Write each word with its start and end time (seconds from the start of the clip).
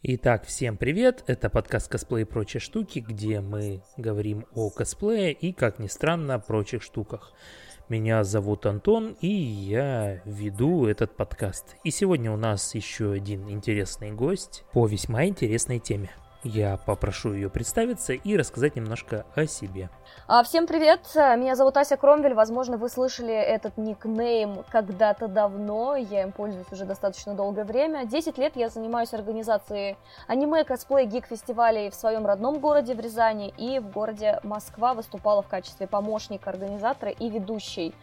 Итак, 0.00 0.46
всем 0.46 0.76
привет! 0.76 1.24
Это 1.26 1.50
подкаст 1.50 1.90
«Косплей 1.90 2.22
и 2.22 2.24
прочие 2.24 2.60
штуки», 2.60 3.00
где 3.00 3.40
мы 3.40 3.82
говорим 3.96 4.46
о 4.54 4.70
косплее 4.70 5.32
и, 5.32 5.52
как 5.52 5.80
ни 5.80 5.88
странно, 5.88 6.38
прочих 6.38 6.84
штуках. 6.84 7.32
Меня 7.88 8.22
зовут 8.22 8.64
Антон, 8.66 9.16
и 9.20 9.26
я 9.26 10.22
веду 10.24 10.86
этот 10.86 11.16
подкаст. 11.16 11.74
И 11.82 11.90
сегодня 11.90 12.30
у 12.30 12.36
нас 12.36 12.76
еще 12.76 13.10
один 13.10 13.50
интересный 13.50 14.12
гость 14.12 14.62
по 14.72 14.86
весьма 14.86 15.26
интересной 15.26 15.80
теме. 15.80 16.12
Я 16.44 16.76
попрошу 16.76 17.32
ее 17.32 17.50
представиться 17.50 18.12
и 18.12 18.36
рассказать 18.36 18.76
немножко 18.76 19.26
о 19.34 19.46
себе. 19.46 19.90
А, 20.28 20.44
всем 20.44 20.68
привет, 20.68 21.00
меня 21.14 21.56
зовут 21.56 21.76
Ася 21.76 21.96
Кромвель, 21.96 22.34
возможно, 22.34 22.76
вы 22.76 22.88
слышали 22.88 23.34
этот 23.34 23.76
никнейм 23.76 24.64
когда-то 24.70 25.26
давно, 25.26 25.96
я 25.96 26.22
им 26.22 26.30
пользуюсь 26.30 26.70
уже 26.70 26.84
достаточно 26.84 27.34
долгое 27.34 27.64
время. 27.64 28.06
Десять 28.06 28.38
лет 28.38 28.54
я 28.54 28.68
занимаюсь 28.68 29.12
организацией 29.14 29.96
аниме, 30.28 30.62
косплей, 30.62 31.06
гик-фестивалей 31.06 31.90
в 31.90 31.94
своем 31.96 32.24
родном 32.24 32.60
городе 32.60 32.94
в 32.94 33.00
Рязани 33.00 33.52
и 33.56 33.80
в 33.80 33.90
городе 33.90 34.38
Москва 34.44 34.94
выступала 34.94 35.42
в 35.42 35.48
качестве 35.48 35.88
помощника 35.88 36.50
организатора 36.50 37.10
и 37.10 37.28
ведущей. 37.28 37.94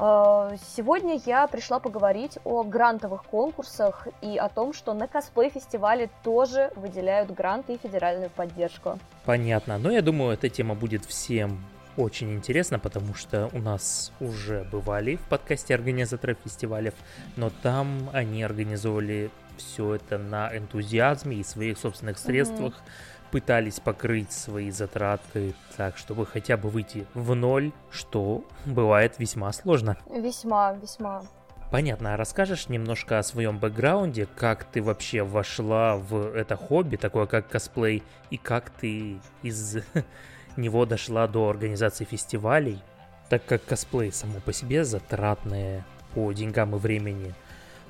Э, 0.00 0.56
сегодня 0.76 1.20
я 1.26 1.46
пришла 1.46 1.78
поговорить 1.78 2.38
о 2.44 2.62
грантовых 2.62 3.24
конкурсах 3.24 4.08
и 4.22 4.38
о 4.38 4.48
том, 4.48 4.72
что 4.72 4.94
на 4.94 5.06
косплей-фестивале 5.06 6.08
тоже 6.24 6.72
выделяют 6.74 7.30
гранты 7.30 7.74
и 7.74 7.78
федеральную 7.78 8.30
поддержку. 8.30 8.98
Понятно, 9.26 9.78
но 9.78 9.90
я 9.90 10.00
думаю, 10.00 10.32
эта 10.32 10.48
тема 10.48 10.74
будет 10.74 11.04
всем 11.04 11.62
очень 11.96 12.32
интересно, 12.32 12.78
потому 12.78 13.14
что 13.14 13.50
у 13.52 13.58
нас 13.58 14.12
уже 14.20 14.66
бывали 14.72 15.16
в 15.16 15.28
подкасте 15.28 15.74
организаторы 15.74 16.36
фестивалей, 16.42 16.92
но 17.36 17.50
там 17.62 18.08
они 18.14 18.42
организовывали 18.42 19.30
все 19.58 19.96
это 19.96 20.16
на 20.16 20.56
энтузиазме 20.56 21.36
и 21.36 21.44
своих 21.44 21.76
собственных 21.76 22.18
средствах. 22.18 22.72
Mm-hmm 22.72 23.19
пытались 23.30 23.80
покрыть 23.80 24.32
свои 24.32 24.70
затраты 24.70 25.54
так, 25.76 25.96
чтобы 25.96 26.26
хотя 26.26 26.56
бы 26.56 26.68
выйти 26.68 27.06
в 27.14 27.34
ноль, 27.34 27.72
что 27.90 28.44
бывает 28.66 29.18
весьма 29.18 29.52
сложно. 29.52 29.96
Весьма, 30.10 30.72
весьма. 30.74 31.22
Понятно, 31.70 32.14
а 32.14 32.16
расскажешь 32.16 32.68
немножко 32.68 33.20
о 33.20 33.22
своем 33.22 33.58
бэкграунде, 33.58 34.26
как 34.34 34.64
ты 34.64 34.82
вообще 34.82 35.22
вошла 35.22 35.96
в 35.96 36.34
это 36.34 36.56
хобби, 36.56 36.96
такое 36.96 37.26
как 37.26 37.48
косплей, 37.48 38.02
и 38.30 38.36
как 38.36 38.70
ты 38.70 39.20
из 39.42 39.76
него 40.56 40.84
дошла 40.84 41.28
до 41.28 41.48
организации 41.48 42.04
фестивалей, 42.04 42.82
так 43.28 43.44
как 43.46 43.64
косплей 43.64 44.10
само 44.10 44.40
по 44.40 44.52
себе 44.52 44.84
затратное 44.84 45.84
по 46.14 46.32
деньгам 46.32 46.74
и 46.74 46.78
времени 46.78 47.34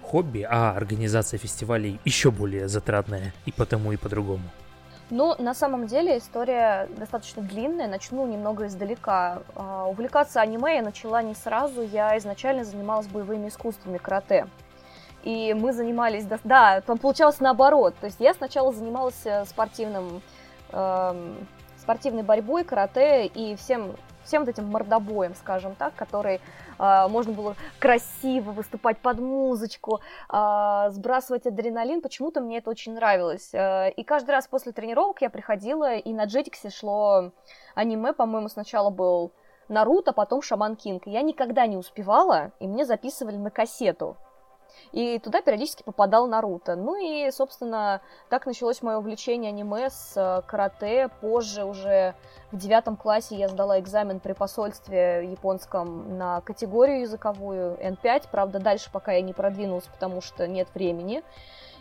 хобби, 0.03 0.47
а 0.49 0.73
организация 0.77 1.39
фестивалей 1.39 1.99
еще 2.05 2.31
более 2.31 2.69
затратная 2.69 3.33
и 3.47 3.53
потому 3.53 3.93
и 3.93 3.97
по-другому. 3.97 4.51
Ну, 5.11 5.35
на 5.39 5.55
самом 5.55 5.87
деле 5.87 6.19
история 6.19 6.89
достаточно 6.97 7.43
длинная. 7.43 7.89
Начну 7.89 8.27
немного 8.27 8.67
издалека. 8.67 9.43
Uh, 9.57 9.91
увлекаться 9.91 10.41
аниме 10.41 10.77
я 10.77 10.83
начала 10.83 11.21
не 11.21 11.35
сразу. 11.35 11.83
Я 11.83 12.17
изначально 12.19 12.65
занималась 12.65 13.09
боевыми 13.09 13.49
искусствами 13.49 13.99
карате. 13.99 14.47
И 15.25 15.53
мы 15.53 15.73
занимались... 15.73 16.25
Да, 16.45 16.81
там 16.81 16.97
получалось 16.99 17.41
наоборот. 17.41 17.95
То 18.01 18.07
есть 18.07 18.21
я 18.21 18.33
сначала 18.35 18.73
занималась 18.73 19.21
э, 19.25 19.45
спортивным, 19.45 20.23
э, 20.73 21.35
спортивной 21.77 22.23
борьбой, 22.23 22.65
карате 22.65 23.27
и 23.27 23.55
всем 23.57 23.97
всем 24.25 24.45
вот 24.45 24.49
этим 24.49 24.67
мордобоем, 24.67 25.35
скажем 25.35 25.75
так, 25.75 25.95
который 25.95 26.41
можно 27.09 27.33
было 27.33 27.57
красиво 27.79 28.53
выступать 28.53 28.99
под 28.99 29.19
музычку, 29.19 30.01
э, 30.33 30.87
сбрасывать 30.91 31.47
адреналин. 31.47 32.01
Почему-то 32.01 32.41
мне 32.41 32.59
это 32.59 32.71
очень 32.71 32.95
нравилось. 32.95 33.53
Э, 33.53 33.91
и 33.91 34.03
каждый 34.03 34.31
раз 34.31 34.47
после 34.49 34.73
тренировок 34.73 35.21
я 35.23 35.31
приходила, 35.31 35.95
и 35.97 36.13
на 36.13 36.25
Джетиксе 36.25 36.71
шло 36.71 37.33
аниме, 37.75 38.13
по-моему, 38.13 38.49
сначала 38.49 38.91
был 38.91 39.33
Наруто, 39.69 40.13
потом 40.13 40.43
Шаман 40.43 40.77
Кинг. 40.77 41.07
Я 41.07 41.23
никогда 41.23 41.67
не 41.67 41.77
успевала, 41.77 42.53
и 42.59 42.67
мне 42.67 42.85
записывали 42.85 43.37
на 43.37 43.51
кассету. 43.51 44.17
И 44.93 45.19
туда 45.19 45.41
периодически 45.41 45.83
попадал 45.83 46.27
Наруто. 46.27 46.77
Ну 46.77 46.97
и, 46.97 47.31
собственно, 47.31 48.01
так 48.29 48.47
началось 48.47 48.83
мое 48.83 48.99
увлечение 48.99 49.51
аниме 49.51 49.91
с 49.91 50.15
э, 50.17 50.43
карате. 50.47 51.09
Позже 51.21 51.65
уже 51.65 52.15
в 52.53 52.57
девятом 52.57 52.97
классе 52.97 53.37
я 53.37 53.49
сдала 53.49 53.79
экзамен 53.79 54.21
при 54.21 54.33
посольстве 54.33 55.29
японском 55.31 56.19
на 56.19 56.41
категорию 56.41 57.03
языковую 57.03 57.77
N5. 57.77 58.25
Правда, 58.31 58.59
дальше 58.59 58.91
пока 58.93 59.13
я 59.13 59.23
не 59.23 59.33
продвинулась, 59.33 59.85
потому 59.85 60.21
что 60.21 60.47
нет 60.47 60.69
времени. 60.75 61.23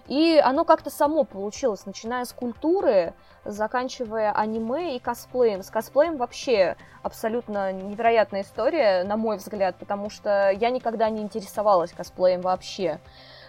И 0.08 0.42
оно 0.44 0.66
как-то 0.66 0.90
само 0.90 1.24
получилось, 1.24 1.86
начиная 1.86 2.26
с 2.26 2.34
культуры, 2.34 3.14
заканчивая 3.46 4.32
аниме 4.32 4.96
и 4.96 5.00
косплеем. 5.00 5.64
С 5.64 5.70
косплеем 5.70 6.18
вообще 6.18 6.76
абсолютно 7.04 7.72
невероятная 7.72 8.42
история, 8.42 9.04
на 9.04 9.18
мой 9.18 9.38
взгляд, 9.38 9.76
потому 9.78 10.10
что 10.10 10.52
я 10.52 10.70
никогда 10.70 11.10
не 11.10 11.22
интересовалась 11.22 11.92
косплеем 11.92 12.42
вообще. 12.42 13.00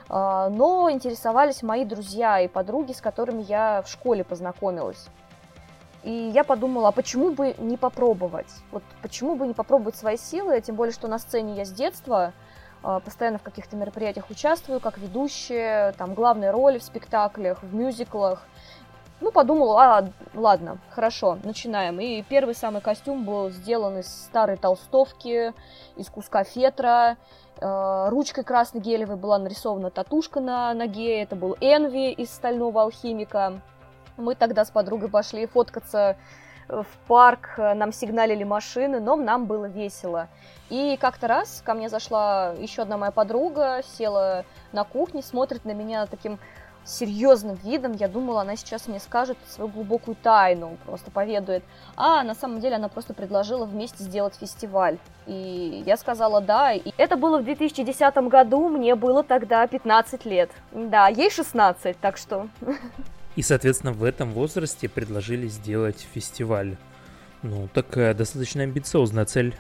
А, 0.09 0.49
но 0.49 0.91
интересовались 0.91 1.63
мои 1.63 1.85
друзья 1.85 2.41
и 2.41 2.49
подруги, 2.49 2.93
с 2.93 3.01
которыми 3.01 3.43
я 3.43 3.83
в 3.83 3.89
школе 3.89 4.25
познакомилась. 4.25 5.07
И 6.03 6.11
я 6.35 6.45
подумала, 6.45 6.89
а 6.89 6.93
почему 6.93 7.31
бы 7.31 7.55
не 7.59 7.77
попробовать? 7.77 8.49
Вот 8.73 8.83
почему 9.03 9.37
бы 9.37 9.47
не 9.47 9.55
попробовать 9.55 9.97
свои 9.97 10.17
силы, 10.17 10.61
тем 10.61 10.75
более, 10.75 10.93
что 10.93 11.09
на 11.09 11.19
сцене 11.19 11.55
я 11.55 11.65
с 11.65 11.71
детства, 11.71 12.33
постоянно 12.83 13.39
в 13.39 13.43
каких-то 13.43 13.77
мероприятиях 13.77 14.31
участвую, 14.31 14.81
как 14.81 14.99
ведущая, 14.99 15.93
там, 15.93 16.15
главные 16.15 16.51
роли 16.51 16.79
в 16.79 16.83
спектаклях, 16.83 17.63
в 17.63 17.75
мюзиклах. 17.75 18.47
Ну, 19.21 19.33
подумала, 19.33 19.83
а, 19.83 20.09
ладно, 20.33 20.79
хорошо, 20.91 21.39
начинаем. 21.45 22.01
И 22.01 22.23
первый 22.23 22.55
самый 22.55 22.81
костюм 22.81 23.25
был 23.25 23.51
сделан 23.51 23.99
из 23.99 24.07
старой 24.07 24.57
толстовки, 24.57 25.53
из 25.97 26.09
куска 26.09 26.43
фетра. 26.43 27.19
Э, 27.61 28.09
ручкой 28.09 28.45
красной 28.45 28.81
гелевой 28.81 29.17
была 29.17 29.39
нарисована 29.39 29.91
татушка 29.91 30.41
на 30.41 30.73
ноге. 30.73 31.23
Это 31.23 31.37
был 31.37 31.55
Энви 31.61 32.13
из 32.13 32.31
стального 32.31 32.83
алхимика. 32.83 33.61
Мы 34.17 34.35
тогда 34.35 34.65
с 34.65 34.71
подругой 34.71 35.11
пошли 35.11 35.45
фоткаться 35.45 36.17
в 36.71 36.87
парк, 37.07 37.55
нам 37.59 37.93
сигналили 37.93 38.45
машины, 38.45 39.01
но 39.01 39.17
нам 39.17 39.47
было 39.47 39.67
весело. 39.67 40.29
И 40.69 40.97
как-то 41.01 41.27
раз 41.27 41.63
ко 41.65 41.75
мне 41.75 41.89
зашла 41.89 42.53
еще 42.59 42.83
одна 42.83 42.97
моя 42.97 43.11
подруга, 43.11 43.83
села 43.97 44.45
на 44.73 44.85
кухне, 44.85 45.23
смотрит 45.23 45.65
на 45.65 45.73
меня 45.73 46.07
таким 46.07 46.39
серьезным 46.85 47.57
видом. 47.57 47.93
Я 47.93 48.09
думала, 48.09 48.43
она 48.43 48.57
сейчас 48.57 48.89
мне 48.89 49.01
скажет 49.01 49.37
свою 49.49 49.71
глубокую 49.71 50.17
тайну, 50.17 50.79
просто 50.87 51.11
поведает. 51.11 51.63
А 51.97 52.23
на 52.23 52.35
самом 52.35 52.61
деле 52.61 52.77
она 52.77 52.89
просто 52.89 53.15
предложила 53.15 53.65
вместе 53.65 54.03
сделать 54.03 54.35
фестиваль. 54.35 54.99
И 55.27 55.83
я 55.87 55.97
сказала 55.97 56.41
да. 56.41 56.73
И 56.73 56.93
это 56.97 57.17
было 57.17 57.39
в 57.39 57.45
2010 57.45 58.15
году, 58.29 58.69
мне 58.69 58.95
было 58.95 59.23
тогда 59.23 59.67
15 59.67 60.25
лет. 60.25 60.51
Да, 60.73 61.09
ей 61.09 61.31
16, 61.31 61.99
так 61.99 62.17
что... 62.17 62.49
И, 63.37 63.43
соответственно, 63.43 63.93
в 63.93 64.05
этом 64.05 64.33
возрасте 64.33 64.89
предложили 64.89 65.47
сделать 65.47 66.07
фестиваль. 66.13 66.77
Ну, 67.43 67.69
такая 67.73 68.13
достаточно 68.15 68.63
амбициозная 68.63 69.25
цель. 69.25 69.55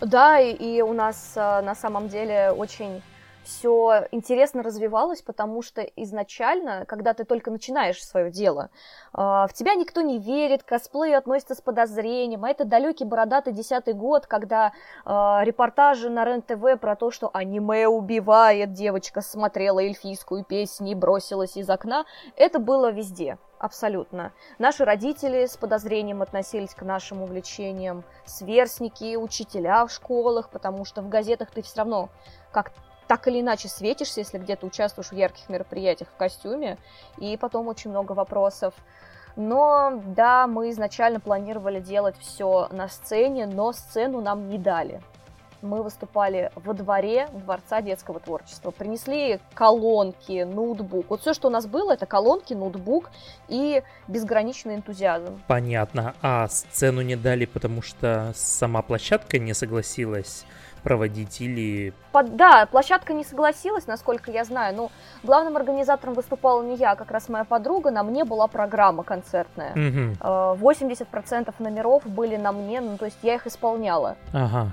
Да, 0.00 0.40
и, 0.40 0.82
у 0.82 0.92
нас 0.92 1.32
а, 1.36 1.62
на 1.62 1.74
самом 1.74 2.08
деле 2.08 2.50
очень 2.50 3.02
все 3.44 4.06
интересно 4.10 4.62
развивалось, 4.62 5.22
потому 5.22 5.62
что 5.62 5.82
изначально, 5.82 6.84
когда 6.86 7.14
ты 7.14 7.24
только 7.24 7.50
начинаешь 7.50 8.04
свое 8.04 8.30
дело, 8.30 8.70
а, 9.12 9.46
в 9.46 9.52
тебя 9.52 9.74
никто 9.74 10.00
не 10.00 10.18
верит, 10.18 10.62
к 10.62 10.66
косплею 10.66 11.18
относится 11.18 11.54
с 11.54 11.60
подозрением, 11.60 12.44
а 12.44 12.50
это 12.50 12.64
далекий 12.64 13.04
бородатый 13.04 13.52
десятый 13.52 13.94
год, 13.94 14.26
когда 14.26 14.72
э, 15.04 15.10
репортажи 15.42 16.10
на 16.10 16.24
РЕН-ТВ 16.24 16.80
про 16.80 16.96
то, 16.96 17.10
что 17.10 17.30
аниме 17.32 17.86
убивает, 17.86 18.72
девочка 18.72 19.20
смотрела 19.20 19.80
эльфийскую 19.80 20.44
песню 20.44 20.92
и 20.92 20.94
бросилась 20.94 21.56
из 21.56 21.68
окна, 21.68 22.06
это 22.36 22.58
было 22.58 22.90
везде. 22.90 23.38
Абсолютно. 23.58 24.32
Наши 24.58 24.84
родители 24.84 25.46
с 25.46 25.56
подозрением 25.56 26.20
относились 26.22 26.74
к 26.74 26.82
нашим 26.82 27.22
увлечениям, 27.22 28.04
сверстники, 28.26 29.16
учителя 29.16 29.86
в 29.86 29.90
школах, 29.90 30.50
потому 30.50 30.84
что 30.84 31.00
в 31.02 31.08
газетах 31.08 31.50
ты 31.50 31.62
все 31.62 31.78
равно 31.78 32.10
как 32.52 32.72
так 33.06 33.28
или 33.28 33.40
иначе 33.40 33.68
светишься, 33.68 34.20
если 34.20 34.38
где-то 34.38 34.66
участвуешь 34.66 35.10
в 35.10 35.14
ярких 35.14 35.48
мероприятиях 35.48 36.08
в 36.10 36.16
костюме, 36.16 36.78
и 37.18 37.36
потом 37.36 37.68
очень 37.68 37.90
много 37.90 38.12
вопросов. 38.12 38.74
Но 39.36 40.00
да, 40.06 40.46
мы 40.46 40.70
изначально 40.70 41.18
планировали 41.18 41.80
делать 41.80 42.16
все 42.20 42.68
на 42.70 42.88
сцене, 42.88 43.46
но 43.46 43.72
сцену 43.72 44.20
нам 44.20 44.48
не 44.48 44.58
дали. 44.58 45.00
мы 45.64 45.82
выступали 45.82 46.52
во 46.54 46.74
дворе 46.74 47.28
Дворца 47.32 47.80
детского 47.80 48.20
творчества. 48.20 48.70
Принесли 48.70 49.40
колонки, 49.54 50.42
ноутбук. 50.44 51.06
Вот 51.08 51.22
все, 51.22 51.34
что 51.34 51.48
у 51.48 51.50
нас 51.50 51.66
было, 51.66 51.92
это 51.92 52.06
колонки, 52.06 52.54
ноутбук 52.54 53.10
и 53.48 53.82
безграничный 54.06 54.76
энтузиазм. 54.76 55.42
Понятно. 55.48 56.14
А 56.22 56.46
сцену 56.48 57.00
не 57.00 57.16
дали, 57.16 57.46
потому 57.46 57.82
что 57.82 58.32
сама 58.36 58.82
площадка 58.82 59.38
не 59.38 59.54
согласилась 59.54 60.44
проводить 60.84 61.40
или... 61.40 61.92
Под, 62.12 62.36
да, 62.36 62.66
площадка 62.70 63.12
не 63.12 63.24
согласилась, 63.24 63.88
насколько 63.88 64.30
я 64.30 64.44
знаю, 64.44 64.76
но 64.76 64.92
главным 65.24 65.56
организатором 65.56 66.14
выступала 66.14 66.62
не 66.62 66.76
я, 66.76 66.92
а 66.92 66.96
как 66.96 67.10
раз 67.10 67.28
моя 67.28 67.44
подруга, 67.44 67.90
на 67.90 68.04
мне 68.04 68.24
была 68.24 68.46
программа 68.46 69.02
концертная. 69.02 69.72
Угу. 69.72 70.60
80% 70.60 71.52
номеров 71.58 72.06
были 72.06 72.36
на 72.36 72.52
мне, 72.52 72.80
ну 72.80 72.96
то 72.98 73.06
есть 73.06 73.18
я 73.22 73.34
их 73.34 73.46
исполняла. 73.46 74.16
Ага 74.32 74.72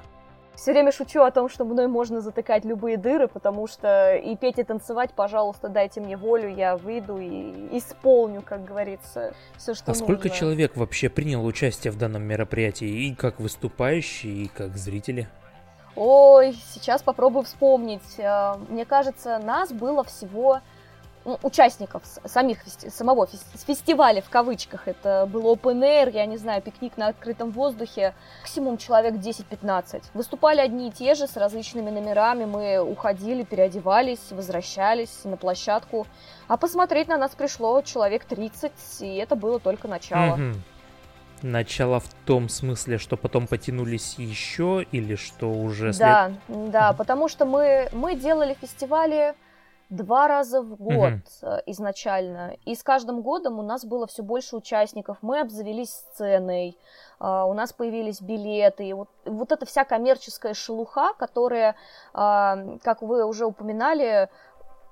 все 0.61 0.73
время 0.73 0.91
шучу 0.91 1.21
о 1.21 1.31
том, 1.31 1.49
что 1.49 1.65
мной 1.65 1.87
можно 1.87 2.21
затыкать 2.21 2.65
любые 2.65 2.97
дыры, 2.97 3.27
потому 3.27 3.67
что 3.67 4.15
и 4.15 4.35
петь, 4.35 4.59
и 4.59 4.63
танцевать, 4.63 5.11
пожалуйста, 5.15 5.69
дайте 5.69 6.01
мне 6.01 6.17
волю, 6.17 6.53
я 6.53 6.77
выйду 6.77 7.17
и 7.17 7.77
исполню, 7.77 8.41
как 8.41 8.63
говорится, 8.63 9.33
все, 9.57 9.73
что 9.73 9.85
А 9.87 9.89
нужно. 9.91 10.05
сколько 10.05 10.29
человек 10.29 10.77
вообще 10.77 11.09
приняло 11.09 11.43
участие 11.45 11.91
в 11.91 11.97
данном 11.97 12.23
мероприятии, 12.23 12.87
и 12.87 13.15
как 13.15 13.39
выступающие, 13.39 14.33
и 14.33 14.47
как 14.47 14.77
зрители? 14.77 15.27
Ой, 15.95 16.57
сейчас 16.73 17.01
попробую 17.01 17.43
вспомнить. 17.43 18.17
Э, 18.17 18.55
мне 18.69 18.85
кажется, 18.85 19.39
нас 19.39 19.71
было 19.71 20.03
всего 20.03 20.61
ну, 21.25 21.37
участников 21.43 22.01
самих 22.25 22.59
самого 22.65 23.27
фестиваля 23.67 24.21
в 24.21 24.29
кавычках. 24.29 24.87
Это 24.87 25.27
был 25.31 25.53
open 25.53 25.81
air, 25.81 26.11
я 26.11 26.25
не 26.25 26.37
знаю, 26.37 26.61
пикник 26.61 26.97
на 26.97 27.07
открытом 27.07 27.51
воздухе. 27.51 28.15
Максимум 28.41 28.77
человек 28.77 29.15
10-15. 29.15 30.03
Выступали 30.13 30.61
одни 30.61 30.87
и 30.87 30.91
те 30.91 31.13
же 31.13 31.27
с 31.27 31.37
различными 31.37 31.89
номерами. 31.89 32.45
Мы 32.45 32.79
уходили, 32.79 33.43
переодевались, 33.43 34.31
возвращались 34.31 35.23
на 35.23 35.37
площадку. 35.37 36.07
А 36.47 36.57
посмотреть 36.57 37.07
на 37.07 37.17
нас 37.17 37.31
пришло 37.35 37.81
человек 37.81 38.25
30, 38.25 38.71
и 39.01 39.15
это 39.17 39.35
было 39.35 39.59
только 39.59 39.87
начало. 39.87 40.33
Угу. 40.35 40.59
Начало 41.41 41.99
в 41.99 42.07
том 42.25 42.49
смысле, 42.49 42.97
что 42.97 43.17
потом 43.17 43.47
потянулись 43.47 44.15
еще, 44.17 44.85
или 44.91 45.15
что 45.15 45.51
уже... 45.51 45.93
След... 45.93 46.07
Да, 46.07 46.31
да, 46.47 46.93
потому 46.93 47.27
что 47.27 47.45
мы, 47.45 47.89
мы 47.91 48.15
делали 48.15 48.55
фестивали 48.61 49.33
два 49.91 50.27
раза 50.27 50.61
в 50.61 50.75
год 50.75 51.13
угу. 51.41 51.51
изначально. 51.67 52.55
И 52.65 52.75
с 52.75 52.81
каждым 52.81 53.21
годом 53.21 53.59
у 53.59 53.61
нас 53.61 53.85
было 53.85 54.07
все 54.07 54.23
больше 54.23 54.55
участников. 54.55 55.17
Мы 55.21 55.41
обзавелись 55.41 55.89
сценой, 55.89 56.77
а, 57.19 57.45
у 57.45 57.53
нас 57.53 57.73
появились 57.73 58.21
билеты. 58.21 58.85
И 58.85 58.93
вот, 58.93 59.09
вот 59.25 59.51
эта 59.51 59.65
вся 59.65 59.83
коммерческая 59.83 60.53
шелуха, 60.53 61.13
которая, 61.19 61.75
а, 62.13 62.57
как 62.83 63.01
вы 63.01 63.25
уже 63.25 63.45
упоминали, 63.45 64.29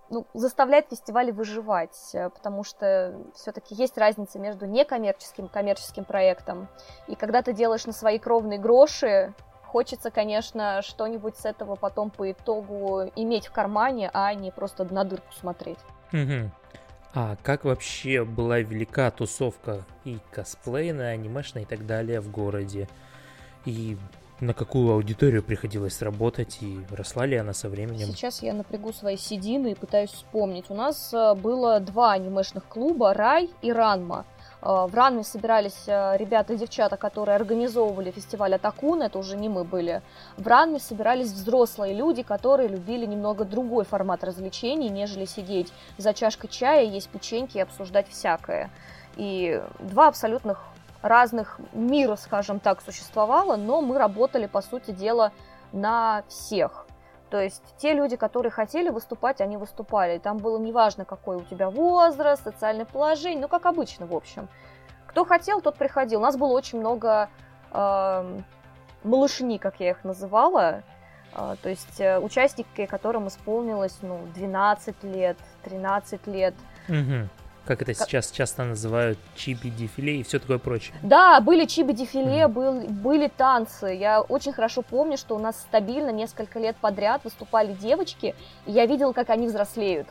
ну, 0.10 0.26
заставляет 0.34 0.88
фестивали 0.90 1.32
выживать, 1.32 2.12
э, 2.14 2.30
потому 2.30 2.64
что 2.64 3.16
все-таки 3.36 3.76
есть 3.76 3.98
разница 3.98 4.40
между 4.40 4.66
некоммерческим 4.66 5.46
и 5.46 5.50
коммерческим 5.50 6.06
проектом. 6.06 6.68
И 7.08 7.16
когда 7.16 7.42
ты 7.42 7.54
делаешь 7.54 7.86
на 7.86 7.94
свои 7.94 8.20
кровные 8.20 8.60
гроши, 8.60 9.34
Хочется, 9.72 10.10
конечно, 10.10 10.82
что-нибудь 10.82 11.38
с 11.38 11.46
этого 11.46 11.76
потом 11.76 12.10
по 12.10 12.32
итогу 12.32 13.04
иметь 13.16 13.46
в 13.46 13.52
кармане, 13.52 14.10
а 14.14 14.34
не 14.34 14.50
просто 14.50 14.84
на 14.92 15.04
дырку 15.04 15.32
смотреть. 15.32 15.78
Угу. 16.12 16.50
А 17.14 17.36
как 17.44 17.66
вообще 17.66 18.26
была 18.26 18.60
велика 18.62 19.12
тусовка 19.12 19.84
и 20.06 20.18
косплейная, 20.32 21.14
анимешная 21.14 21.64
и 21.64 21.66
так 21.66 21.86
далее 21.86 22.20
в 22.20 22.32
городе? 22.32 22.88
И 23.66 23.96
на 24.42 24.54
какую 24.54 24.94
аудиторию 24.94 25.44
приходилось 25.44 26.02
работать 26.02 26.60
и 26.62 26.80
росла 26.92 27.26
ли 27.26 27.36
она 27.36 27.54
со 27.54 27.70
временем? 27.70 28.08
Сейчас 28.08 28.42
я 28.42 28.54
напрягу 28.54 28.94
свои 28.94 29.18
седины 29.18 29.72
и 29.72 29.76
пытаюсь 29.76 30.12
вспомнить. 30.12 30.66
У 30.70 30.74
нас 30.74 31.14
э, 31.14 31.36
было 31.36 31.80
два 31.80 32.14
анимешных 32.14 32.66
клуба, 32.66 33.14
Рай 33.14 33.50
и 33.62 33.72
Ранма. 33.72 34.26
Э, 34.62 34.88
в 34.88 34.94
Ранме 34.94 35.24
собирались 35.24 35.84
э, 35.88 36.16
ребята 36.18 36.54
и 36.54 36.58
девчата, 36.58 36.98
которые 36.98 37.36
организовывали 37.36 38.12
фестиваль 38.12 38.56
Атакун, 38.56 39.02
это 39.02 39.20
уже 39.20 39.36
не 39.36 39.50
мы 39.50 39.64
были. 39.64 40.02
В 40.38 40.48
Ранме 40.48 40.80
собирались 40.80 41.32
взрослые 41.32 41.94
люди, 41.94 42.24
которые 42.24 42.70
любили 42.70 43.06
немного 43.06 43.46
другой 43.46 43.84
формат 43.84 44.24
развлечений, 44.24 44.90
нежели 44.90 45.26
сидеть 45.26 45.72
за 45.98 46.14
чашкой 46.14 46.48
чая, 46.48 46.86
есть 46.86 47.10
печеньки 47.10 47.58
и 47.58 47.62
обсуждать 47.62 48.08
всякое. 48.10 48.70
И 49.18 49.62
два 49.80 50.08
абсолютных 50.08 50.64
разных 51.02 51.60
мира, 51.74 52.16
скажем 52.16 52.60
так, 52.60 52.82
существовало, 52.82 53.56
но 53.56 53.82
мы 53.82 53.98
работали, 53.98 54.48
по 54.48 54.62
сути 54.62 54.92
дела, 54.92 55.32
на 55.72 56.24
всех. 56.28 56.86
То 57.30 57.40
есть 57.40 57.64
те 57.78 57.94
люди, 57.94 58.16
которые 58.16 58.52
хотели 58.52 58.90
выступать, 58.90 59.40
они 59.40 59.58
выступали. 59.58 60.18
Там 60.18 60.38
было 60.38 60.58
неважно, 60.58 61.06
какой 61.06 61.38
у 61.38 61.42
тебя 61.42 61.70
возраст, 61.70 62.44
социальное 62.44 62.86
положение, 62.86 63.42
ну, 63.42 63.48
как 63.48 63.66
обычно, 63.66 64.08
в 64.08 64.16
общем. 64.16 64.48
Кто 65.06 65.26
хотел, 65.26 65.62
тот 65.62 65.76
приходил. 65.76 66.20
У 66.20 66.24
нас 66.24 66.38
было 66.38 66.52
очень 66.52 66.80
много 66.80 67.30
э, 67.72 68.40
малышни, 69.04 69.58
как 69.58 69.80
я 69.80 69.92
их 69.92 70.04
называла. 70.04 70.84
Э, 71.36 71.56
то 71.62 71.70
есть 71.70 72.02
э, 72.02 72.20
участники, 72.20 72.88
которым 72.88 73.28
исполнилось 73.28 73.98
ну, 74.02 74.22
12 74.34 75.04
лет, 75.04 75.38
13 75.64 76.26
лет. 76.28 76.56
Угу 76.88 77.30
как 77.66 77.82
это 77.82 77.94
сейчас 77.94 78.32
часто 78.32 78.64
называют, 78.64 79.18
чиби-дефиле 79.36 80.20
и 80.20 80.24
все 80.24 80.40
такое 80.40 80.58
прочее. 80.58 80.96
Да, 81.04 81.40
были 81.40 81.66
чиби-дефиле, 81.66 82.44
mm. 82.44 82.48
был, 82.48 82.74
были 82.82 83.28
танцы. 83.28 83.88
Я 83.88 84.22
очень 84.22 84.54
хорошо 84.54 84.82
помню, 84.82 85.18
что 85.18 85.36
у 85.36 85.40
нас 85.40 85.60
стабильно 85.60 86.10
несколько 86.10 86.60
лет 86.60 86.76
подряд 86.78 87.24
выступали 87.24 87.74
девочки, 87.74 88.36
и 88.66 88.72
я 88.72 88.86
видела, 88.86 89.14
как 89.14 89.30
они 89.30 89.48
взрослеют. 89.48 90.08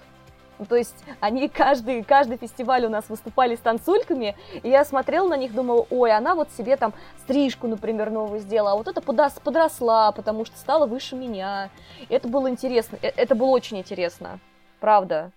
Ну, 0.59 0.67
то 0.67 0.77
есть 0.77 1.05
они 1.21 1.49
каждый, 1.49 2.03
каждый 2.03 2.37
фестиваль 2.37 2.85
у 2.85 2.89
нас 2.89 3.09
выступали 3.09 3.55
с 3.55 3.61
танцульками, 3.61 4.37
и 4.63 4.69
я 4.69 4.85
смотрела 4.85 5.29
на 5.29 5.37
них, 5.37 5.55
думала, 5.55 5.87
ой, 5.91 6.13
она 6.13 6.35
вот 6.35 6.51
себе 6.51 6.77
там 6.77 6.93
стрижку, 7.23 7.69
например, 7.69 8.11
новую 8.11 8.41
сделала, 8.41 8.73
а 8.73 8.77
вот 8.77 8.89
это 8.89 9.01
подросла, 9.01 10.13
потому 10.13 10.45
что 10.45 10.59
стала 10.59 10.87
выше 10.87 11.15
меня. 11.15 11.71
Это 12.09 12.29
было 12.29 12.51
интересно, 12.51 12.99
э, 13.03 13.09
это 13.17 13.35
было 13.37 13.51
очень 13.51 13.79
интересно, 13.79 14.41
правда 14.81 15.31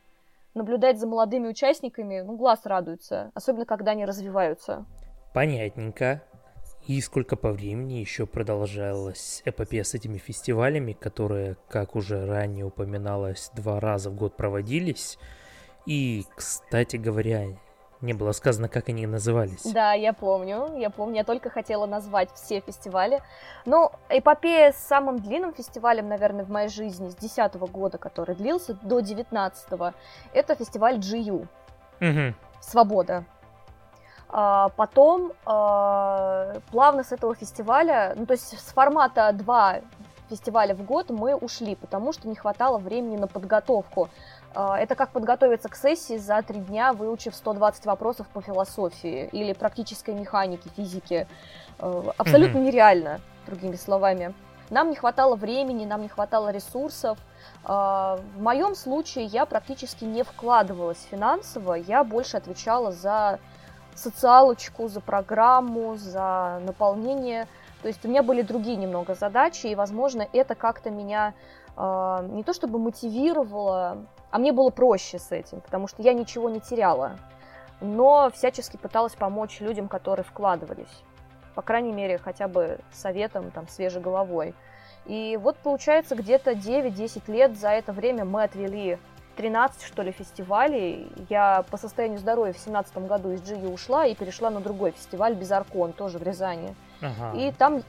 наблюдать 0.53 1.00
за 1.00 1.07
молодыми 1.07 1.48
участниками, 1.48 2.21
ну, 2.21 2.36
глаз 2.36 2.62
радуется, 2.65 3.31
особенно 3.33 3.65
когда 3.65 3.92
они 3.92 4.06
развиваются. 4.06 4.86
Понятненько. 5.33 6.24
И 6.88 7.00
сколько 7.00 7.36
по 7.36 7.51
времени 7.51 7.95
еще 7.95 8.25
продолжалась 8.25 9.44
эпопея 9.45 9.83
с 9.83 9.94
этими 9.94 10.18
фестивалями, 10.18 10.94
которые, 10.94 11.57
как 11.69 11.95
уже 11.95 12.25
ранее 12.25 12.65
упоминалось, 12.65 13.51
два 13.56 13.80
раза 13.80 14.09
в 14.09 14.15
год 14.15 14.36
проводились. 14.36 15.19
И, 15.86 16.25
кстати 16.36 16.95
говоря, 16.97 17.45
не 18.01 18.13
было 18.13 18.31
сказано, 18.31 18.68
как 18.68 18.89
они 18.89 19.06
назывались. 19.07 19.63
Да, 19.71 19.94
я 19.94 20.13
помню, 20.13 20.77
я 20.77 20.89
помню, 20.89 21.18
я 21.18 21.24
только 21.24 21.50
хотела 21.50 21.86
назвать 21.86 22.30
все 22.33 22.59
фестивали. 22.59 23.21
Но 23.65 23.94
эпопея 24.09 24.71
с 24.71 24.77
самым 24.77 25.19
длинным 25.19 25.53
фестивалем, 25.53 26.09
наверное, 26.09 26.45
в 26.45 26.50
моей 26.50 26.69
жизни 26.69 27.09
с 27.09 27.15
10 27.15 27.56
года, 27.71 27.98
который 27.98 28.36
длился 28.36 28.74
до 28.74 29.00
19 29.00 29.68
это 30.33 30.56
фестиваль 30.56 30.98
GU. 30.98 31.48
Угу. 32.01 32.36
Свобода. 32.59 33.25
А, 34.30 34.69
потом 34.69 35.33
а, 35.45 36.54
плавно 36.71 37.04
с 37.04 37.11
этого 37.11 37.35
фестиваля, 37.35 38.14
ну 38.16 38.26
то 38.26 38.33
есть 38.33 38.57
с 38.57 38.71
формата 38.71 39.31
2 39.33 39.81
фестиваля 40.30 40.73
в 40.73 40.83
год 40.83 41.09
мы 41.09 41.35
ушли, 41.35 41.76
потому 41.76 42.14
что 42.14 42.30
не 42.30 42.35
хватало 42.35 42.78
времени 42.78 43.18
на 43.18 43.28
подготовку. 43.28 44.09
А, 44.54 44.78
это 44.78 44.96
как 44.96 45.12
подготовиться 45.12 45.70
к 45.70 45.76
сессии 45.76 46.18
за 46.18 46.42
три 46.42 46.60
дня, 46.60 46.94
выучив 46.94 47.36
120 47.36 47.86
вопросов 47.86 48.28
по 48.28 48.42
философии 48.42 49.30
или 49.31 49.54
практической 49.54 50.14
механике, 50.14 50.70
физике. 50.76 51.28
А, 51.80 52.12
абсолютно 52.18 52.58
mm-hmm. 52.58 52.64
нереально, 52.64 53.22
другими 53.46 53.76
словами. 53.76 54.34
Нам 54.70 54.90
не 54.90 54.96
хватало 54.96 55.36
времени, 55.36 55.86
нам 55.86 56.02
не 56.02 56.08
хватало 56.08 56.50
ресурсов. 56.50 57.18
А, 57.64 58.20
в 58.36 58.42
моем 58.42 58.76
случае 58.76 59.26
я 59.26 59.46
практически 59.46 60.04
не 60.04 60.24
вкладывалась 60.24 61.02
финансово, 61.10 61.76
я 61.76 62.04
больше 62.04 62.38
отвечала 62.38 62.92
за 62.92 63.40
социалочку, 63.96 64.88
за 64.88 65.00
программу, 65.00 65.96
за 65.96 66.62
наполнение. 66.66 67.48
То 67.81 67.88
есть 67.88 68.06
у 68.06 68.10
меня 68.10 68.24
были 68.24 68.42
другие 68.42 68.78
немного 68.78 69.16
задачи, 69.16 69.68
и, 69.68 69.76
возможно, 69.76 70.28
это 70.34 70.56
как-то 70.56 70.90
меня 70.90 71.34
не 71.78 72.44
то 72.44 72.54
чтобы 72.54 72.78
мотивировало, 72.80 74.06
а 74.31 74.40
мне 74.40 74.52
было 74.52 74.69
проще 74.69 75.19
с 75.19 75.31
этим, 75.31 75.61
потому 75.61 75.88
что 75.88 76.02
я 76.02 76.14
ничего 76.14 76.50
не 76.50 76.59
теряла. 76.59 77.18
Но 77.81 78.31
всячески 78.33 78.78
пыталась 78.78 79.14
помочь 79.14 79.59
людям, 79.59 79.88
которые 79.88 80.23
вкладывались. 80.23 81.04
По 81.56 81.61
крайней 81.61 81.92
мере, 81.92 82.18
хотя 82.18 82.47
бы 82.47 82.80
советом, 82.92 83.52
там, 83.52 83.68
свежей 83.68 84.02
головой. 84.02 84.56
И 85.06 85.38
вот 85.42 85.57
получается 85.57 86.16
где-то 86.16 86.52
9-10 86.52 87.31
лет 87.31 87.57
за 87.57 87.69
это 87.69 87.92
время 87.92 88.23
мы 88.23 88.44
отвели 88.44 89.00
13, 89.35 89.83
что 89.83 90.04
ли, 90.04 90.11
фестивалей. 90.11 91.11
Я 91.30 91.66
по 91.71 91.78
состоянию 91.78 92.19
здоровья 92.19 92.54
в 92.54 92.64
2017 92.64 92.97
году 93.07 93.31
из 93.31 93.42
GU 93.42 93.73
ушла 93.73 94.06
и 94.06 94.16
перешла 94.16 94.50
на 94.50 94.59
другой 94.59 94.92
фестиваль, 94.92 95.33
Безаркон, 95.33 95.94
тоже 95.94 96.19
в 96.19 96.23
Рязани. 96.23 96.76
Ага. 97.02 97.38
И, 97.38 97.52
там, 97.52 97.81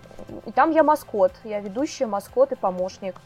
и 0.46 0.52
там 0.52 0.70
я 0.70 0.82
маскот, 0.82 1.32
я 1.44 1.60
ведущая, 1.60 2.06
маскот 2.06 2.52
и 2.52 2.56
помощник. 2.56 3.16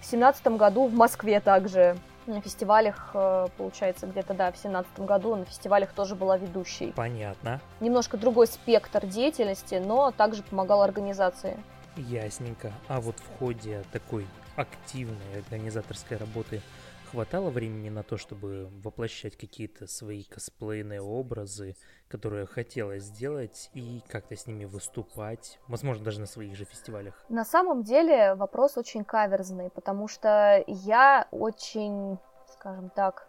В 0.00 0.06
семнадцатом 0.06 0.56
году 0.56 0.86
в 0.86 0.94
Москве 0.94 1.40
также 1.40 1.96
на 2.30 2.40
фестивалях, 2.40 3.10
э, 3.14 3.46
получается, 3.56 4.06
где-то, 4.06 4.34
да, 4.34 4.52
в 4.52 4.56
семнадцатом 4.56 5.06
году 5.06 5.36
на 5.36 5.44
фестивалях 5.44 5.92
тоже 5.92 6.14
была 6.14 6.36
ведущей. 6.36 6.92
Понятно. 6.92 7.60
Немножко 7.80 8.16
другой 8.16 8.46
спектр 8.46 9.06
деятельности, 9.06 9.74
но 9.74 10.10
также 10.10 10.42
помогал 10.42 10.82
организации. 10.82 11.58
Ясненько. 11.96 12.72
А 12.88 13.00
вот 13.00 13.16
в 13.18 13.38
ходе 13.38 13.84
такой 13.92 14.26
активной 14.56 15.38
организаторской 15.38 16.16
работы 16.16 16.60
хватало 17.10 17.50
времени 17.50 17.88
на 17.88 18.02
то, 18.02 18.16
чтобы 18.16 18.68
воплощать 18.82 19.36
какие-то 19.36 19.86
свои 19.86 20.24
косплейные 20.24 21.02
образы, 21.02 21.76
которые 22.08 22.46
хотелось 22.46 23.04
сделать, 23.04 23.70
и 23.74 24.02
как-то 24.08 24.36
с 24.36 24.46
ними 24.46 24.64
выступать, 24.64 25.58
возможно, 25.68 26.04
даже 26.04 26.20
на 26.20 26.26
своих 26.26 26.56
же 26.56 26.64
фестивалях? 26.64 27.24
На 27.28 27.44
самом 27.44 27.82
деле 27.82 28.34
вопрос 28.34 28.76
очень 28.76 29.04
каверзный, 29.04 29.70
потому 29.70 30.08
что 30.08 30.62
я 30.66 31.26
очень, 31.30 32.18
скажем 32.52 32.90
так, 32.90 33.28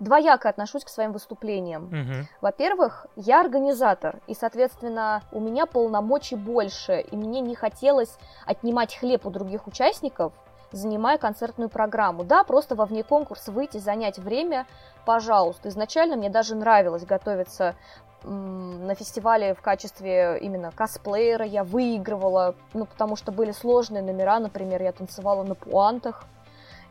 двояко 0.00 0.48
отношусь 0.48 0.84
к 0.84 0.88
своим 0.88 1.12
выступлениям. 1.12 1.86
Угу. 1.86 2.28
Во-первых, 2.40 3.06
я 3.16 3.40
организатор, 3.40 4.20
и, 4.26 4.34
соответственно, 4.34 5.22
у 5.32 5.40
меня 5.40 5.66
полномочий 5.66 6.36
больше, 6.36 7.00
и 7.00 7.16
мне 7.16 7.40
не 7.40 7.54
хотелось 7.54 8.16
отнимать 8.46 8.94
хлеб 8.96 9.26
у 9.26 9.30
других 9.30 9.66
участников, 9.66 10.32
занимая 10.72 11.18
концертную 11.18 11.68
программу. 11.68 12.24
Да, 12.24 12.44
просто 12.44 12.74
во 12.74 12.86
вне 12.86 13.02
конкурса 13.02 13.52
выйти, 13.52 13.78
занять 13.78 14.18
время, 14.18 14.66
пожалуйста. 15.04 15.68
Изначально 15.68 16.16
мне 16.16 16.30
даже 16.30 16.54
нравилось 16.54 17.04
готовиться 17.04 17.74
на 18.24 18.94
фестивале 18.96 19.54
в 19.54 19.62
качестве 19.62 20.38
именно 20.40 20.72
косплеера 20.72 21.44
я 21.44 21.62
выигрывала, 21.62 22.56
ну, 22.74 22.84
потому 22.84 23.14
что 23.14 23.30
были 23.30 23.52
сложные 23.52 24.02
номера, 24.02 24.40
например, 24.40 24.82
я 24.82 24.90
танцевала 24.90 25.44
на 25.44 25.54
пуантах, 25.54 26.24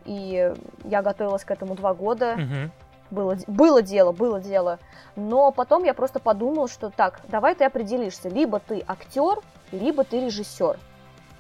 и 0.06 0.54
я 0.86 1.02
готовилась 1.02 1.44
к 1.44 1.52
этому 1.52 1.76
два 1.76 1.94
года. 1.94 2.36
Угу. 2.36 2.72
Было, 3.10 3.38
было 3.48 3.82
дело, 3.82 4.14
было 4.14 4.40
дело. 4.40 4.80
Но 5.16 5.52
потом 5.52 5.84
я 5.84 5.94
просто 5.94 6.20
подумала, 6.20 6.68
что 6.68 6.90
так, 6.90 7.22
давай 7.28 7.56
ты 7.56 7.66
определишься, 7.66 8.30
либо 8.30 8.60
ты 8.60 8.84
актер, 8.88 9.40
либо 9.72 10.06
ты 10.06 10.22
режиссер. 10.26 10.80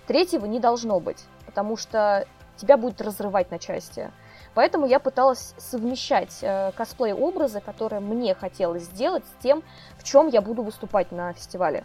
Третьего 0.06 0.46
не 0.46 0.60
должно 0.60 1.00
быть 1.00 1.26
потому 1.58 1.76
что 1.76 2.28
тебя 2.56 2.78
будет 2.78 3.02
разрывать 3.02 3.50
на 3.50 3.58
части. 3.58 4.12
Поэтому 4.54 4.86
я 4.86 5.00
пыталась 5.00 5.56
совмещать 5.58 6.38
э, 6.44 6.72
косплей-образы, 6.74 7.62
которые 7.62 8.00
мне 8.00 8.36
хотелось 8.36 8.84
сделать, 8.84 9.24
с 9.26 9.42
тем, 9.42 9.64
в 9.98 10.04
чем 10.04 10.28
я 10.28 10.42
буду 10.42 10.62
выступать 10.62 11.12
на 11.12 11.34
фестивале. 11.34 11.84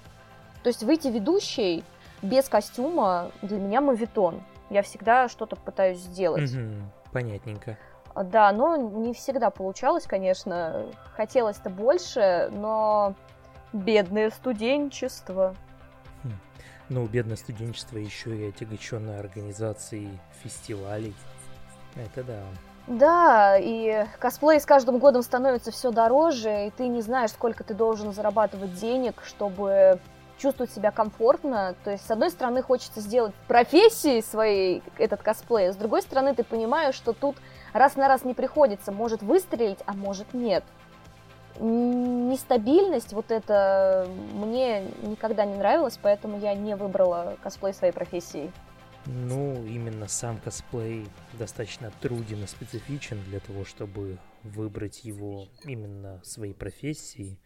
То 0.62 0.68
есть 0.68 0.82
выйти 0.82 1.08
ведущей 1.08 1.84
без 2.20 2.50
костюма 2.50 3.30
для 3.40 3.56
меня 3.56 3.80
мавитон. 3.80 4.42
Я 4.68 4.82
всегда 4.82 5.30
что-то 5.30 5.56
пытаюсь 5.56 6.00
сделать. 6.00 6.52
Угу, 6.52 7.12
понятненько. 7.12 7.78
Да, 8.14 8.52
но 8.52 8.76
не 8.76 9.14
всегда 9.14 9.48
получалось, 9.48 10.04
конечно. 10.06 10.84
Хотелось-то 11.16 11.70
больше, 11.70 12.50
но 12.52 13.14
бедное 13.72 14.28
студенчество. 14.28 15.56
Ну, 16.92 17.06
бедное 17.06 17.36
студенчество 17.36 17.96
еще 17.96 18.36
и 18.36 18.48
отягощенное 18.50 19.18
организацией 19.18 20.10
фестивалей. 20.42 21.14
Это 21.96 22.22
да. 22.22 22.40
Да, 22.86 23.56
и 23.58 24.04
косплей 24.18 24.60
с 24.60 24.66
каждым 24.66 24.98
годом 24.98 25.22
становится 25.22 25.70
все 25.70 25.90
дороже, 25.90 26.66
и 26.66 26.70
ты 26.70 26.88
не 26.88 27.00
знаешь, 27.00 27.30
сколько 27.30 27.64
ты 27.64 27.72
должен 27.72 28.12
зарабатывать 28.12 28.74
денег, 28.74 29.22
чтобы 29.24 30.00
чувствовать 30.36 30.70
себя 30.70 30.90
комфортно. 30.90 31.74
То 31.82 31.92
есть, 31.92 32.06
с 32.06 32.10
одной 32.10 32.30
стороны, 32.30 32.60
хочется 32.60 33.00
сделать 33.00 33.32
профессией 33.48 34.20
своей 34.20 34.82
этот 34.98 35.22
косплей, 35.22 35.70
а 35.70 35.72
с 35.72 35.76
другой 35.76 36.02
стороны, 36.02 36.34
ты 36.34 36.44
понимаешь, 36.44 36.94
что 36.94 37.14
тут 37.14 37.36
раз 37.72 37.96
на 37.96 38.06
раз 38.06 38.26
не 38.26 38.34
приходится, 38.34 38.92
может 38.92 39.22
выстрелить, 39.22 39.78
а 39.86 39.94
может 39.94 40.34
нет 40.34 40.62
нестабильность, 41.60 43.12
вот 43.12 43.30
это 43.30 44.08
мне 44.34 44.84
никогда 45.02 45.44
не 45.44 45.56
нравилось, 45.56 45.98
поэтому 46.00 46.38
я 46.38 46.54
не 46.54 46.76
выбрала 46.76 47.36
косплей 47.42 47.74
своей 47.74 47.92
профессии. 47.92 48.50
Ну, 49.06 49.64
именно 49.66 50.06
сам 50.06 50.38
косплей 50.38 51.08
достаточно 51.32 51.90
труден 52.00 52.44
и 52.44 52.46
специфичен 52.46 53.20
для 53.24 53.40
того, 53.40 53.64
чтобы 53.64 54.18
выбрать 54.44 55.04
его 55.04 55.48
именно 55.64 56.20
своей 56.22 56.54
профессией, 56.54 57.40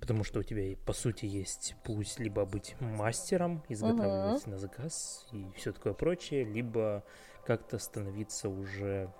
потому 0.00 0.24
что 0.24 0.40
у 0.40 0.42
тебя, 0.42 0.74
по 0.86 0.94
сути, 0.94 1.26
есть 1.26 1.74
путь 1.84 2.18
либо 2.18 2.46
быть 2.46 2.76
мастером, 2.80 3.62
изготавливать 3.68 4.44
uh-huh. 4.44 4.50
на 4.50 4.58
заказ 4.58 5.26
и 5.32 5.46
все 5.54 5.72
такое 5.72 5.92
прочее, 5.92 6.44
либо 6.44 7.04
как-то 7.44 7.78
становиться 7.78 8.48
уже, 8.48 9.12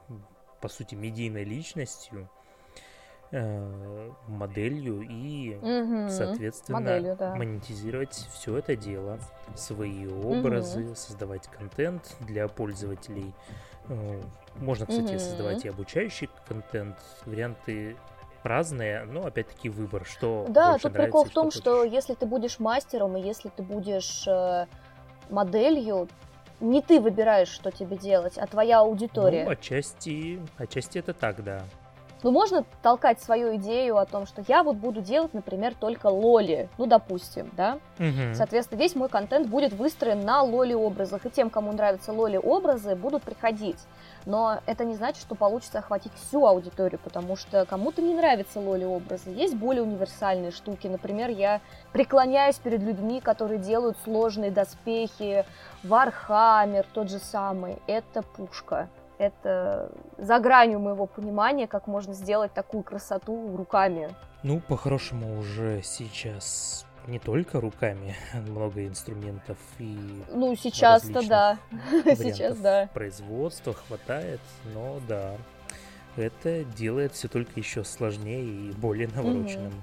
по 0.63 0.69
сути, 0.69 0.95
медийной 0.95 1.45
личностью, 1.45 2.31
моделью 4.29 5.01
и, 5.01 5.57
угу, 5.57 6.11
соответственно, 6.11 6.81
моделью, 6.81 7.17
да. 7.17 7.35
монетизировать 7.35 8.15
все 8.33 8.59
это 8.59 8.77
дело, 8.77 9.19
свои 9.55 10.07
образы, 10.07 10.85
угу. 10.85 10.95
создавать 10.95 11.49
контент 11.49 12.15
для 12.21 12.47
пользователей. 12.49 13.35
Э, 13.89 14.21
можно, 14.57 14.85
кстати, 14.87 15.12
угу. 15.12 15.19
создавать 15.19 15.65
и 15.65 15.69
обучающий 15.69 16.29
контент, 16.47 16.97
варианты 17.25 17.97
разные, 18.43 19.05
но 19.05 19.27
опять-таки 19.27 19.69
выбор, 19.69 20.05
что 20.05 20.47
Да, 20.49 20.77
тут 20.77 20.93
прикол 20.93 21.25
в 21.25 21.31
том, 21.31 21.51
что, 21.51 21.61
что 21.61 21.85
если 21.85 22.15
ты 22.15 22.27
будешь 22.27 22.59
мастером 22.59 23.17
и 23.17 23.23
если 23.23 23.49
ты 23.49 23.62
будешь 23.62 24.27
э, 24.27 24.67
моделью, 25.31 26.09
не 26.61 26.83
ты 26.83 27.01
выбираешь, 27.01 27.49
что 27.49 27.71
тебе 27.71 27.97
делать, 27.97 28.37
а 28.37 28.47
твоя 28.47 28.81
аудитория. 28.81 29.45
Ну, 29.45 29.51
отчасти, 29.51 30.41
отчасти 30.59 30.99
это 30.99 31.15
так, 31.15 31.43
да. 31.43 31.62
Ну, 32.23 32.31
можно 32.31 32.64
толкать 32.83 33.21
свою 33.21 33.57
идею 33.57 33.99
о 33.99 34.07
том, 34.07 34.26
что 34.26 34.45
я 34.47 34.62
вот 34.62 34.76
буду 34.76 35.00
делать, 35.00 35.35
например, 35.35 35.75
только 35.75 36.07
лоли, 36.07 36.69
ну, 36.79 36.87
допустим, 36.87 37.50
да? 37.57 37.79
Угу. 37.99 38.35
Соответственно, 38.35 38.79
весь 38.79 38.95
мой 38.95 39.09
контент 39.09 39.49
будет 39.49 39.73
выстроен 39.73 40.21
на 40.21 40.43
лоли-образах, 40.43 41.26
и 41.26 41.31
тем, 41.31 41.50
кому 41.50 41.73
нравятся 41.73 42.12
лоли-образы, 42.12 42.95
будут 42.95 43.23
приходить. 43.23 43.79
Но 44.25 44.61
это 44.67 44.85
не 44.85 44.95
значит, 44.95 45.21
что 45.21 45.35
получится 45.35 45.81
охватить 45.81 46.12
всю 46.14 46.47
аудиторию, 46.47 47.00
потому 47.02 47.35
что 47.35 47.67
кому-то 47.67 48.02
не 48.02 48.14
нравятся 48.14 48.61
лоли-образы. 48.61 49.31
Есть 49.31 49.57
более 49.57 49.83
универсальные 49.83 50.52
штуки. 50.52 50.87
Например, 50.87 51.29
я 51.29 51.61
преклоняюсь 51.93 52.57
перед 52.57 52.83
людьми, 52.83 53.21
которые 53.21 53.59
делают 53.59 53.97
сложные 54.05 54.52
доспехи, 54.52 55.45
Warhammer 55.83 56.87
тот 56.93 57.11
же 57.11 57.19
самый. 57.19 57.79
Это 57.88 58.23
пушка 58.23 58.88
это 59.19 59.90
за 60.19 60.38
гранью 60.38 60.81
моего 60.81 61.07
понимания, 61.07 61.66
как 61.66 61.87
можно 61.87 62.14
сделать 62.14 62.52
такую 62.52 62.83
красоту 62.83 63.57
руками. 63.57 64.11
Ну, 64.42 64.61
по-хорошему, 64.61 65.38
уже 65.38 65.83
сейчас 65.83 66.87
не 67.07 67.19
только 67.19 67.61
руками, 67.61 68.14
много 68.35 68.87
инструментов 68.87 69.59
и 69.78 70.23
Ну, 70.31 70.54
сейчас-то 70.54 71.26
да. 71.26 71.59
Сейчас 72.04 72.59
да. 72.59 72.88
Производства 72.92 73.73
хватает, 73.73 74.40
но 74.75 75.00
да, 75.09 75.37
это 76.16 76.64
делает 76.64 77.12
все 77.12 77.28
только 77.28 77.52
еще 77.59 77.85
сложнее 77.85 78.45
и 78.45 78.73
более 78.73 79.09
навороченным. 79.09 79.69
Угу. 79.69 79.83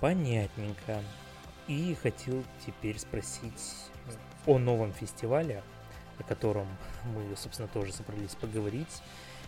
Понятненько. 0.00 1.00
И 1.66 1.96
хотел 2.02 2.42
теперь 2.64 2.98
спросить 2.98 3.74
о 4.46 4.58
новом 4.58 4.92
фестивале, 4.92 5.62
о 6.18 6.22
котором 6.22 6.66
мы, 7.04 7.36
собственно, 7.36 7.68
тоже 7.68 7.92
собрались 7.92 8.34
поговорить. 8.34 9.02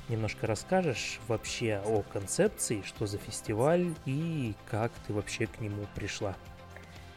Немножко 0.08 0.46
расскажешь 0.46 1.20
вообще 1.26 1.82
о 1.85 2.02
концепции, 2.02 2.82
что 2.85 3.06
за 3.06 3.18
фестиваль 3.18 3.92
и 4.04 4.54
как 4.70 4.92
ты 5.06 5.12
вообще 5.12 5.46
к 5.46 5.61
нему 5.61 5.87
пришла? 5.94 6.35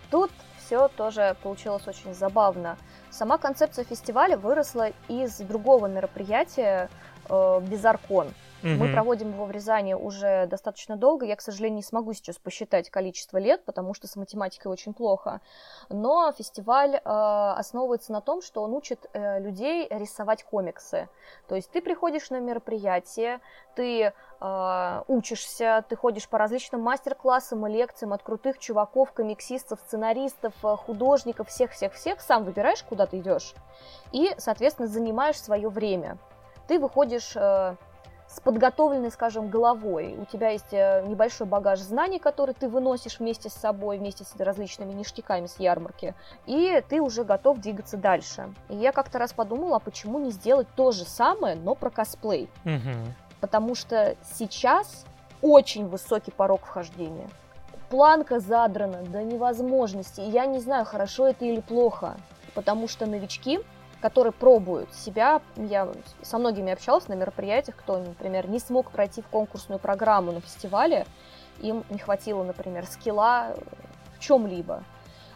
Тут 0.10 0.32
все 0.58 0.88
тоже 0.88 1.36
получилось 1.44 1.88
очень 1.88 2.13
забавно. 2.13 2.77
Сама 3.12 3.38
концепция 3.38 3.86
фестиваля 3.86 4.38
выросла 4.38 4.91
из 5.08 5.38
другого 5.38 5.88
мероприятия 5.88 6.89
э, 7.27 7.62
Безаркон. 7.62 8.29
Угу. 8.63 8.72
Мы 8.72 8.92
проводим 8.92 9.32
его 9.32 9.46
в 9.46 9.51
Рязани 9.51 9.94
уже 9.94 10.48
достаточно 10.48 10.98
долго. 10.98 11.25
Я, 11.25 11.36
к 11.36 11.42
сожалению, 11.42 11.78
не 11.78 11.84
смогу 11.84 12.13
сейчас 12.13 12.38
посчитать 12.38 12.89
количество 12.89 13.38
лет, 13.38 13.63
потому 13.66 13.94
что 13.94 14.08
с 14.08 14.16
математикой 14.16 14.72
очень 14.72 14.94
плохо. 14.94 15.42
Но 15.89 16.32
фестиваль 16.32 16.96
э, 16.96 17.00
основывается 17.04 18.12
на 18.12 18.22
том, 18.22 18.42
что 18.42 18.62
он 18.62 18.74
учит 18.74 19.10
э, 19.13 19.39
людей 19.39 19.88
рисовать 19.89 20.44
комиксы. 20.44 21.08
То 21.48 21.56
есть 21.56 21.72
ты 21.72 21.82
приходишь 21.82 22.30
на 22.30 22.39
мероприятие, 22.39 23.39
ты 23.75 24.12
э, 24.42 25.04
учишься, 25.08 25.86
ты 25.88 25.96
ходишь 25.96 26.28
по 26.28 26.38
различным 26.38 26.82
мастер-классам 26.82 27.66
и 27.68 27.72
лекциям 27.72 28.13
от 28.13 28.24
крутых 28.24 28.60
чуваков, 28.60 29.13
комиксистов, 29.13 29.80
сценаристов, 29.88 30.54
э, 30.63 30.75
художников, 30.75 31.48
всех-всех-всех, 31.48 32.20
сам 32.22 32.44
выбираешь, 32.44 32.84
куда 32.84 33.06
ты 33.06 33.20
идешь, 33.20 33.54
и, 34.12 34.32
соответственно, 34.38 34.88
занимаешь 34.88 35.39
свое 35.39 35.70
время. 35.70 36.18
Ты 36.68 36.78
выходишь 36.78 37.34
э, 37.36 37.75
с 38.29 38.39
подготовленной, 38.39 39.09
скажем, 39.12 39.50
головой. 39.50 40.15
У 40.19 40.25
тебя 40.25 40.50
есть 40.50 40.71
э, 40.71 41.03
небольшой 41.07 41.48
багаж 41.48 41.79
знаний, 41.79 42.19
который 42.19 42.53
ты 42.53 42.67
выносишь 42.67 43.19
вместе 43.19 43.50
с 43.50 43.53
собой, 43.53 43.98
вместе 43.98 44.24
с 44.24 44.36
различными 44.39 44.93
ништяками 44.93 45.48
с 45.48 45.59
ярмарки, 45.59 46.13
и 46.45 46.83
ты 46.88 47.01
уже 47.01 47.24
готов 47.24 47.59
двигаться 47.59 47.98
дальше. 47.98 48.53
И 48.69 48.75
я 48.75 48.91
как-то 48.91 49.17
раз 49.17 49.33
подумала, 49.33 49.77
а 49.77 49.79
почему 49.79 50.19
не 50.19 50.29
сделать 50.29 50.67
то 50.75 50.91
же 50.91 51.05
самое, 51.05 51.55
но 51.55 51.74
про 51.74 51.89
косплей? 51.89 52.50
Угу. 52.65 53.13
Потому 53.41 53.74
что 53.74 54.15
сейчас 54.38 55.05
очень 55.41 55.88
высокий 55.88 56.31
порог 56.31 56.62
вхождения. 56.65 57.29
Планка 57.89 58.39
задрана 58.39 59.01
до 59.01 59.24
невозможности. 59.24 60.21
И 60.21 60.29
я 60.29 60.45
не 60.45 60.59
знаю, 60.59 60.86
хорошо 60.86 61.27
это 61.27 61.45
или 61.45 61.62
плохо. 61.62 62.17
Потому 62.53 62.88
что 62.88 63.07
новички 63.07 63.59
которые 64.01 64.34
пробуют 64.34 64.94
себя. 64.94 65.41
Я 65.56 65.89
со 66.22 66.38
многими 66.38 66.72
общалась 66.72 67.08
на 67.08 67.13
мероприятиях, 67.13 67.75
кто, 67.77 67.98
например, 67.98 68.48
не 68.50 68.60
смог 68.60 68.91
пройти 68.91 69.22
в 69.22 69.27
конкурсную 69.27 69.79
программу 69.79 70.32
на 70.32 70.41
фестивале, 70.41 71.06
им 71.60 71.84
не 71.89 72.00
хватило, 72.00 72.44
например, 72.44 72.86
скилла 72.86 73.56
в 74.15 74.20
чем-либо. 74.20 74.84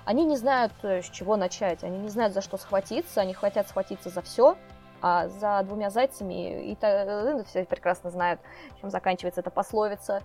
Они 0.05 0.25
не 0.25 0.37
знают, 0.37 0.73
э, 0.83 1.01
с 1.01 1.09
чего 1.09 1.37
начать, 1.37 1.83
они 1.83 1.97
не 1.97 2.09
знают, 2.09 2.33
за 2.33 2.41
что 2.41 2.57
схватиться, 2.57 3.21
они 3.21 3.33
хотят 3.33 3.67
схватиться 3.67 4.09
за 4.09 4.21
все, 4.21 4.57
а 5.01 5.27
за 5.27 5.61
двумя 5.63 5.89
зайцами 5.89 6.71
и 6.71 6.75
то, 6.75 7.43
все 7.47 7.65
прекрасно 7.65 8.09
знают, 8.09 8.39
чем 8.79 8.89
заканчивается 8.89 9.41
эта 9.41 9.49
пословица. 9.49 10.21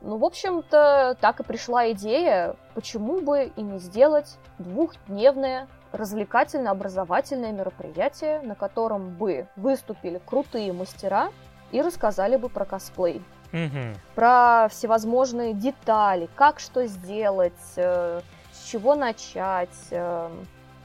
Ну, 0.00 0.16
в 0.16 0.24
общем-то, 0.24 1.16
так 1.20 1.40
и 1.40 1.42
пришла 1.42 1.90
идея, 1.92 2.56
почему 2.74 3.20
бы 3.20 3.52
и 3.56 3.62
не 3.62 3.78
сделать 3.78 4.36
двухдневное 4.58 5.66
развлекательно-образовательное 5.92 7.52
мероприятие, 7.52 8.40
на 8.42 8.54
котором 8.54 9.10
бы 9.10 9.46
выступили 9.56 10.20
крутые 10.24 10.72
мастера 10.72 11.30
и 11.72 11.80
рассказали 11.80 12.36
бы 12.36 12.48
про 12.48 12.64
косплей. 12.64 13.22
Угу. 13.52 13.94
Про 14.14 14.68
всевозможные 14.70 15.54
детали, 15.54 16.28
как 16.34 16.60
что 16.60 16.86
сделать, 16.86 17.52
э, 17.76 18.20
с 18.52 18.68
чего 18.68 18.94
начать 18.94 19.68
э, 19.90 20.30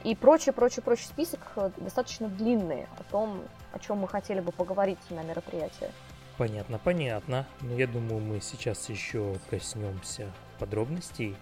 и 0.03 0.15
прочее, 0.15 0.53
прочее, 0.53 0.83
прочее. 0.83 1.07
Список 1.07 1.39
э, 1.57 1.71
достаточно 1.77 2.29
длинный 2.29 2.87
о 2.97 3.03
том, 3.11 3.41
о 3.73 3.79
чем 3.79 3.99
мы 3.99 4.07
хотели 4.07 4.39
бы 4.39 4.51
поговорить 4.51 4.99
на 5.09 5.23
мероприятии. 5.23 5.89
Понятно, 6.37 6.79
понятно. 6.79 7.45
Но 7.61 7.69
ну, 7.69 7.77
я 7.77 7.87
думаю, 7.87 8.19
мы 8.19 8.39
сейчас 8.41 8.89
еще 8.89 9.35
коснемся 9.49 10.31
подробностей 10.57 11.35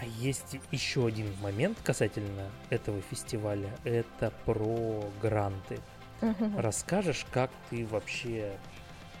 а 0.00 0.04
есть 0.04 0.56
еще 0.70 1.06
один 1.06 1.26
момент 1.42 1.78
касательно 1.82 2.50
этого 2.70 3.00
фестиваля. 3.02 3.70
Это 3.84 4.32
про 4.46 5.04
гранты. 5.20 5.78
Расскажешь, 6.56 7.26
как 7.30 7.50
ты 7.68 7.86
вообще 7.86 8.52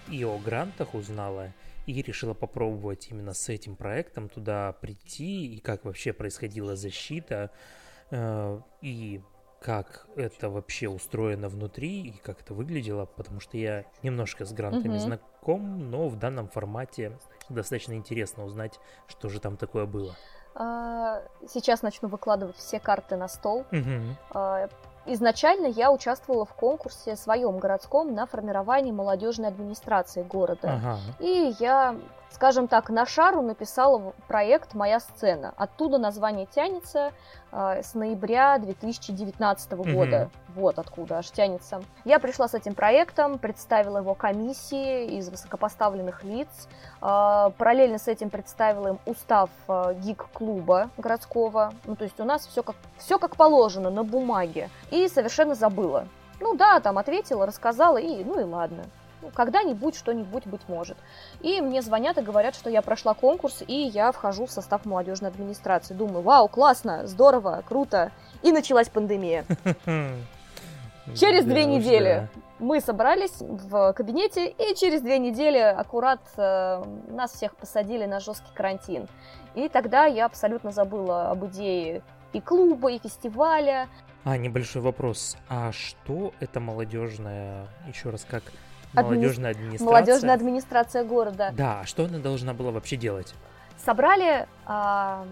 и 0.08 0.24
о 0.24 0.38
грантах 0.38 0.94
узнала, 0.94 1.52
и 1.86 2.02
решила 2.02 2.34
попробовать 2.34 3.08
именно 3.10 3.34
с 3.34 3.48
этим 3.48 3.76
проектом 3.76 4.28
туда 4.28 4.72
прийти, 4.72 5.54
и 5.54 5.60
как 5.60 5.84
вообще 5.84 6.12
происходила 6.12 6.76
защита, 6.76 7.50
э, 8.10 8.60
и 8.80 9.22
как 9.60 10.06
это 10.16 10.50
вообще 10.50 10.88
устроено 10.88 11.48
внутри, 11.48 12.02
и 12.02 12.18
как 12.18 12.40
это 12.40 12.54
выглядело, 12.54 13.04
потому 13.04 13.40
что 13.40 13.56
я 13.56 13.84
немножко 14.02 14.44
с 14.44 14.52
грантами 14.52 14.94
угу. 14.94 15.00
знаком, 15.00 15.90
но 15.90 16.08
в 16.08 16.18
данном 16.18 16.48
формате 16.48 17.18
достаточно 17.48 17.92
интересно 17.94 18.44
узнать, 18.44 18.78
что 19.06 19.28
же 19.28 19.40
там 19.40 19.56
такое 19.56 19.86
было. 19.86 20.16
А, 20.54 21.22
сейчас 21.48 21.82
начну 21.82 22.08
выкладывать 22.08 22.56
все 22.56 22.80
карты 22.80 23.16
на 23.16 23.28
стол. 23.28 23.64
Угу. 23.72 24.68
Изначально 25.06 25.66
я 25.66 25.90
участвовала 25.90 26.44
в 26.44 26.52
конкурсе 26.52 27.16
своем 27.16 27.58
городском 27.58 28.14
на 28.14 28.26
формирование 28.26 28.92
молодежной 28.92 29.48
администрации 29.48 30.22
города. 30.22 30.74
Ага. 30.74 30.98
И 31.18 31.54
я 31.58 31.96
скажем 32.30 32.68
так, 32.68 32.90
на 32.90 33.06
шару 33.06 33.42
написала 33.42 34.14
проект 34.28 34.74
«Моя 34.74 35.00
сцена». 35.00 35.52
Оттуда 35.56 35.98
название 35.98 36.46
тянется 36.46 37.12
э, 37.52 37.82
с 37.82 37.94
ноября 37.94 38.58
2019 38.58 39.72
года. 39.72 40.16
Mm-hmm. 40.16 40.30
Вот 40.54 40.78
откуда 40.78 41.18
аж 41.18 41.30
тянется. 41.30 41.82
Я 42.04 42.18
пришла 42.18 42.48
с 42.48 42.54
этим 42.54 42.74
проектом, 42.74 43.38
представила 43.38 43.98
его 43.98 44.14
комиссии 44.14 45.16
из 45.18 45.28
высокопоставленных 45.28 46.24
лиц. 46.24 46.48
Э, 47.02 47.50
параллельно 47.58 47.98
с 47.98 48.08
этим 48.08 48.30
представила 48.30 48.88
им 48.88 48.98
устав 49.06 49.50
э, 49.68 49.94
гик-клуба 49.98 50.90
городского. 50.96 51.72
Ну, 51.84 51.96
то 51.96 52.04
есть 52.04 52.20
у 52.20 52.24
нас 52.24 52.46
все 52.46 52.62
как, 52.62 52.76
все 52.96 53.18
как 53.18 53.36
положено, 53.36 53.90
на 53.90 54.04
бумаге. 54.04 54.70
И 54.90 55.08
совершенно 55.08 55.54
забыла. 55.54 56.06
Ну 56.40 56.54
да, 56.54 56.80
там 56.80 56.96
ответила, 56.96 57.44
рассказала, 57.44 57.98
и 57.98 58.24
ну 58.24 58.40
и 58.40 58.44
ладно 58.44 58.84
ну, 59.22 59.30
когда-нибудь 59.34 59.96
что-нибудь 59.96 60.46
быть 60.46 60.62
может. 60.68 60.96
И 61.40 61.60
мне 61.60 61.82
звонят 61.82 62.18
и 62.18 62.22
говорят, 62.22 62.54
что 62.54 62.70
я 62.70 62.82
прошла 62.82 63.14
конкурс, 63.14 63.62
и 63.66 63.74
я 63.74 64.12
вхожу 64.12 64.46
в 64.46 64.50
состав 64.50 64.84
молодежной 64.84 65.30
администрации. 65.30 65.94
Думаю, 65.94 66.22
вау, 66.22 66.48
классно, 66.48 67.06
здорово, 67.06 67.62
круто. 67.66 68.12
И 68.42 68.52
началась 68.52 68.88
пандемия. 68.88 69.44
Через 71.16 71.44
две 71.44 71.64
недели 71.64 72.28
мы 72.60 72.80
собрались 72.80 73.36
в 73.40 73.92
кабинете, 73.94 74.48
и 74.48 74.74
через 74.76 75.00
две 75.00 75.18
недели 75.18 75.58
аккурат 75.58 76.20
э, 76.36 76.84
нас 77.08 77.32
всех 77.32 77.56
посадили 77.56 78.04
на 78.04 78.20
жесткий 78.20 78.52
карантин. 78.54 79.08
И 79.54 79.68
тогда 79.68 80.04
я 80.04 80.26
абсолютно 80.26 80.70
забыла 80.70 81.30
об 81.30 81.46
идее 81.46 82.02
и 82.32 82.40
клуба, 82.40 82.92
и 82.92 82.98
фестиваля. 82.98 83.88
А, 84.24 84.36
небольшой 84.36 84.82
вопрос. 84.82 85.36
А 85.48 85.72
что 85.72 86.32
это 86.38 86.60
молодежная, 86.60 87.66
еще 87.88 88.10
раз, 88.10 88.26
как 88.28 88.44
Молодежная 88.92 89.50
администрация. 89.52 89.86
Молодежная 89.86 90.34
администрация 90.34 91.04
города. 91.04 91.50
Да, 91.52 91.80
а 91.80 91.86
что 91.86 92.04
она 92.04 92.18
должна 92.18 92.54
была 92.54 92.70
вообще 92.70 92.96
делать? 92.96 93.34
Собрали 93.84 94.46
э, 94.66 95.24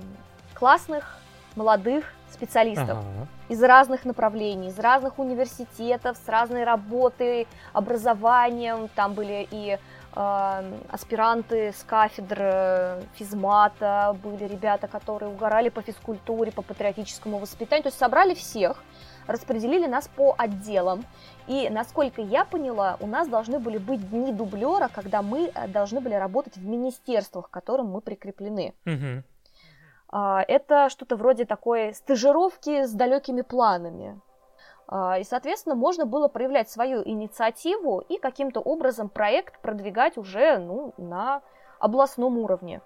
классных 0.55 1.19
молодых 1.57 2.05
специалистов 2.31 2.91
ага. 2.91 3.27
из 3.49 3.63
разных 3.63 4.05
направлений, 4.05 4.69
из 4.69 4.79
разных 4.79 5.19
университетов, 5.19 6.17
с 6.25 6.29
разной 6.29 6.65
работой, 6.65 7.47
образованием. 7.73 8.89
Там 8.95 9.15
были 9.15 9.49
и 9.51 9.79
э, 10.15 10.73
аспиранты 10.91 11.73
с 11.73 11.83
кафедры 11.85 13.03
физмата, 13.15 14.17
были 14.23 14.45
ребята, 14.45 14.87
которые 14.87 15.31
угорали 15.31 15.69
по 15.69 15.83
физкультуре, 15.83 16.53
по 16.53 16.63
патриотическому 16.63 17.39
воспитанию. 17.39 17.83
То 17.83 17.89
есть 17.89 17.99
собрали 17.99 18.35
всех, 18.35 18.83
распределили 19.27 19.87
нас 19.87 20.09
по 20.09 20.35
отделам. 20.39 21.05
И, 21.49 21.71
насколько 21.71 22.21
я 22.21 22.45
поняла, 22.45 22.99
у 23.01 23.07
нас 23.07 23.27
должны 23.27 23.59
были 23.59 23.79
быть 23.79 24.09
дни 24.11 24.33
дублера, 24.33 24.89
когда 24.95 25.23
мы 25.23 25.51
э, 25.55 25.69
должны 25.69 26.01
были 26.01 26.15
работать 26.15 26.57
в 26.57 26.67
министерствах, 26.67 27.49
к 27.49 27.51
которым 27.51 27.87
мы 27.87 28.01
прикреплены. 28.03 28.75
Угу. 28.85 29.25
Это 30.49 30.89
что-то 30.89 31.17
вроде 31.17 31.45
такой 31.45 31.93
стажировки 31.93 32.87
с 32.87 32.93
далекими 32.93 33.43
планами. 33.43 34.19
А, 34.87 35.19
и, 35.19 35.25
соответственно, 35.25 35.75
можно 35.75 36.07
было 36.07 36.29
проявлять 36.29 36.71
свою 36.71 37.07
инициативу 37.07 38.03
и 38.09 38.19
каким-то 38.19 38.61
образом 38.61 39.11
проект 39.11 39.61
продвигать 39.61 40.17
уже 40.17 40.59
ну, 40.59 40.95
на 40.97 41.43
областном 41.79 42.39
уровне. 42.39 42.81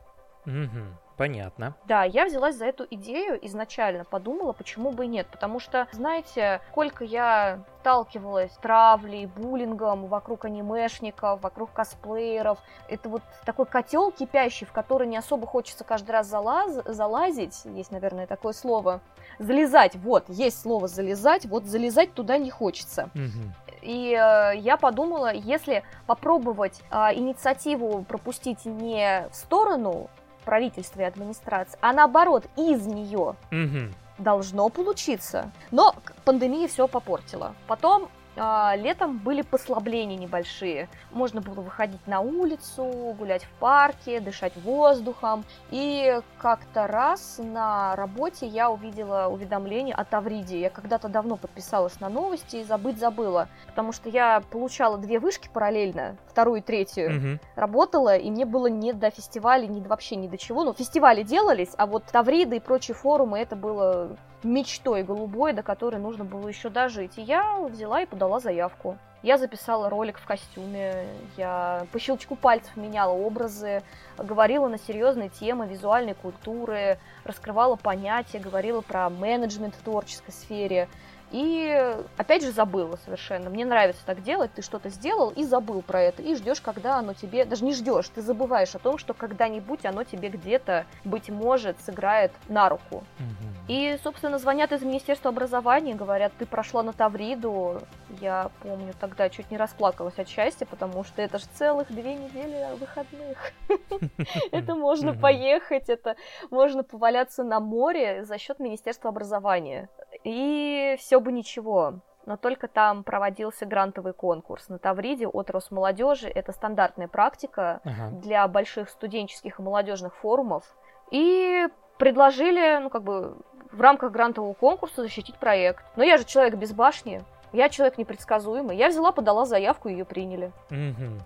Угу. 0.46 1.11
Понятно. 1.22 1.76
Да, 1.86 2.02
я 2.02 2.24
взялась 2.24 2.56
за 2.56 2.66
эту 2.66 2.84
идею 2.90 3.38
изначально, 3.46 4.04
подумала, 4.04 4.52
почему 4.52 4.90
бы 4.90 5.04
и 5.04 5.06
нет. 5.06 5.28
Потому 5.30 5.60
что, 5.60 5.86
знаете, 5.92 6.60
сколько 6.72 7.04
я 7.04 7.60
сталкивалась 7.78 8.52
с 8.52 8.56
травлей, 8.56 9.26
буллингом 9.26 10.06
вокруг 10.06 10.46
анимешников, 10.46 11.40
вокруг 11.40 11.72
косплееров. 11.72 12.58
Это 12.88 13.08
вот 13.08 13.22
такой 13.44 13.66
котел 13.66 14.10
кипящий, 14.10 14.66
в 14.66 14.72
который 14.72 15.06
не 15.06 15.16
особо 15.16 15.46
хочется 15.46 15.84
каждый 15.84 16.10
раз 16.10 16.26
залаз... 16.26 16.82
залазить. 16.86 17.60
Есть, 17.66 17.92
наверное, 17.92 18.26
такое 18.26 18.52
слово. 18.52 19.00
Залезать, 19.38 19.94
вот, 19.94 20.24
есть 20.28 20.60
слово 20.60 20.88
залезать, 20.88 21.46
вот 21.46 21.66
залезать 21.66 22.14
туда 22.14 22.36
не 22.36 22.50
хочется. 22.50 23.10
Угу. 23.14 23.78
И 23.82 24.10
э, 24.12 24.56
я 24.58 24.76
подумала, 24.76 25.32
если 25.32 25.84
попробовать 26.06 26.80
э, 26.90 27.14
инициативу 27.14 28.02
пропустить 28.02 28.64
не 28.64 29.28
в 29.30 29.36
сторону 29.36 30.10
правительства 30.44 31.00
и 31.00 31.04
администрации, 31.04 31.78
а 31.80 31.92
наоборот, 31.92 32.46
из 32.56 32.86
нее 32.86 33.36
угу. 33.50 33.92
должно 34.18 34.68
получиться. 34.68 35.50
Но 35.70 35.94
пандемия 36.24 36.68
все 36.68 36.88
попортила. 36.88 37.54
Потом 37.66 38.08
а, 38.36 38.74
летом 38.76 39.18
были 39.18 39.42
послабления 39.42 40.16
небольшие. 40.16 40.88
Можно 41.10 41.40
было 41.40 41.60
выходить 41.60 42.06
на 42.06 42.20
улицу, 42.20 43.14
гулять 43.18 43.44
в 43.44 43.50
парке, 43.58 44.20
дышать 44.20 44.56
воздухом. 44.56 45.44
И 45.70 46.18
как-то 46.38 46.86
раз 46.86 47.38
на 47.38 47.94
работе 47.96 48.46
я 48.46 48.70
увидела 48.70 49.28
уведомление 49.28 49.94
от 49.94 50.12
Авриди. 50.14 50.56
Я 50.56 50.70
когда-то 50.70 51.08
давно 51.08 51.36
подписалась 51.36 52.00
на 52.00 52.08
новости 52.08 52.56
и 52.56 52.64
забыть 52.64 52.98
забыла. 52.98 53.48
Потому 53.66 53.92
что 53.92 54.08
я 54.08 54.42
получала 54.50 54.96
две 54.96 55.18
вышки 55.18 55.48
параллельно, 55.52 56.16
вторую 56.32 56.58
и 56.58 56.62
третью. 56.62 57.16
Угу. 57.16 57.38
Работала, 57.56 58.16
и 58.16 58.30
мне 58.30 58.44
было 58.44 58.66
не 58.66 58.92
до 58.92 59.10
фестиваля, 59.10 59.66
ни 59.66 59.80
вообще 59.80 60.16
ни 60.16 60.26
до 60.26 60.38
чего. 60.38 60.64
Ну, 60.64 60.72
фестивали 60.72 61.22
делались, 61.22 61.70
а 61.76 61.86
вот 61.86 62.04
Тавриды 62.04 62.56
и 62.56 62.60
прочие 62.60 62.94
форумы, 62.94 63.38
это 63.38 63.54
было 63.54 64.16
мечтой 64.42 65.02
голубой, 65.02 65.52
до 65.52 65.62
которой 65.62 65.96
нужно 65.96 66.24
было 66.24 66.48
еще 66.48 66.68
дожить. 66.68 67.18
И 67.18 67.22
я 67.22 67.60
взяла 67.60 68.02
и 68.02 68.06
подала 68.06 68.40
заявку. 68.40 68.98
Я 69.22 69.38
записала 69.38 69.88
ролик 69.88 70.18
в 70.18 70.26
костюме, 70.26 71.06
я 71.36 71.86
по 71.92 72.00
щелчку 72.00 72.34
пальцев 72.34 72.76
меняла 72.76 73.12
образы, 73.12 73.82
говорила 74.18 74.66
на 74.66 74.78
серьезные 74.78 75.28
темы 75.28 75.68
визуальной 75.68 76.14
культуры, 76.14 76.98
раскрывала 77.22 77.76
понятия, 77.76 78.40
говорила 78.40 78.80
про 78.80 79.08
менеджмент 79.10 79.76
в 79.76 79.82
творческой 79.84 80.32
сфере. 80.32 80.88
И 81.32 81.96
опять 82.18 82.42
же 82.42 82.52
забыла 82.52 82.96
совершенно. 83.04 83.48
Мне 83.48 83.64
нравится 83.64 84.02
так 84.04 84.22
делать. 84.22 84.52
Ты 84.54 84.62
что-то 84.62 84.90
сделал 84.90 85.30
и 85.30 85.44
забыл 85.44 85.82
про 85.82 86.02
это. 86.02 86.22
И 86.22 86.34
ждешь, 86.34 86.60
когда 86.60 86.98
оно 86.98 87.14
тебе... 87.14 87.44
Даже 87.44 87.64
не 87.64 87.72
ждешь, 87.72 88.08
ты 88.08 88.20
забываешь 88.20 88.74
о 88.74 88.78
том, 88.78 88.98
что 88.98 89.14
когда-нибудь 89.14 89.86
оно 89.86 90.04
тебе 90.04 90.28
где-то, 90.28 90.86
быть 91.04 91.30
может, 91.30 91.80
сыграет 91.80 92.32
на 92.48 92.68
руку. 92.68 92.96
Угу. 92.96 93.52
И, 93.68 93.98
собственно, 94.02 94.38
звонят 94.38 94.72
из 94.72 94.82
Министерства 94.82 95.30
образования, 95.30 95.94
говорят, 95.94 96.32
ты 96.38 96.44
прошла 96.44 96.82
на 96.82 96.92
Тавриду. 96.92 97.80
Я 98.20 98.50
помню, 98.62 98.92
тогда 99.00 99.30
чуть 99.30 99.50
не 99.50 99.56
расплакалась 99.56 100.18
от 100.18 100.28
счастья, 100.28 100.66
потому 100.66 101.04
что 101.04 101.22
это 101.22 101.38
же 101.38 101.46
целых 101.54 101.88
две 101.88 102.14
недели 102.14 102.66
выходных. 102.78 103.52
Это 104.52 104.74
можно 104.74 105.14
поехать, 105.14 105.88
это 105.88 106.16
можно 106.50 106.82
поваляться 106.82 107.42
на 107.42 107.60
море 107.60 108.24
за 108.24 108.38
счет 108.38 108.58
Министерства 108.58 109.10
образования. 109.10 109.88
И 110.24 110.96
все 110.98 111.20
бы 111.20 111.32
ничего, 111.32 112.00
но 112.26 112.36
только 112.36 112.68
там 112.68 113.02
проводился 113.02 113.66
грантовый 113.66 114.12
конкурс 114.12 114.68
на 114.68 114.78
Тавриде 114.78 115.26
от 115.26 115.50
Росмолодежи. 115.50 116.28
Это 116.28 116.52
стандартная 116.52 117.08
практика 117.08 117.80
ага. 117.84 118.10
для 118.10 118.46
больших 118.46 118.88
студенческих 118.88 119.58
и 119.58 119.62
молодежных 119.62 120.14
форумов. 120.16 120.64
И 121.10 121.66
предложили, 121.98 122.78
ну, 122.78 122.90
как 122.90 123.02
бы, 123.02 123.36
в 123.72 123.80
рамках 123.80 124.12
грантового 124.12 124.54
конкурса 124.54 125.02
защитить 125.02 125.36
проект. 125.36 125.84
Но 125.96 126.04
я 126.04 126.16
же 126.18 126.24
человек 126.24 126.54
без 126.54 126.72
башни, 126.72 127.24
я 127.52 127.68
человек 127.68 127.98
непредсказуемый. 127.98 128.76
Я 128.76 128.88
взяла, 128.88 129.12
подала 129.12 129.44
заявку, 129.44 129.88
ее 129.88 130.04
приняли. 130.04 130.52
Угу. 130.70 131.20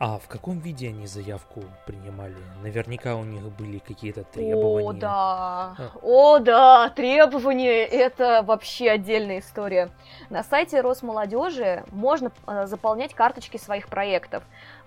А 0.00 0.18
в 0.18 0.28
каком 0.28 0.60
виде 0.60 0.88
они 0.88 1.06
заявку 1.06 1.62
принимали? 1.84 2.34
Наверняка 2.62 3.16
у 3.16 3.24
них 3.24 3.42
были 3.52 3.76
какие-то 3.76 4.24
требования. 4.24 4.88
О, 4.88 4.92
да. 4.94 5.10
А. 5.12 5.90
О, 6.02 6.38
да, 6.38 6.88
требования 6.88 7.84
это 7.84 8.42
вообще 8.42 8.92
отдельная 8.92 9.40
история. 9.40 9.90
На 10.30 10.42
сайте 10.42 10.80
Росмолодежи 10.80 11.84
можно 11.92 12.32
а, 12.46 12.66
заполнять 12.66 13.12
карточки 13.12 13.58
своих 13.58 13.88
проектов. 13.88 14.42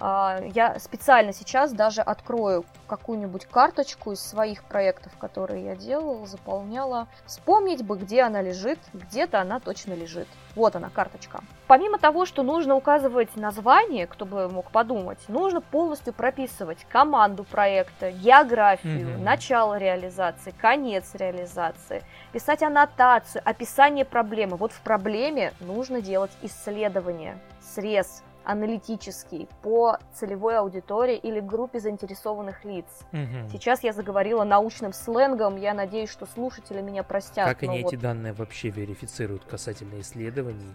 А, 0.05 0.41
я 0.53 0.77
специально 0.79 1.31
сейчас 1.31 1.71
даже 1.71 2.01
открою 2.01 2.65
какую-нибудь 2.87 3.45
карточку 3.45 4.11
из 4.11 4.19
своих 4.19 4.65
проектов, 4.65 5.13
которые 5.17 5.63
я 5.63 5.75
делала, 5.77 6.27
заполняла. 6.27 7.07
Вспомнить 7.25 7.85
бы, 7.85 7.97
где 7.97 8.23
она 8.23 8.41
лежит. 8.41 8.79
Где-то 8.91 9.39
она 9.39 9.61
точно 9.61 9.93
лежит. 9.93 10.27
Вот 10.55 10.75
она, 10.75 10.89
карточка. 10.89 11.39
Помимо 11.67 11.99
того, 11.99 12.25
что 12.25 12.43
нужно 12.43 12.75
указывать 12.75 13.37
название, 13.37 14.05
кто 14.05 14.25
бы 14.25 14.49
мог 14.49 14.71
подумать, 14.71 15.19
нужно 15.29 15.61
полностью 15.61 16.11
прописывать 16.11 16.85
команду 16.89 17.45
проекта, 17.45 18.11
географию, 18.11 19.07
mm-hmm. 19.07 19.23
начало 19.23 19.77
реализации, 19.77 20.53
конец 20.59 21.15
реализации, 21.15 22.03
писать 22.33 22.61
аннотацию, 22.61 23.41
описание 23.45 24.03
проблемы. 24.03 24.57
Вот 24.57 24.73
в 24.73 24.81
проблеме 24.81 25.53
нужно 25.61 26.01
делать 26.01 26.31
исследование, 26.41 27.39
срез, 27.61 28.21
аналитический 28.45 29.47
по 29.61 29.97
целевой 30.13 30.57
аудитории 30.57 31.17
или 31.17 31.39
группе 31.39 31.79
заинтересованных 31.79 32.65
лиц. 32.65 32.85
Угу. 33.11 33.49
Сейчас 33.51 33.83
я 33.83 33.93
заговорила 33.93 34.43
научным 34.43 34.93
сленгом, 34.93 35.57
я 35.57 35.73
надеюсь, 35.73 36.09
что 36.09 36.25
слушатели 36.25 36.81
меня 36.81 37.03
простят. 37.03 37.47
Как 37.47 37.63
они 37.63 37.83
вот... 37.83 37.93
эти 37.93 37.99
данные 37.99 38.33
вообще 38.33 38.69
верифицируют 38.69 39.43
касательно 39.45 39.99
исследований? 39.99 40.73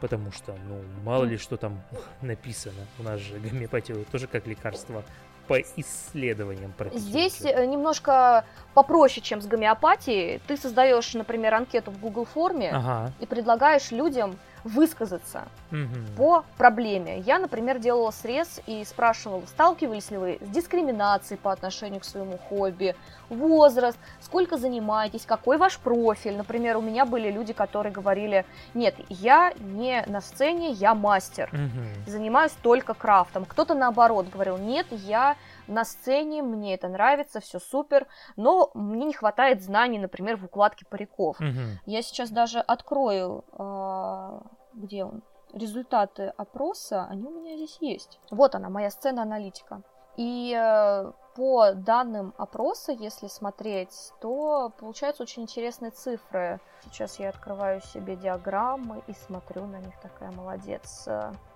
Потому 0.00 0.32
что, 0.32 0.54
ну, 0.66 0.80
мало 1.04 1.24
ли 1.24 1.36
что 1.36 1.56
там 1.56 1.80
написано. 2.22 2.86
У 2.98 3.02
нас 3.02 3.20
же 3.20 3.38
гомеопатия 3.38 3.96
тоже 4.10 4.26
как 4.26 4.46
лекарство 4.46 5.02
по 5.50 5.60
исследованиям 5.60 6.72
Здесь 6.92 7.44
э, 7.44 7.66
немножко 7.66 8.44
попроще, 8.72 9.20
чем 9.20 9.42
с 9.42 9.46
гомеопатией. 9.46 10.40
Ты 10.46 10.56
создаешь, 10.56 11.12
например, 11.14 11.54
анкету 11.54 11.90
в 11.90 11.98
Google 11.98 12.24
форме 12.24 12.70
ага. 12.70 13.12
и 13.18 13.26
предлагаешь 13.26 13.90
людям 13.90 14.38
высказаться 14.64 15.44
угу. 15.70 16.16
по 16.16 16.44
проблеме. 16.56 17.20
Я, 17.20 17.38
например, 17.38 17.78
делала 17.78 18.10
срез 18.10 18.60
и 18.66 18.84
спрашивала, 18.84 19.44
сталкивались 19.46 20.10
ли 20.10 20.16
вы 20.16 20.38
с 20.40 20.48
дискриминацией 20.48 21.38
по 21.38 21.52
отношению 21.52 22.00
к 22.00 22.04
своему 22.04 22.38
хобби, 22.38 22.94
возраст, 23.28 23.98
сколько 24.20 24.56
занимаетесь, 24.56 25.24
какой 25.24 25.56
ваш 25.56 25.78
профиль. 25.78 26.36
Например, 26.36 26.76
у 26.76 26.80
меня 26.80 27.06
были 27.06 27.30
люди, 27.30 27.52
которые 27.52 27.92
говорили, 27.92 28.44
нет, 28.74 28.94
я 29.08 29.52
не 29.58 30.04
на 30.06 30.20
сцене, 30.20 30.70
я 30.72 30.94
мастер, 30.94 31.48
угу. 31.52 32.10
занимаюсь 32.10 32.52
только 32.62 32.94
крафтом. 32.94 33.44
Кто-то 33.44 33.74
наоборот 33.74 34.28
говорил, 34.28 34.58
нет, 34.58 34.86
я 34.90 35.36
на 35.66 35.84
сцене, 35.84 36.42
мне 36.42 36.74
это 36.74 36.88
нравится, 36.88 37.40
все 37.40 37.58
супер, 37.58 38.06
но 38.36 38.70
мне 38.74 39.04
не 39.04 39.12
хватает 39.12 39.62
знаний, 39.62 39.98
например, 39.98 40.36
в 40.36 40.44
укладке 40.44 40.86
париков. 40.86 41.40
Угу. 41.40 41.80
Я 41.86 42.02
сейчас 42.02 42.30
даже 42.30 42.60
открою, 42.60 43.44
э, 43.52 44.40
где 44.74 45.04
он, 45.04 45.22
результаты 45.52 46.32
опроса, 46.36 47.06
они 47.10 47.26
у 47.26 47.30
меня 47.30 47.56
здесь 47.56 47.78
есть. 47.80 48.20
Вот 48.30 48.54
она, 48.54 48.68
моя 48.68 48.90
сцена 48.90 49.22
аналитика. 49.22 49.82
И 50.16 50.54
э, 50.54 51.12
по 51.34 51.72
данным 51.72 52.34
опроса, 52.36 52.92
если 52.92 53.28
смотреть, 53.28 54.12
то 54.20 54.72
получаются 54.78 55.22
очень 55.22 55.42
интересные 55.42 55.90
цифры. 55.90 56.60
Сейчас 56.84 57.18
я 57.18 57.28
открываю 57.30 57.80
себе 57.80 58.16
диаграммы 58.16 59.02
и 59.06 59.12
смотрю 59.12 59.66
на 59.66 59.78
них, 59.78 59.98
такая 60.00 60.30
молодец. 60.32 61.08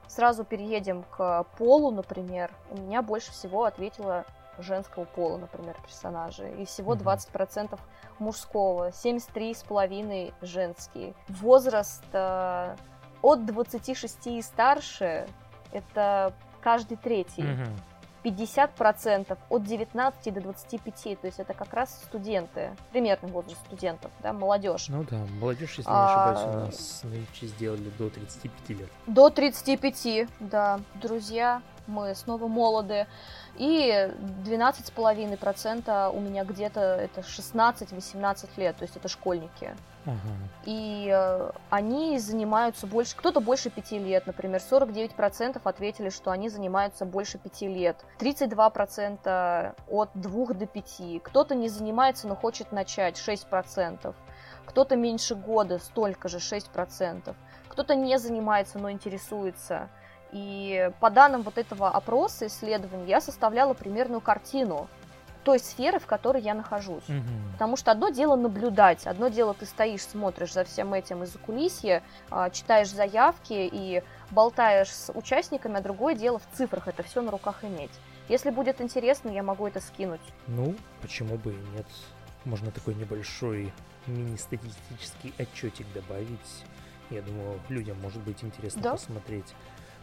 Сразу 0.09 0.45
переедем 0.45 1.05
к 1.11 1.45
полу, 1.59 1.91
например. 1.91 2.51
У 2.71 2.77
меня 2.77 3.03
больше 3.03 3.33
всего 3.33 3.65
ответила 3.65 4.25
женского 4.59 5.05
пола, 5.05 5.39
например, 5.39 5.77
персонажи. 5.83 6.51
И 6.59 6.65
всего 6.65 6.95
20% 6.95 7.79
мужского, 8.19 8.91
73,5% 8.91 10.33
женские. 10.43 11.15
Возраст 11.29 12.05
э, 12.13 12.77
от 13.23 13.47
26 13.47 14.27
и 14.27 14.43
старше 14.43 15.27
это 15.73 16.33
каждый 16.61 16.97
третий. 16.97 17.43
Mm-hmm. 17.43 17.69
50% 18.25 19.39
от 19.49 19.63
19 19.63 20.35
до 20.35 20.41
25, 20.41 21.21
то 21.21 21.27
есть 21.27 21.39
это 21.39 21.53
как 21.53 21.73
раз 21.75 22.01
студенты, 22.05 22.71
примерный 22.91 23.31
возраст 23.31 23.61
студентов, 23.67 24.11
да, 24.23 24.33
молодежь. 24.33 24.87
Ну 24.89 25.05
да, 25.05 25.19
молодежь, 25.39 25.75
если 25.79 25.91
не 25.91 25.97
ошибаюсь, 25.97 26.39
а... 26.41 26.51
у 26.51 26.67
нас 26.67 27.01
нынче 27.05 27.47
сделали 27.47 27.91
до 27.99 28.09
35 28.09 28.69
лет. 28.71 28.89
До 29.07 29.31
35, 29.31 30.29
да, 30.41 30.81
друзья, 30.95 31.63
мы 31.87 32.15
снова 32.15 32.49
молоды. 32.49 33.07
И 33.57 34.11
12,5% 34.45 36.17
у 36.17 36.21
меня 36.21 36.45
где-то 36.45 36.81
это 36.81 37.21
16-18 37.21 38.49
лет, 38.57 38.77
то 38.77 38.83
есть 38.83 38.97
это 38.97 39.09
школьники. 39.09 39.77
И 40.67 41.11
э, 41.13 41.51
они 41.71 42.19
занимаются 42.19 42.87
больше, 42.87 43.17
кто-то 43.17 43.41
больше 43.41 43.71
пяти 43.71 43.99
лет, 43.99 44.27
например, 44.27 44.61
49% 44.61 45.61
ответили, 45.65 46.11
что 46.11 46.31
они 46.31 46.49
занимаются 46.49 47.05
больше 47.05 47.39
пяти 47.39 47.69
лет, 47.69 48.05
32% 48.19 49.75
от 49.89 50.11
двух 50.15 50.55
до 50.55 50.67
пяти, 50.67 51.21
кто-то 51.23 51.55
не 51.55 51.69
занимается, 51.69 52.29
но 52.29 52.37
хочет 52.37 52.73
начать, 52.73 53.17
6%, 53.17 54.15
кто-то 54.67 54.97
меньше 54.97 55.35
года, 55.35 55.79
столько 55.79 56.29
же, 56.29 56.39
6%, 56.39 57.35
кто-то 57.69 57.95
не 57.95 58.19
занимается, 58.19 58.79
но 58.79 58.91
интересуется, 58.91 59.89
и 60.33 60.91
по 60.99 61.11
данным 61.11 61.43
вот 61.43 61.59
этого 61.59 61.89
опроса, 61.89 62.49
исследования, 62.49 63.07
я 63.07 63.21
составляла 63.21 63.73
примерную 63.73 64.21
картину 64.21 64.89
той 65.45 65.59
сферы, 65.59 65.99
в 66.01 66.07
которой 66.07 66.43
я 66.43 66.55
нахожусь. 66.55 67.09
Угу. 67.09 67.53
Потому 67.53 67.77
что 67.77 67.93
одно 67.93 68.09
дело 68.09 68.35
наблюдать, 68.35 69.07
одно 69.07 69.29
дело 69.29 69.55
ты 69.55 69.67
стоишь, 69.67 70.03
смотришь 70.03 70.53
за 70.53 70.65
всем 70.65 70.95
этим 70.95 71.23
из-за 71.23 71.39
кулисья, 71.39 72.03
а, 72.31 72.51
читаешь 72.51 72.91
заявки 72.91 73.69
и 73.71 74.03
болтаешь 74.31 74.89
с 74.89 75.13
участниками, 75.13 75.77
а 75.77 75.81
другое 75.81 76.15
дело 76.15 76.39
в 76.39 76.57
цифрах 76.57 76.89
это 76.89 77.03
все 77.03 77.21
на 77.21 77.31
руках 77.31 77.63
иметь. 77.63 77.93
Если 78.29 78.51
будет 78.51 78.81
интересно, 78.81 79.29
я 79.29 79.43
могу 79.43 79.67
это 79.67 79.81
скинуть. 79.81 80.21
Ну, 80.47 80.75
почему 81.03 81.37
бы 81.37 81.53
и 81.53 81.77
нет? 81.77 81.87
Можно 82.45 82.71
такой 82.71 82.95
небольшой 82.95 83.73
мини-статистический 84.07 85.35
отчетик 85.39 85.87
добавить. 85.93 86.65
Я 87.11 87.21
думаю, 87.21 87.61
людям 87.69 88.01
может 88.01 88.23
быть 88.23 88.43
интересно 88.43 88.81
да? 88.81 88.93
посмотреть 88.93 89.55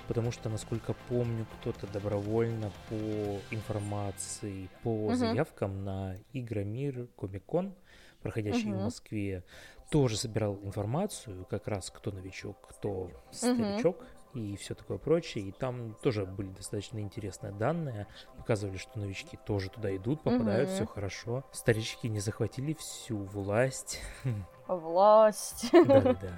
потому 0.08 0.32
что, 0.32 0.50
насколько 0.50 0.96
помню, 1.10 1.46
кто-то 1.60 1.88
добровольно 1.88 2.72
по 2.90 3.40
информации, 3.52 4.70
по 4.84 5.06
угу. 5.08 5.16
заявкам 5.16 5.84
на 5.84 6.16
Игромир 6.34 7.08
Комикон, 7.18 7.74
проходящий 8.22 8.72
угу. 8.72 8.80
в 8.80 8.84
Москве, 8.84 9.44
тоже 9.90 10.18
собирал 10.18 10.60
информацию, 10.64 11.46
как 11.50 11.68
раз 11.68 11.90
кто 11.90 12.12
новичок, 12.12 12.58
кто 12.70 13.12
старичок. 13.32 13.98
Угу 13.98 14.06
и 14.34 14.56
все 14.58 14.76
такое 14.76 14.98
прочее. 14.98 15.46
И 15.46 15.52
там 15.52 15.96
тоже 16.02 16.26
были 16.26 16.50
достаточно 16.50 17.00
интересные 17.00 17.52
данные. 17.52 18.08
Показывали, 18.38 18.78
что 18.78 19.00
новички 19.00 19.38
тоже 19.46 19.70
туда 19.70 19.96
идут, 19.96 20.22
попадают, 20.22 20.70
угу. 20.70 20.76
все 20.76 20.86
хорошо. 20.86 21.44
Старички 21.52 22.08
не 22.10 22.20
захватили 22.20 22.74
всю 22.74 23.18
власть. 23.18 24.02
Власть. 24.68 25.70
Да-да-да. 25.72 26.30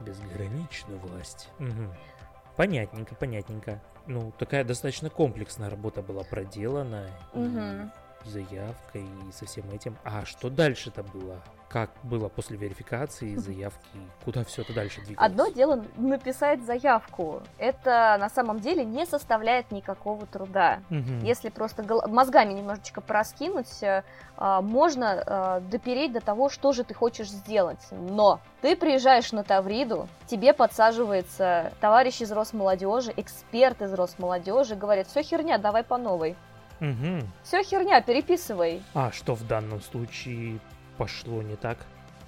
Безграничную 0.00 0.98
власть. 0.98 1.48
Угу. 1.58 1.94
Понятненько, 2.60 3.14
понятненько. 3.14 3.80
Ну, 4.06 4.34
такая 4.38 4.64
достаточно 4.64 5.08
комплексная 5.08 5.70
работа 5.70 6.02
была 6.02 6.24
проделана. 6.24 7.08
Угу. 7.32 7.90
Заявкой 8.24 9.04
и 9.28 9.32
со 9.32 9.46
всем 9.46 9.70
этим. 9.70 9.96
А 10.04 10.24
что 10.24 10.50
дальше-то 10.50 11.02
было? 11.02 11.42
как 11.70 11.90
было 12.02 12.28
после 12.28 12.56
верификации, 12.56 13.36
заявки, 13.36 13.98
куда 14.24 14.42
все 14.44 14.62
это 14.62 14.74
дальше 14.74 15.00
двигалось? 15.02 15.30
Одно 15.30 15.46
дело 15.48 15.84
написать 15.96 16.64
заявку. 16.64 17.42
Это 17.58 18.16
на 18.18 18.28
самом 18.28 18.58
деле 18.58 18.84
не 18.84 19.06
составляет 19.06 19.70
никакого 19.70 20.26
труда. 20.26 20.80
Угу. 20.90 21.24
Если 21.24 21.48
просто 21.48 21.84
мозгами 22.08 22.54
немножечко 22.54 23.00
проскинуть, 23.00 23.82
э, 23.82 24.02
а, 24.36 24.60
можно 24.62 25.22
э, 25.24 25.60
допереть 25.70 26.12
до 26.12 26.20
того, 26.20 26.48
что 26.48 26.72
же 26.72 26.82
ты 26.82 26.92
хочешь 26.92 27.28
сделать. 27.28 27.86
Но 27.92 28.40
ты 28.62 28.74
приезжаешь 28.74 29.30
на 29.30 29.44
Тавриду, 29.44 30.08
тебе 30.26 30.52
подсаживается 30.52 31.72
товарищ 31.80 32.20
из 32.20 32.32
Росмолодежи, 32.32 33.12
эксперт 33.16 33.80
из 33.80 33.92
Росмолодежи, 33.94 34.74
говорит, 34.74 35.06
все 35.06 35.22
херня, 35.22 35.56
давай 35.56 35.84
по 35.84 35.98
новой. 35.98 36.36
Угу. 36.80 37.26
Все 37.42 37.62
херня, 37.62 38.00
переписывай. 38.00 38.82
А 38.94 39.10
что 39.12 39.34
в 39.34 39.46
данном 39.46 39.80
случае 39.80 40.58
пошло 40.96 41.42
не 41.42 41.56
так? 41.56 41.78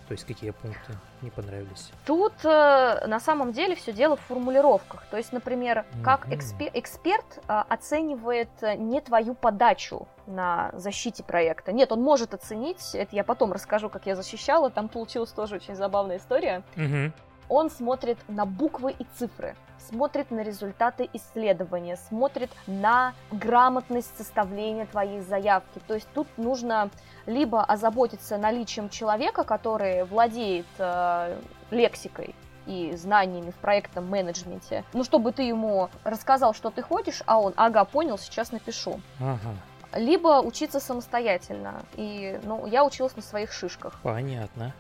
То 0.08 0.14
есть 0.14 0.26
какие 0.26 0.50
пункты 0.50 0.92
не 1.22 1.30
понравились? 1.30 1.90
Тут 2.04 2.34
э, 2.44 3.06
на 3.06 3.18
самом 3.18 3.52
деле 3.52 3.74
все 3.74 3.92
дело 3.92 4.16
в 4.16 4.20
формулировках. 4.20 5.06
То 5.10 5.16
есть, 5.16 5.32
например, 5.32 5.86
как 6.04 6.28
экспер- 6.28 6.70
эксперт 6.74 7.38
э, 7.48 7.62
оценивает 7.68 8.50
э, 8.60 8.74
не 8.74 9.00
твою 9.00 9.34
подачу 9.34 10.06
на 10.26 10.70
защите 10.74 11.22
проекта. 11.22 11.72
Нет, 11.72 11.92
он 11.92 12.02
может 12.02 12.34
оценить, 12.34 12.94
это 12.94 13.16
я 13.16 13.24
потом 13.24 13.52
расскажу, 13.52 13.88
как 13.88 14.04
я 14.04 14.14
защищала, 14.14 14.68
там 14.70 14.88
получилась 14.88 15.30
тоже 15.30 15.56
очень 15.56 15.76
забавная 15.76 16.18
история. 16.18 16.62
Угу. 16.76 17.12
Он 17.48 17.70
смотрит 17.70 18.18
на 18.28 18.46
буквы 18.46 18.92
и 18.98 19.07
цифры 19.16 19.57
смотрит 19.88 20.31
на 20.31 20.40
результаты 20.40 21.09
исследования, 21.12 21.96
смотрит 21.96 22.50
на 22.66 23.14
грамотность 23.31 24.16
составления 24.16 24.87
твоей 24.87 25.20
заявки. 25.20 25.81
То 25.87 25.94
есть 25.94 26.09
тут 26.14 26.26
нужно 26.37 26.90
либо 27.26 27.64
озаботиться 27.64 28.38
наличием 28.38 28.88
человека, 28.88 29.44
который 29.44 30.05
владеет 30.05 30.66
э, 30.78 31.37
лексикой, 31.70 32.35
и 32.66 32.94
знаниями 32.94 33.50
в 33.50 33.57
проектном 33.57 34.09
менеджменте. 34.09 34.85
Ну, 34.92 35.02
чтобы 35.02 35.33
ты 35.33 35.42
ему 35.42 35.90
рассказал, 36.05 36.55
что 36.55 36.70
ты 36.70 36.81
хочешь, 36.81 37.22
а 37.26 37.40
он, 37.40 37.52
ага, 37.57 37.85
понял, 37.85 38.18
сейчас 38.18 38.52
напишу. 38.52 39.00
Ага. 39.20 39.57
Либо 39.94 40.40
учиться 40.40 40.78
самостоятельно. 40.78 41.83
И, 41.96 42.38
ну, 42.44 42.66
я 42.66 42.85
училась 42.85 43.16
на 43.16 43.22
своих 43.22 43.52
шишках. 43.52 43.98
Понятно. 44.05 44.72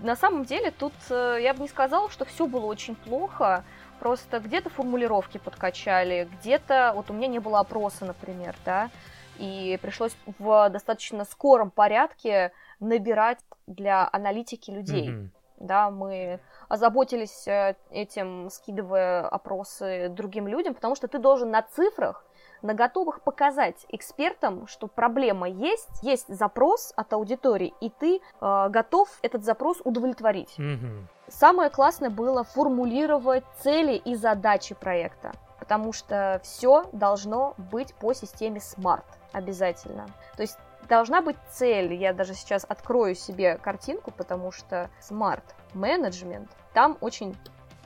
На 0.00 0.16
самом 0.16 0.44
деле, 0.44 0.70
тут 0.70 0.92
э, 1.10 1.38
я 1.40 1.54
бы 1.54 1.60
не 1.60 1.68
сказала, 1.68 2.10
что 2.10 2.24
все 2.24 2.46
было 2.46 2.66
очень 2.66 2.94
плохо. 2.96 3.64
Просто 3.98 4.40
где-то 4.40 4.68
формулировки 4.68 5.38
подкачали, 5.38 6.28
где-то... 6.38 6.92
Вот 6.94 7.10
у 7.10 7.14
меня 7.14 7.28
не 7.28 7.38
было 7.38 7.60
опроса, 7.60 8.04
например, 8.04 8.54
да, 8.64 8.90
и 9.38 9.78
пришлось 9.80 10.16
в 10.38 10.68
достаточно 10.70 11.24
скором 11.24 11.70
порядке 11.70 12.52
набирать 12.78 13.38
для 13.66 14.08
аналитики 14.12 14.70
людей. 14.70 15.08
Mm-hmm. 15.08 15.28
Да, 15.58 15.90
мы 15.90 16.40
озаботились 16.68 17.48
э, 17.48 17.76
этим, 17.90 18.50
скидывая 18.50 19.26
опросы 19.26 20.08
другим 20.10 20.46
людям, 20.46 20.74
потому 20.74 20.94
что 20.94 21.08
ты 21.08 21.18
должен 21.18 21.50
на 21.50 21.62
цифрах 21.62 22.24
на 22.62 22.74
готовых 22.74 23.20
показать 23.22 23.86
экспертам, 23.88 24.66
что 24.66 24.86
проблема 24.86 25.48
есть, 25.48 26.02
есть 26.02 26.28
запрос 26.28 26.92
от 26.96 27.12
аудитории, 27.12 27.74
и 27.80 27.90
ты 27.90 28.20
э, 28.40 28.68
готов 28.68 29.08
этот 29.22 29.44
запрос 29.44 29.78
удовлетворить. 29.84 30.54
Mm-hmm. 30.58 31.04
Самое 31.28 31.70
классное 31.70 32.10
было 32.10 32.44
формулировать 32.44 33.44
цели 33.60 33.94
и 33.96 34.14
задачи 34.14 34.74
проекта, 34.74 35.32
потому 35.58 35.92
что 35.92 36.40
все 36.44 36.84
должно 36.92 37.54
быть 37.56 37.94
по 37.94 38.12
системе 38.12 38.60
SMART 38.60 39.04
обязательно. 39.32 40.06
То 40.36 40.42
есть 40.42 40.56
должна 40.88 41.20
быть 41.22 41.36
цель. 41.50 41.92
Я 41.94 42.12
даже 42.12 42.34
сейчас 42.34 42.64
открою 42.68 43.14
себе 43.14 43.58
картинку, 43.58 44.10
потому 44.10 44.52
что 44.52 44.88
SMART 45.00 45.42
Management 45.74 46.48
там 46.72 46.96
очень 47.00 47.36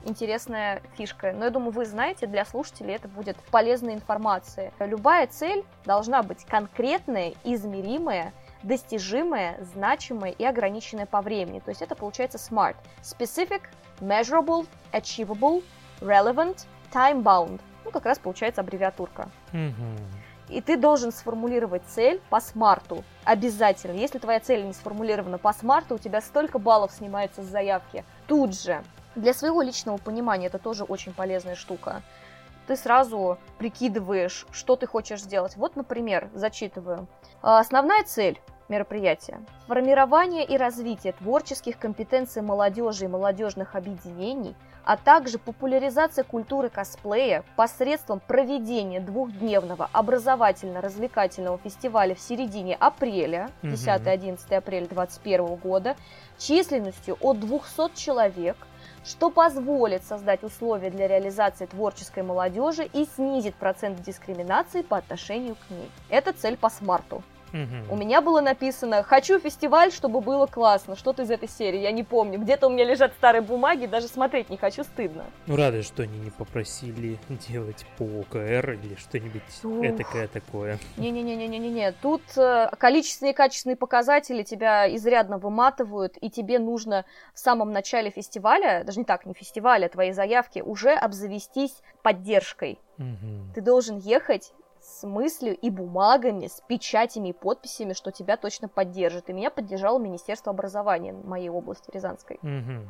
интересная 0.04 0.82
фишка. 0.96 1.32
Но 1.32 1.44
я 1.44 1.50
думаю, 1.50 1.72
вы 1.72 1.84
знаете, 1.84 2.26
для 2.26 2.44
слушателей 2.44 2.94
это 2.94 3.08
будет 3.08 3.36
полезной 3.50 3.94
информацией. 3.94 4.70
Любая 4.78 5.26
цель 5.26 5.64
должна 5.84 6.22
быть 6.22 6.44
конкретная, 6.44 7.34
измеримая, 7.44 8.32
достижимая, 8.62 9.58
значимая 9.74 10.32
и 10.32 10.44
ограниченная 10.44 11.06
по 11.06 11.20
времени. 11.20 11.60
То 11.60 11.70
есть 11.70 11.82
это 11.82 11.94
получается 11.94 12.38
SMART. 12.38 12.76
Specific, 13.02 13.62
Measurable, 14.00 14.66
Achievable, 14.92 15.62
Relevant, 16.00 16.66
Time-bound. 16.92 17.60
Ну, 17.84 17.90
как 17.90 18.04
раз 18.04 18.18
получается 18.18 18.60
аббревиатурка. 18.60 19.28
И 20.48 20.60
ты 20.60 20.76
должен 20.76 21.12
сформулировать 21.12 21.82
цель 21.86 22.20
по 22.28 22.40
смарту. 22.40 23.04
Обязательно. 23.24 23.96
Если 23.96 24.18
твоя 24.18 24.40
цель 24.40 24.66
не 24.66 24.72
сформулирована 24.72 25.38
по 25.38 25.52
смарту, 25.52 25.94
у 25.94 25.98
тебя 25.98 26.20
столько 26.20 26.58
баллов 26.58 26.90
снимается 26.90 27.42
с 27.42 27.46
заявки. 27.46 28.04
Тут 28.26 28.60
же. 28.60 28.82
Для 29.16 29.34
своего 29.34 29.60
личного 29.62 29.96
понимания 29.96 30.46
это 30.46 30.58
тоже 30.58 30.84
очень 30.84 31.12
полезная 31.12 31.56
штука. 31.56 32.02
Ты 32.66 32.76
сразу 32.76 33.38
прикидываешь, 33.58 34.46
что 34.52 34.76
ты 34.76 34.86
хочешь 34.86 35.22
сделать. 35.22 35.56
Вот, 35.56 35.74
например, 35.74 36.30
зачитываю. 36.32 37.08
А, 37.42 37.58
основная 37.58 38.04
цель 38.04 38.40
мероприятия. 38.68 39.40
Формирование 39.66 40.44
и 40.44 40.56
развитие 40.56 41.12
творческих 41.14 41.76
компетенций 41.76 42.40
молодежи 42.40 43.06
и 43.06 43.08
молодежных 43.08 43.74
объединений, 43.74 44.54
а 44.84 44.96
также 44.96 45.40
популяризация 45.40 46.22
культуры 46.22 46.68
косплея 46.68 47.42
посредством 47.56 48.20
проведения 48.20 49.00
двухдневного 49.00 49.90
образовательно-развлекательного 49.92 51.58
фестиваля 51.58 52.14
в 52.14 52.20
середине 52.20 52.76
апреля, 52.76 53.50
10-11 53.62 54.54
апреля 54.54 54.86
2021 54.86 55.56
года, 55.56 55.96
численностью 56.38 57.18
от 57.20 57.40
200 57.40 57.96
человек– 57.96 58.56
что 59.04 59.30
позволит 59.30 60.04
создать 60.04 60.42
условия 60.42 60.90
для 60.90 61.08
реализации 61.08 61.66
творческой 61.66 62.22
молодежи 62.22 62.88
и 62.92 63.06
снизит 63.06 63.54
процент 63.54 64.02
дискриминации 64.02 64.82
по 64.82 64.98
отношению 64.98 65.56
к 65.56 65.70
ней. 65.70 65.90
Это 66.08 66.32
цель 66.32 66.56
по 66.56 66.68
смарту. 66.68 67.22
Угу. 67.52 67.94
У 67.94 67.96
меня 67.96 68.20
было 68.20 68.40
написано 68.40 69.02
«Хочу 69.02 69.38
фестиваль, 69.38 69.92
чтобы 69.92 70.20
было 70.20 70.46
классно». 70.46 70.96
Что-то 70.96 71.22
из 71.22 71.30
этой 71.30 71.48
серии, 71.48 71.80
я 71.80 71.92
не 71.92 72.02
помню. 72.02 72.38
Где-то 72.38 72.68
у 72.68 72.70
меня 72.70 72.84
лежат 72.84 73.12
старые 73.14 73.42
бумаги, 73.42 73.86
даже 73.86 74.08
смотреть 74.08 74.50
не 74.50 74.56
хочу, 74.56 74.84
стыдно. 74.84 75.24
Ну, 75.46 75.56
рады, 75.56 75.82
что 75.82 76.02
они 76.02 76.18
не 76.18 76.30
попросили 76.30 77.18
делать 77.28 77.84
по 77.98 78.04
ОКР 78.04 78.72
или 78.82 78.94
что-нибудь 78.96 79.42
этакое 79.82 80.28
такое. 80.28 80.78
Не-не-не-не-не-не. 80.96 81.92
Тут 82.02 82.22
э, 82.36 82.70
количественные 82.78 83.32
и 83.32 83.36
качественные 83.36 83.76
показатели 83.76 84.42
тебя 84.42 84.94
изрядно 84.94 85.38
выматывают, 85.38 86.16
и 86.20 86.30
тебе 86.30 86.58
нужно 86.58 87.04
в 87.34 87.38
самом 87.38 87.72
начале 87.72 88.10
фестиваля, 88.10 88.84
даже 88.84 89.00
не 89.00 89.04
так, 89.04 89.26
не 89.26 89.34
фестиваля, 89.34 89.86
а 89.86 89.88
твоей 89.88 90.12
заявки, 90.12 90.60
уже 90.60 90.92
обзавестись 90.92 91.82
поддержкой. 92.02 92.78
Угу. 92.98 93.54
Ты 93.54 93.60
должен 93.60 93.98
ехать 93.98 94.52
с 94.90 95.06
мыслью 95.06 95.56
и 95.56 95.70
бумагами, 95.70 96.46
с 96.46 96.60
печатями 96.66 97.28
и 97.28 97.32
подписями, 97.32 97.92
что 97.92 98.10
тебя 98.10 98.36
точно 98.36 98.68
поддержит. 98.68 99.30
И 99.30 99.32
меня 99.32 99.50
поддержало 99.50 99.98
Министерство 99.98 100.50
образования 100.50 101.12
моей 101.12 101.48
области 101.48 101.90
Рязанской. 101.92 102.38
Угу. 102.42 102.86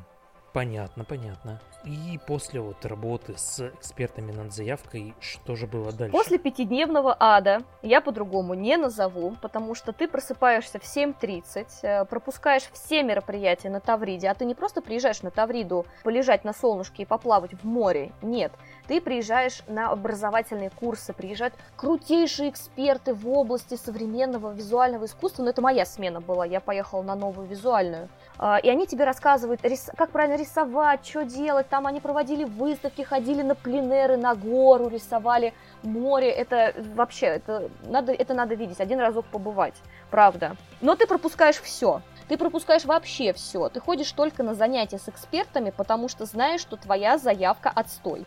Понятно, 0.53 1.05
понятно. 1.05 1.61
И 1.85 2.19
после 2.27 2.61
вот 2.61 2.85
работы 2.85 3.35
с 3.37 3.61
экспертами 3.61 4.33
над 4.33 4.53
заявкой, 4.53 5.15
что 5.21 5.55
же 5.57 5.67
было 5.67 5.93
дальше? 5.93 6.13
После 6.13 6.39
пятидневного 6.39 7.17
ада, 7.19 7.63
я 7.83 8.01
по-другому 8.01 8.55
не 8.55 8.77
назову, 8.77 9.37
потому 9.41 9.75
что 9.75 9.93
ты 9.93 10.09
просыпаешься 10.09 10.79
в 10.79 10.83
7.30, 10.83 11.67
э, 11.83 12.05
пропускаешь 12.05 12.65
все 12.73 13.03
мероприятия 13.03 13.71
на 13.71 13.81
Тавриде, 13.81 14.29
а 14.29 14.35
ты 14.35 14.45
не 14.45 14.55
просто 14.55 14.83
приезжаешь 14.83 15.23
на 15.23 15.31
Тавриду 15.31 15.87
полежать 16.03 16.45
на 16.45 16.53
солнышке 16.53 17.05
и 17.05 17.07
поплавать 17.07 17.55
в 17.55 17.65
море, 17.65 18.13
нет. 18.21 18.53
Ты 18.89 19.01
приезжаешь 19.01 19.63
на 19.69 19.91
образовательные 19.91 20.71
курсы, 20.71 21.13
приезжают 21.13 21.55
крутейшие 21.77 22.51
эксперты 22.51 23.15
в 23.15 23.29
области 23.29 23.77
современного 23.77 24.53
визуального 24.53 25.05
искусства, 25.05 25.45
но 25.45 25.51
это 25.51 25.63
моя 25.63 25.87
смена 25.87 26.21
была, 26.21 26.45
я 26.45 26.61
поехала 26.61 27.03
на 27.03 27.15
новую 27.15 27.47
визуальную. 27.47 28.09
А, 28.42 28.57
и 28.57 28.70
они 28.70 28.87
тебе 28.87 29.05
рассказывают, 29.05 29.61
как 29.96 30.11
правильно 30.12 30.37
рисовать, 30.37 31.07
что 31.07 31.26
делать. 31.26 31.68
Там 31.68 31.87
они 31.87 32.00
проводили 32.00 32.44
выставки, 32.44 33.03
ходили 33.03 33.42
на 33.42 33.55
пленеры, 33.55 34.16
на 34.16 34.35
гору, 34.35 34.88
рисовали 34.88 35.53
море. 35.83 36.31
Это 36.31 36.72
вообще, 36.94 37.26
это 37.26 37.68
надо, 37.83 38.12
это 38.12 38.33
надо 38.33 38.55
видеть, 38.55 38.81
один 38.81 38.98
разок 38.98 39.26
побывать, 39.26 39.74
правда. 40.11 40.57
Но 40.81 40.96
ты 40.96 41.07
пропускаешь 41.07 41.61
все. 41.61 42.00
Ты 42.29 42.38
пропускаешь 42.38 42.87
вообще 42.87 43.35
все. 43.35 43.68
Ты 43.68 43.79
ходишь 43.79 44.11
только 44.12 44.42
на 44.42 44.55
занятия 44.55 44.98
с 44.98 45.09
экспертами, 45.11 45.68
потому 45.68 46.09
что 46.09 46.24
знаешь, 46.24 46.62
что 46.62 46.79
твоя 46.79 47.18
заявка 47.18 47.70
отстой. 47.74 48.24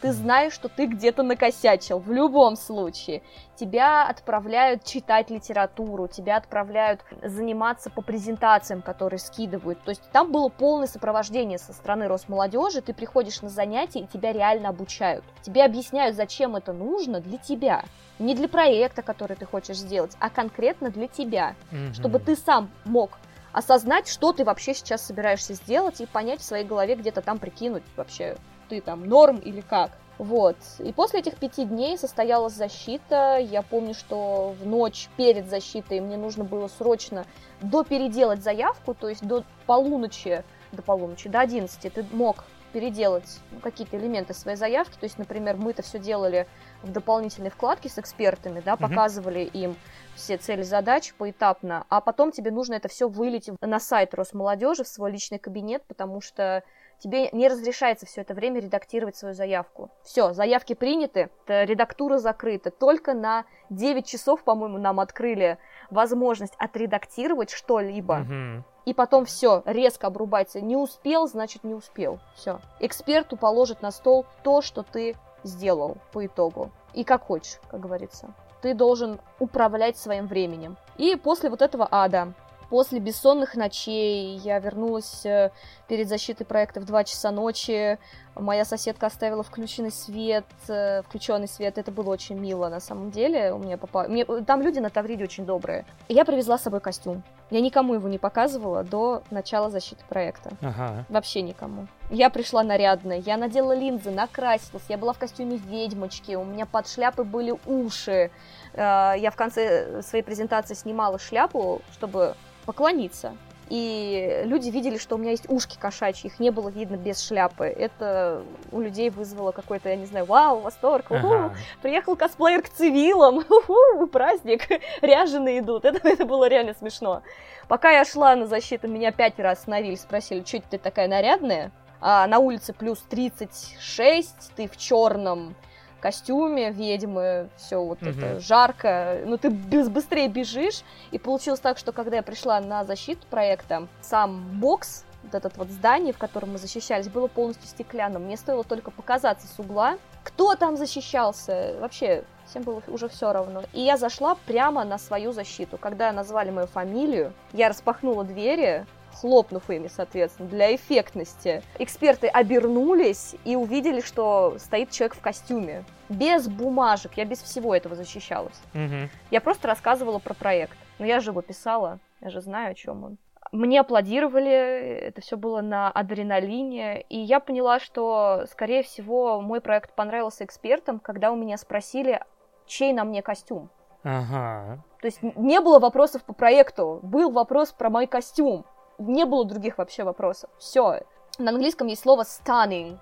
Ты 0.00 0.12
знаешь, 0.12 0.52
что 0.52 0.68
ты 0.68 0.86
где-то 0.86 1.22
накосячил, 1.22 1.98
в 1.98 2.10
любом 2.12 2.56
случае. 2.56 3.22
Тебя 3.56 4.06
отправляют 4.06 4.84
читать 4.84 5.30
литературу, 5.30 6.08
тебя 6.08 6.36
отправляют 6.36 7.00
заниматься 7.22 7.90
по 7.90 8.02
презентациям, 8.02 8.82
которые 8.82 9.18
скидывают. 9.18 9.82
То 9.82 9.90
есть 9.90 10.02
там 10.12 10.32
было 10.32 10.48
полное 10.48 10.86
сопровождение 10.86 11.58
со 11.58 11.72
стороны 11.72 12.08
Росмолодежи, 12.08 12.80
ты 12.80 12.92
приходишь 12.92 13.42
на 13.42 13.48
занятия, 13.48 14.00
и 14.00 14.06
тебя 14.06 14.32
реально 14.32 14.70
обучают. 14.70 15.24
Тебе 15.42 15.64
объясняют, 15.64 16.16
зачем 16.16 16.56
это 16.56 16.72
нужно 16.72 17.20
для 17.20 17.38
тебя. 17.38 17.84
Не 18.18 18.34
для 18.34 18.48
проекта, 18.48 19.02
который 19.02 19.36
ты 19.36 19.46
хочешь 19.46 19.78
сделать, 19.78 20.16
а 20.18 20.30
конкретно 20.30 20.90
для 20.90 21.08
тебя. 21.08 21.54
Mm-hmm. 21.70 21.94
Чтобы 21.94 22.18
ты 22.18 22.36
сам 22.36 22.70
мог 22.84 23.18
осознать, 23.52 24.08
что 24.08 24.32
ты 24.32 24.44
вообще 24.44 24.74
сейчас 24.74 25.04
собираешься 25.04 25.54
сделать 25.54 26.00
и 26.00 26.06
понять 26.06 26.40
в 26.40 26.44
своей 26.44 26.64
голове 26.64 26.94
где-то 26.94 27.20
там 27.20 27.38
прикинуть 27.38 27.82
вообще, 27.96 28.36
ты 28.72 28.80
там 28.80 29.04
норм 29.04 29.36
или 29.36 29.60
как. 29.60 29.90
Вот. 30.16 30.56
И 30.78 30.92
после 30.94 31.20
этих 31.20 31.36
пяти 31.36 31.66
дней 31.66 31.98
состоялась 31.98 32.54
защита. 32.54 33.36
Я 33.38 33.60
помню, 33.60 33.92
что 33.92 34.54
в 34.58 34.66
ночь 34.66 35.10
перед 35.18 35.50
защитой 35.50 36.00
мне 36.00 36.16
нужно 36.16 36.42
было 36.42 36.68
срочно 36.68 37.26
допеределать 37.60 38.42
заявку, 38.42 38.94
то 38.94 39.10
есть 39.10 39.26
до 39.26 39.44
полуночи, 39.66 40.42
до 40.72 40.80
полуночи, 40.80 41.28
до 41.28 41.40
11 41.40 41.92
ты 41.92 42.06
мог 42.12 42.44
переделать 42.72 43.40
какие-то 43.62 43.98
элементы 43.98 44.32
своей 44.32 44.56
заявки. 44.56 44.96
То 44.98 45.04
есть, 45.04 45.18
например, 45.18 45.56
мы 45.58 45.72
это 45.72 45.82
все 45.82 45.98
делали 45.98 46.46
в 46.82 46.90
дополнительной 46.90 47.50
вкладке 47.50 47.90
с 47.90 47.98
экспертами, 47.98 48.62
да, 48.64 48.76
показывали 48.76 49.40
им 49.40 49.76
все 50.14 50.38
цели 50.38 50.62
задач 50.62 51.12
поэтапно, 51.18 51.84
а 51.90 52.00
потом 52.00 52.32
тебе 52.32 52.50
нужно 52.50 52.74
это 52.74 52.88
все 52.88 53.06
вылить 53.06 53.50
на 53.60 53.80
сайт 53.80 54.14
Росмолодежи, 54.14 54.84
в 54.84 54.88
свой 54.88 55.12
личный 55.12 55.38
кабинет, 55.38 55.82
потому 55.86 56.22
что 56.22 56.62
тебе 57.02 57.28
не 57.32 57.48
разрешается 57.48 58.06
все 58.06 58.20
это 58.20 58.32
время 58.32 58.60
редактировать 58.60 59.16
свою 59.16 59.34
заявку. 59.34 59.90
Все, 60.04 60.32
заявки 60.32 60.74
приняты, 60.74 61.30
редактура 61.46 62.18
закрыта. 62.18 62.70
Только 62.70 63.12
на 63.12 63.44
9 63.70 64.06
часов, 64.06 64.44
по-моему, 64.44 64.78
нам 64.78 65.00
открыли 65.00 65.58
возможность 65.90 66.54
отредактировать 66.58 67.50
что-либо. 67.50 68.24
Угу. 68.24 68.64
И 68.86 68.94
потом 68.94 69.24
все, 69.24 69.62
резко 69.64 70.06
обрубается. 70.06 70.60
Не 70.60 70.76
успел, 70.76 71.26
значит 71.26 71.64
не 71.64 71.74
успел. 71.74 72.20
Все. 72.34 72.60
Эксперту 72.80 73.36
положит 73.36 73.82
на 73.82 73.90
стол 73.90 74.24
то, 74.42 74.62
что 74.62 74.82
ты 74.82 75.16
сделал 75.42 75.96
по 76.12 76.24
итогу. 76.24 76.70
И 76.94 77.04
как 77.04 77.24
хочешь, 77.24 77.58
как 77.68 77.80
говорится. 77.80 78.32
Ты 78.60 78.74
должен 78.74 79.18
управлять 79.40 79.96
своим 79.96 80.26
временем. 80.26 80.76
И 80.96 81.16
после 81.16 81.50
вот 81.50 81.62
этого 81.62 81.88
ада 81.90 82.32
После 82.72 83.00
бессонных 83.00 83.54
ночей 83.54 84.38
я 84.38 84.58
вернулась 84.58 85.26
э, 85.26 85.50
перед 85.88 86.08
защитой 86.08 86.44
проекта 86.44 86.80
в 86.80 86.86
2 86.86 87.04
часа 87.04 87.30
ночи. 87.30 87.98
Моя 88.34 88.64
соседка 88.64 89.08
оставила 89.08 89.42
включенный 89.42 89.90
свет, 89.90 90.46
э, 90.68 91.02
включенный 91.02 91.48
свет. 91.48 91.76
Это 91.76 91.90
было 91.90 92.08
очень 92.08 92.38
мило, 92.38 92.70
на 92.70 92.80
самом 92.80 93.10
деле. 93.10 93.52
У 93.52 93.58
меня 93.58 93.76
попало... 93.76 94.08
Мне... 94.08 94.24
Там 94.24 94.62
люди 94.62 94.78
на 94.78 94.88
Тавриде 94.88 95.24
очень 95.24 95.44
добрые. 95.44 95.84
Я 96.08 96.24
привезла 96.24 96.56
с 96.56 96.62
собой 96.62 96.80
костюм. 96.80 97.22
Я 97.50 97.60
никому 97.60 97.92
его 97.92 98.08
не 98.08 98.16
показывала 98.16 98.82
до 98.84 99.22
начала 99.30 99.68
защиты 99.68 100.02
проекта. 100.08 100.52
Ага. 100.62 101.04
Вообще 101.10 101.42
никому. 101.42 101.88
Я 102.08 102.30
пришла 102.30 102.62
нарядная, 102.62 103.18
я 103.18 103.36
надела 103.36 103.74
линзы, 103.74 104.10
накрасилась, 104.10 104.84
я 104.88 104.96
была 104.96 105.12
в 105.12 105.18
костюме 105.18 105.58
ведьмочки, 105.58 106.36
у 106.36 106.44
меня 106.44 106.64
под 106.64 106.88
шляпой 106.88 107.26
были 107.26 107.54
уши. 107.66 108.30
Э, 108.72 109.12
я 109.18 109.30
в 109.30 109.36
конце 109.36 110.00
своей 110.00 110.24
презентации 110.24 110.72
снимала 110.72 111.18
шляпу, 111.18 111.82
чтобы 111.92 112.34
поклониться. 112.62 113.34
И 113.68 114.42
люди 114.44 114.68
видели, 114.68 114.98
что 114.98 115.14
у 115.14 115.18
меня 115.18 115.30
есть 115.30 115.48
ушки 115.48 115.78
кошачьи, 115.78 116.28
их 116.28 116.38
не 116.38 116.50
было 116.50 116.68
видно 116.68 116.96
без 116.96 117.26
шляпы. 117.26 117.64
Это 117.64 118.42
у 118.70 118.80
людей 118.80 119.08
вызвало 119.08 119.52
какой-то, 119.52 119.88
я 119.88 119.96
не 119.96 120.04
знаю, 120.04 120.26
вау, 120.26 120.60
восторг, 120.60 121.06
ага. 121.08 121.54
приехал 121.80 122.14
косплеер 122.14 122.60
к 122.60 122.68
цивилам, 122.68 123.38
уху, 123.48 124.06
праздник, 124.08 124.68
ряженые 125.00 125.60
идут. 125.60 125.86
Это, 125.86 126.06
это 126.06 126.26
было 126.26 126.48
реально 126.48 126.74
смешно. 126.74 127.22
Пока 127.66 127.90
я 127.92 128.04
шла 128.04 128.36
на 128.36 128.46
защиту, 128.46 128.88
меня 128.88 129.10
пять 129.10 129.38
раз 129.38 129.60
остановили, 129.60 129.94
спросили, 129.94 130.44
что 130.44 130.60
ты 130.60 130.76
такая 130.76 131.08
нарядная? 131.08 131.72
А 132.02 132.26
на 132.26 132.40
улице 132.40 132.74
плюс 132.74 132.98
36, 133.08 134.52
ты 134.54 134.68
в 134.68 134.76
черном, 134.76 135.54
костюме 136.02 136.70
ведьмы, 136.72 137.48
все 137.56 137.82
вот 137.82 138.02
угу. 138.02 138.10
это 138.10 138.40
жарко, 138.40 139.20
ну 139.24 139.38
ты 139.38 139.50
быстрее 139.50 140.28
бежишь, 140.28 140.82
и 141.12 141.18
получилось 141.18 141.60
так, 141.60 141.78
что 141.78 141.92
когда 141.92 142.16
я 142.16 142.22
пришла 142.22 142.60
на 142.60 142.84
защиту 142.84 143.26
проекта, 143.30 143.86
сам 144.02 144.60
бокс, 144.60 145.04
вот 145.22 145.34
этот 145.34 145.56
вот 145.56 145.68
здание, 145.68 146.12
в 146.12 146.18
котором 146.18 146.52
мы 146.52 146.58
защищались, 146.58 147.08
было 147.08 147.28
полностью 147.28 147.68
стеклянным. 147.68 148.24
Мне 148.24 148.36
стоило 148.36 148.64
только 148.64 148.90
показаться 148.90 149.46
с 149.46 149.58
угла, 149.58 149.98
кто 150.24 150.56
там 150.56 150.76
защищался, 150.76 151.76
вообще 151.80 152.24
всем 152.46 152.62
было 152.62 152.82
уже 152.88 153.08
все 153.08 153.32
равно. 153.32 153.62
И 153.72 153.80
я 153.80 153.96
зашла 153.96 154.36
прямо 154.46 154.84
на 154.84 154.98
свою 154.98 155.32
защиту. 155.32 155.78
Когда 155.78 156.12
назвали 156.12 156.50
мою 156.50 156.66
фамилию, 156.66 157.32
я 157.52 157.68
распахнула 157.68 158.24
двери, 158.24 158.84
хлопнув 159.14 159.68
ими, 159.70 159.88
соответственно, 159.88 160.48
для 160.48 160.74
эффектности. 160.74 161.62
Эксперты 161.78 162.26
обернулись 162.28 163.36
и 163.44 163.56
увидели, 163.56 164.00
что 164.00 164.56
стоит 164.58 164.90
человек 164.90 165.14
в 165.14 165.20
костюме. 165.20 165.84
Без 166.08 166.48
бумажек, 166.48 167.12
я 167.16 167.24
без 167.24 167.42
всего 167.42 167.74
этого 167.74 167.94
защищалась. 167.94 168.60
Угу. 168.74 169.08
Я 169.30 169.40
просто 169.40 169.68
рассказывала 169.68 170.18
про 170.18 170.34
проект. 170.34 170.76
Но 170.98 171.06
я 171.06 171.20
же 171.20 171.30
его 171.30 171.42
писала, 171.42 171.98
я 172.20 172.30
же 172.30 172.40
знаю, 172.40 172.72
о 172.72 172.74
чем 172.74 173.04
он. 173.04 173.18
Мне 173.50 173.80
аплодировали, 173.80 174.50
это 174.50 175.20
все 175.20 175.36
было 175.36 175.60
на 175.60 175.90
адреналине, 175.90 177.02
и 177.02 177.18
я 177.18 177.38
поняла, 177.38 177.80
что, 177.80 178.44
скорее 178.50 178.82
всего, 178.82 179.40
мой 179.40 179.60
проект 179.60 179.94
понравился 179.94 180.44
экспертам, 180.44 181.00
когда 181.00 181.30
у 181.32 181.36
меня 181.36 181.58
спросили, 181.58 182.22
чей 182.66 182.92
на 182.92 183.04
мне 183.04 183.20
костюм. 183.20 183.68
Ага. 184.04 184.82
То 185.00 185.06
есть 185.06 185.22
не 185.22 185.60
было 185.60 185.78
вопросов 185.78 186.24
по 186.24 186.32
проекту, 186.32 187.00
был 187.02 187.30
вопрос 187.30 187.72
про 187.72 187.90
мой 187.90 188.06
костюм 188.06 188.64
не 189.08 189.24
было 189.24 189.44
других 189.44 189.78
вообще 189.78 190.04
вопросов. 190.04 190.50
Все. 190.58 191.02
На 191.38 191.50
английском 191.50 191.86
есть 191.86 192.02
слово 192.02 192.22
stunning, 192.22 192.98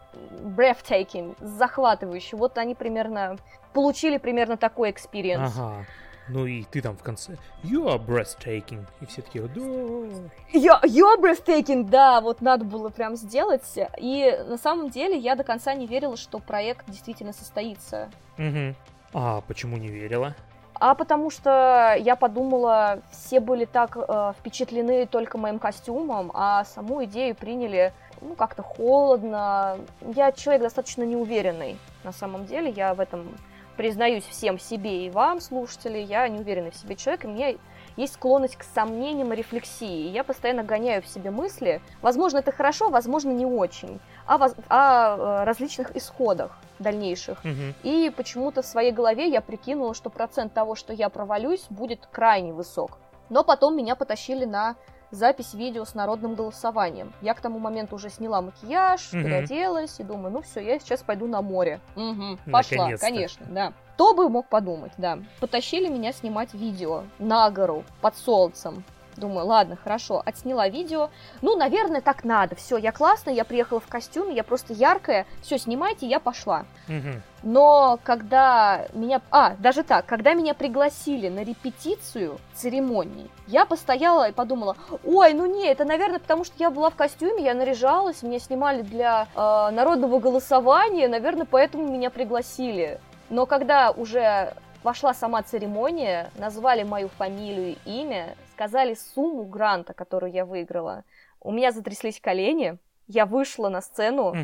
breathtaking, 0.57 1.37
захватывающий. 1.41 2.39
Вот 2.39 2.59
они 2.59 2.75
примерно 2.75 3.37
получили 3.73 4.19
примерно 4.19 4.57
такой 4.57 4.91
experience. 4.91 5.53
Ага. 5.57 5.87
Ну 6.29 6.47
и 6.47 6.63
ты 6.63 6.81
там 6.81 6.97
в 6.97 7.03
конце 7.03 7.37
You 7.65 7.87
are 7.87 7.99
breathtaking. 7.99 8.87
И 9.01 9.07
все 9.07 9.23
такие, 9.23 9.45
да. 9.49 9.61
You, 9.61 10.81
you 10.85 11.05
are 11.05 11.21
breathtaking, 11.21 11.89
да, 11.89 12.21
вот 12.21 12.41
надо 12.41 12.65
было 12.65 12.89
прям 12.89 13.17
сделать. 13.17 13.79
И 13.99 14.39
на 14.47 14.57
самом 14.57 14.91
деле 14.91 15.19
я 15.19 15.35
до 15.35 15.43
конца 15.43 15.75
не 15.75 15.89
верила, 15.89 16.17
что 16.17 16.39
проект 16.39 16.89
действительно 16.89 17.33
состоится. 17.33 18.11
Угу. 18.39 18.75
А 19.13 19.41
почему 19.41 19.77
не 19.77 19.89
верила? 19.89 20.37
А 20.81 20.95
потому 20.95 21.31
что 21.31 21.95
я 21.99 22.17
подумала, 22.17 23.01
все 23.13 23.39
были 23.39 23.67
так 23.67 23.97
э, 23.97 24.33
впечатлены 24.39 25.07
только 25.07 25.37
моим 25.37 25.59
костюмом, 25.59 26.33
а 26.33 26.65
саму 26.65 27.05
идею 27.05 27.35
приняли 27.35 27.93
ну, 28.23 28.35
как-то 28.35 28.63
холодно. 28.63 29.79
Я 30.01 30.33
человек 30.33 30.63
достаточно 30.63 31.03
неуверенный, 31.03 31.79
на 32.03 32.13
самом 32.13 32.47
деле, 32.47 32.71
я 32.71 32.95
в 32.95 33.01
этом 33.01 33.29
признаюсь 33.77 34.25
всем 34.25 34.59
себе 34.59 35.07
и 35.07 35.11
вам, 35.11 35.41
слушатели, 35.41 35.99
я 35.99 36.27
неуверенный 36.29 36.71
в 36.71 36.77
себе 36.77 36.97
человек, 36.97 37.25
и 37.25 37.29
мне 37.29 37.59
есть 37.97 38.15
склонность 38.15 38.57
к 38.57 38.63
сомнениям 38.63 39.33
и 39.35 39.37
рефлексии. 39.37 40.09
Я 40.09 40.25
постоянно 40.25 40.63
гоняю 40.63 41.03
в 41.03 41.09
себе 41.09 41.31
мысли. 41.31 41.83
Возможно, 42.01 42.39
это 42.39 42.53
хорошо, 42.53 42.89
возможно, 42.89 43.31
не 43.31 43.45
очень. 43.45 44.01
О, 44.27 44.37
о, 44.37 44.49
о 44.69 45.45
различных 45.45 45.95
исходах 45.95 46.59
дальнейших. 46.81 47.39
Угу. 47.45 47.75
И 47.83 48.13
почему-то 48.17 48.63
в 48.63 48.67
своей 48.67 48.93
голове 48.93 49.29
я 49.29 49.41
прикинула, 49.41 49.95
что 49.95 50.11
процент 50.11 50.53
того, 50.53 50.75
что 50.75 50.93
я 50.93 51.09
провалюсь, 51.09 51.67
будет 51.71 52.07
крайне 52.11 52.53
высок. 52.53 52.99
Но 53.29 53.45
потом 53.45 53.77
меня 53.77 53.95
потащили 53.95 54.45
на 54.45 54.77
запись 55.11 55.55
видео 55.55 55.85
с 55.85 55.95
народным 55.95 56.35
голосованием. 56.35 57.13
Я 57.21 57.35
к 57.35 57.41
тому 57.41 57.59
моменту 57.59 57.97
уже 57.97 58.11
сняла 58.11 58.41
макияж, 58.43 59.13
угу. 59.13 59.23
переоделась 59.23 60.01
и 60.01 60.05
думаю, 60.05 60.33
ну 60.33 60.43
все, 60.43 60.61
я 60.61 60.79
сейчас 60.79 61.03
пойду 61.03 61.27
на 61.27 61.43
море. 61.43 61.81
Угу, 61.97 62.51
пошла, 62.51 62.97
конечно, 62.97 63.47
да. 63.49 63.73
Кто 63.95 64.15
бы 64.15 64.29
мог 64.29 64.49
подумать, 64.49 64.93
да. 64.97 65.19
Потащили 65.41 65.89
меня 65.89 66.13
снимать 66.13 66.55
видео 66.55 67.05
на 67.19 67.51
гору 67.51 67.85
под 68.01 68.17
солнцем. 68.17 68.85
Думаю, 69.17 69.47
ладно, 69.47 69.77
хорошо, 69.77 70.23
отсняла 70.25 70.69
видео. 70.69 71.11
Ну, 71.43 71.57
наверное, 71.57 72.01
так 72.01 72.25
надо. 72.25 72.55
Все, 72.55 72.77
я 72.77 72.93
классная, 72.93 73.35
я 73.35 73.45
приехала 73.45 73.81
в 73.81 73.87
костюме, 73.87 74.35
я 74.35 74.45
просто 74.45 74.73
яркая. 74.73 75.27
Все, 75.43 75.59
снимайте, 75.59 76.07
я 76.07 76.21
пошла. 76.21 76.65
Угу. 76.89 77.21
Но 77.43 77.99
когда 78.03 78.87
меня... 78.93 79.21
А, 79.31 79.55
даже 79.59 79.83
так, 79.83 80.07
когда 80.07 80.35
меня 80.35 80.55
пригласили 80.55 81.29
на 81.29 81.43
репетицию 81.43 82.39
церемонии, 82.55 83.29
я 83.47 83.65
постояла 83.65 84.29
и 84.29 84.33
подумала, 84.33 84.77
ой, 85.05 85.33
ну 85.33 85.47
не, 85.47 85.67
это, 85.67 85.85
наверное, 85.85 86.19
потому 86.19 86.45
что 86.45 86.55
я 86.59 86.71
была 86.71 86.91
в 86.91 86.97
костюме, 86.97 87.45
я 87.45 87.55
наряжалась, 87.55 88.23
меня 88.23 88.39
снимали 88.39 88.83
для 88.83 89.27
э, 89.35 89.71
народного 89.73 90.19
голосования, 90.19 91.09
наверное, 91.09 91.47
поэтому 91.51 91.89
меня 91.89 92.11
пригласили. 92.11 93.01
Но 93.31 93.47
когда 93.47 93.91
уже 93.91 94.55
Вошла 94.83 95.13
сама 95.13 95.43
церемония, 95.43 96.31
назвали 96.37 96.85
мою 96.85 97.09
фамилию 97.09 97.77
и 97.85 98.01
имя, 98.01 98.35
сказали 98.61 98.93
сумму 98.93 99.45
гранта, 99.45 99.95
которую 99.95 100.33
я 100.33 100.45
выиграла. 100.45 101.05
У 101.41 101.51
меня 101.51 101.73
затряслись 101.73 102.21
колени, 102.21 102.77
я 103.07 103.25
вышла 103.25 103.71
на 103.71 103.81
сцену 103.81 104.35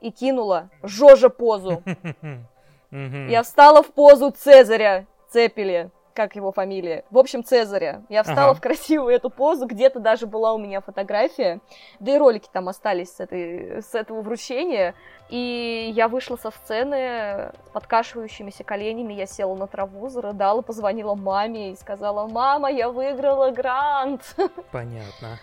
и 0.00 0.10
кинула 0.10 0.70
Жожа 0.82 1.28
позу. 1.28 1.82
Я 2.90 3.42
встала 3.42 3.82
в 3.82 3.88
позу 3.88 4.30
Цезаря 4.30 5.06
Цепели 5.28 5.90
как 6.16 6.34
его 6.34 6.50
фамилия? 6.50 7.04
В 7.10 7.18
общем, 7.18 7.44
Цезаря. 7.44 8.02
Я 8.08 8.22
встала 8.22 8.50
ага. 8.50 8.58
в 8.58 8.60
красивую 8.60 9.14
эту 9.14 9.30
позу, 9.30 9.66
где-то 9.66 10.00
даже 10.00 10.26
была 10.26 10.54
у 10.54 10.58
меня 10.58 10.80
фотография, 10.80 11.60
да 12.00 12.14
и 12.14 12.18
ролики 12.18 12.48
там 12.50 12.68
остались 12.68 13.12
с, 13.14 13.20
этой, 13.20 13.82
с 13.82 13.94
этого 13.94 14.22
вручения. 14.22 14.94
И 15.28 15.92
я 15.94 16.08
вышла 16.08 16.36
со 16.36 16.50
сцены 16.50 17.52
с 17.66 17.70
подкашивающимися 17.72 18.64
коленями, 18.64 19.12
я 19.12 19.26
села 19.26 19.54
на 19.56 19.66
траву, 19.66 20.08
зарыдала, 20.08 20.62
позвонила 20.62 21.14
маме 21.14 21.72
и 21.72 21.76
сказала, 21.76 22.26
мама, 22.28 22.70
я 22.70 22.88
выиграла 22.88 23.50
грант. 23.50 24.22
Понятно. 24.72 25.38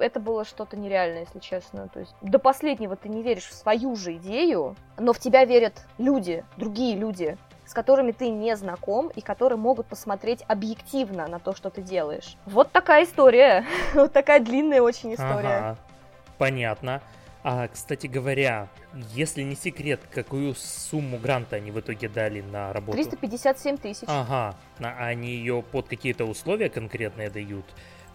Это 0.00 0.20
было 0.20 0.44
что-то 0.44 0.76
нереальное, 0.76 1.20
если 1.20 1.38
честно. 1.38 1.88
То 1.88 2.00
есть 2.00 2.14
до 2.20 2.38
последнего 2.38 2.96
ты 2.96 3.08
не 3.08 3.22
веришь 3.22 3.48
в 3.48 3.54
свою 3.54 3.96
же 3.96 4.16
идею, 4.16 4.76
но 4.98 5.12
в 5.12 5.20
тебя 5.20 5.44
верят 5.44 5.86
люди, 5.98 6.44
другие 6.56 6.96
люди 6.96 7.38
с 7.72 7.74
которыми 7.74 8.12
ты 8.12 8.28
не 8.28 8.54
знаком 8.54 9.08
и 9.16 9.22
которые 9.22 9.56
могут 9.56 9.86
посмотреть 9.86 10.44
объективно 10.46 11.26
на 11.26 11.38
то, 11.38 11.54
что 11.54 11.70
ты 11.70 11.80
делаешь. 11.80 12.36
Вот 12.44 12.70
такая 12.70 13.04
история. 13.04 13.64
вот 13.94 14.12
такая 14.12 14.40
длинная 14.40 14.82
очень 14.82 15.14
история. 15.14 15.56
Ага. 15.56 15.78
Понятно. 16.36 17.00
А, 17.42 17.66
кстати 17.68 18.08
говоря, 18.08 18.68
если 19.14 19.40
не 19.42 19.56
секрет, 19.56 20.02
какую 20.12 20.54
сумму 20.54 21.16
гранта 21.16 21.56
они 21.56 21.70
в 21.70 21.80
итоге 21.80 22.10
дали 22.10 22.42
на 22.42 22.74
работу? 22.74 22.92
357 22.92 23.78
тысяч. 23.78 24.04
Ага, 24.06 24.54
а 24.78 25.06
они 25.06 25.30
ее 25.30 25.62
под 25.62 25.88
какие-то 25.88 26.26
условия 26.26 26.68
конкретные 26.68 27.30
дают? 27.30 27.64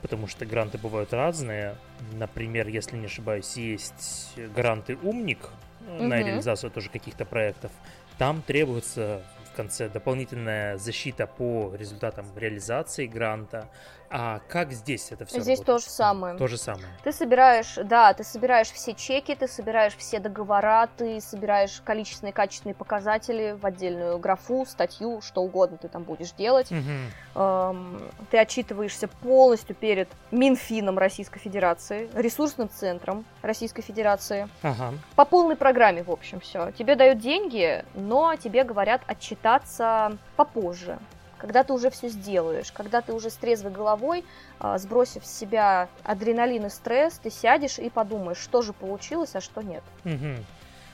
Потому 0.03 0.27
что 0.27 0.45
гранты 0.45 0.77
бывают 0.77 1.13
разные. 1.13 1.77
Например, 2.13 2.67
если 2.67 2.95
не 2.95 3.07
ошибаюсь, 3.07 3.57
есть 3.57 4.37
гранты 4.55 4.99
«Умник», 5.01 5.49
угу. 5.81 6.03
на 6.03 6.19
реализацию 6.19 6.69
тоже 6.69 6.91
каких-то 6.91 7.25
проектов. 7.25 7.71
Там 8.19 8.43
требуется 8.43 9.23
конце 9.57 9.89
дополнительная 9.89 10.77
защита 10.77 11.25
по 11.25 11.73
результатам 11.75 12.25
реализации 12.35 13.07
гранта. 13.07 13.69
А 14.09 14.39
как 14.47 14.71
здесь 14.71 15.11
это 15.11 15.25
все 15.25 15.41
Здесь 15.41 15.59
работает? 15.59 15.81
то 15.83 15.85
же 15.85 15.91
самое. 15.91 16.37
То 16.37 16.47
же 16.47 16.57
самое. 16.57 16.87
Ты 17.03 17.11
собираешь, 17.11 17.75
да, 17.83 18.13
ты 18.13 18.23
собираешь 18.23 18.71
все 18.71 18.93
чеки, 18.93 19.35
ты 19.35 19.47
собираешь 19.47 19.95
все 19.97 20.19
договора, 20.19 20.89
ты 20.95 21.19
собираешь 21.19 21.81
количественные 21.83 22.33
качественные 22.33 22.75
показатели 22.75 23.57
в 23.59 23.65
отдельную 23.65 24.17
графу, 24.19 24.65
статью, 24.65 25.21
что 25.21 25.41
угодно 25.41 25.77
ты 25.77 25.89
там 25.89 26.03
будешь 26.03 26.31
делать. 26.31 26.71
Угу. 26.71 27.41
Эм, 27.41 28.01
ты 28.31 28.37
отчитываешься 28.37 29.07
полностью 29.07 29.75
перед 29.75 30.07
Минфином 30.31 30.97
Российской 30.97 31.39
Федерации, 31.39 32.09
ресурсным 32.13 32.69
центром 32.69 33.25
Российской 33.41 33.81
Федерации. 33.81 34.47
Ага. 34.61 34.93
По 35.15 35.25
полной 35.25 35.55
программе, 35.57 36.03
в 36.03 36.11
общем, 36.11 36.39
все. 36.39 36.71
Тебе 36.71 36.95
дают 36.95 37.19
деньги, 37.19 37.83
но 37.93 38.35
тебе 38.35 38.63
говорят 38.63 39.01
отчитаться 39.07 40.17
попозже 40.35 40.97
когда 41.37 41.63
ты 41.63 41.73
уже 41.73 41.89
все 41.89 42.09
сделаешь, 42.09 42.71
когда 42.71 43.01
ты 43.01 43.13
уже 43.13 43.29
с 43.29 43.35
трезвой 43.35 43.71
головой, 43.71 44.25
а, 44.59 44.77
сбросив 44.77 45.25
с 45.25 45.39
себя 45.39 45.89
адреналин 46.03 46.65
и 46.65 46.69
стресс, 46.69 47.19
ты 47.21 47.29
сядешь 47.29 47.79
и 47.79 47.89
подумаешь, 47.89 48.37
что 48.37 48.61
же 48.61 48.73
получилось, 48.73 49.35
а 49.35 49.41
что 49.41 49.61
нет. 49.61 49.83
Угу. 50.05 50.43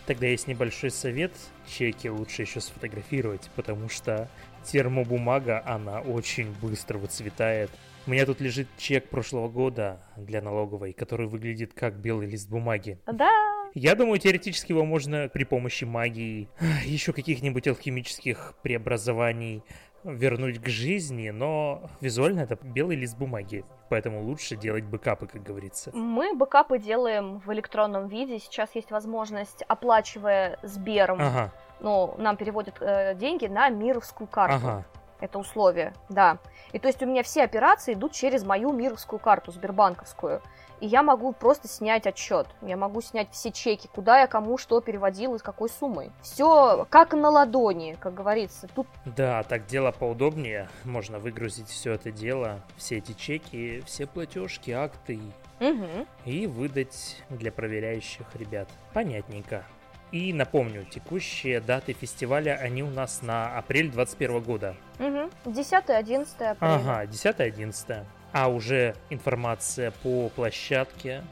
Тогда 0.05 0.27
есть 0.27 0.47
небольшой 0.47 0.91
совет. 0.91 1.31
Чеки 1.65 2.09
лучше 2.09 2.41
еще 2.41 2.59
сфотографировать, 2.59 3.49
потому 3.55 3.87
что 3.87 4.29
термобумага, 4.65 5.63
она 5.65 6.01
очень 6.01 6.53
быстро 6.61 6.97
выцветает. 6.97 7.69
У 8.05 8.11
меня 8.11 8.25
тут 8.25 8.41
лежит 8.41 8.67
чек 8.77 9.07
прошлого 9.07 9.47
года 9.47 10.01
для 10.17 10.41
налоговой, 10.41 10.91
который 10.91 11.27
выглядит 11.27 11.73
как 11.73 11.95
белый 11.95 12.27
лист 12.27 12.49
бумаги. 12.49 12.99
Да. 13.07 13.31
Я 13.75 13.95
думаю, 13.95 14.19
теоретически 14.19 14.73
его 14.73 14.83
можно 14.83 15.29
при 15.29 15.45
помощи 15.45 15.85
магии, 15.85 16.49
еще 16.83 17.13
каких-нибудь 17.13 17.67
алхимических 17.67 18.55
преобразований 18.61 19.63
вернуть 20.03 20.61
к 20.61 20.67
жизни, 20.67 21.29
но 21.29 21.89
визуально 22.01 22.41
это 22.41 22.57
белый 22.61 22.95
лист 22.95 23.17
бумаги, 23.17 23.65
поэтому 23.89 24.21
лучше 24.23 24.55
делать 24.55 24.83
бэкапы, 24.83 25.27
как 25.27 25.43
говорится. 25.43 25.91
Мы 25.93 26.35
бэкапы 26.35 26.79
делаем 26.79 27.39
в 27.39 27.51
электронном 27.53 28.07
виде. 28.07 28.39
Сейчас 28.39 28.75
есть 28.75 28.91
возможность, 28.91 29.63
оплачивая 29.67 30.59
Сбером, 30.63 31.21
ага. 31.21 31.51
ну, 31.79 32.15
нам 32.17 32.37
переводят 32.37 32.75
э, 32.81 33.15
деньги 33.15 33.47
на 33.47 33.69
мировскую 33.69 34.27
карту. 34.27 34.55
Ага. 34.55 34.85
Это 35.19 35.39
условие, 35.39 35.93
да. 36.09 36.39
И 36.73 36.79
то 36.79 36.87
есть 36.89 37.01
у 37.01 37.05
меня 37.05 37.23
все 37.23 37.43
операции 37.43 37.93
идут 37.93 38.11
через 38.11 38.43
мою 38.43 38.73
мировскую 38.73 39.19
карту, 39.19 39.53
сбербанковскую 39.53 40.41
и 40.83 40.85
я 40.85 41.01
могу 41.01 41.31
просто 41.31 41.69
снять 41.69 42.05
отчет. 42.05 42.45
Я 42.61 42.75
могу 42.75 42.99
снять 42.99 43.29
все 43.31 43.51
чеки, 43.51 43.87
куда 43.87 44.19
я 44.19 44.27
кому 44.27 44.57
что 44.57 44.81
переводил 44.81 45.33
и 45.33 45.39
с 45.39 45.41
какой 45.41 45.69
суммой. 45.69 46.11
Все 46.21 46.85
как 46.89 47.13
на 47.13 47.29
ладони, 47.29 47.95
как 48.01 48.13
говорится. 48.13 48.67
Тут... 48.75 48.87
Да, 49.05 49.43
так 49.43 49.65
дело 49.65 49.91
поудобнее. 49.91 50.67
Можно 50.83 51.19
выгрузить 51.19 51.69
все 51.69 51.93
это 51.93 52.11
дело, 52.11 52.59
все 52.75 52.97
эти 52.97 53.13
чеки, 53.13 53.81
все 53.85 54.05
платежки, 54.05 54.71
акты 54.71 55.21
угу. 55.61 56.05
и 56.25 56.47
выдать 56.47 57.23
для 57.29 57.53
проверяющих 57.53 58.25
ребят. 58.35 58.67
Понятненько. 58.93 59.63
И 60.11 60.33
напомню, 60.33 60.83
текущие 60.83 61.61
даты 61.61 61.93
фестиваля, 61.93 62.59
они 62.61 62.83
у 62.83 62.89
нас 62.89 63.21
на 63.21 63.57
апрель 63.57 63.89
21 63.89 64.41
года. 64.41 64.75
Угу. 64.99 65.29
10-11 65.45 66.27
апреля. 66.43 66.57
Ага, 66.59 67.05
10-11 67.05 68.03
а 68.33 68.49
уже 68.49 68.95
информация 69.09 69.91
по 69.91 70.29
площадке, 70.29 71.23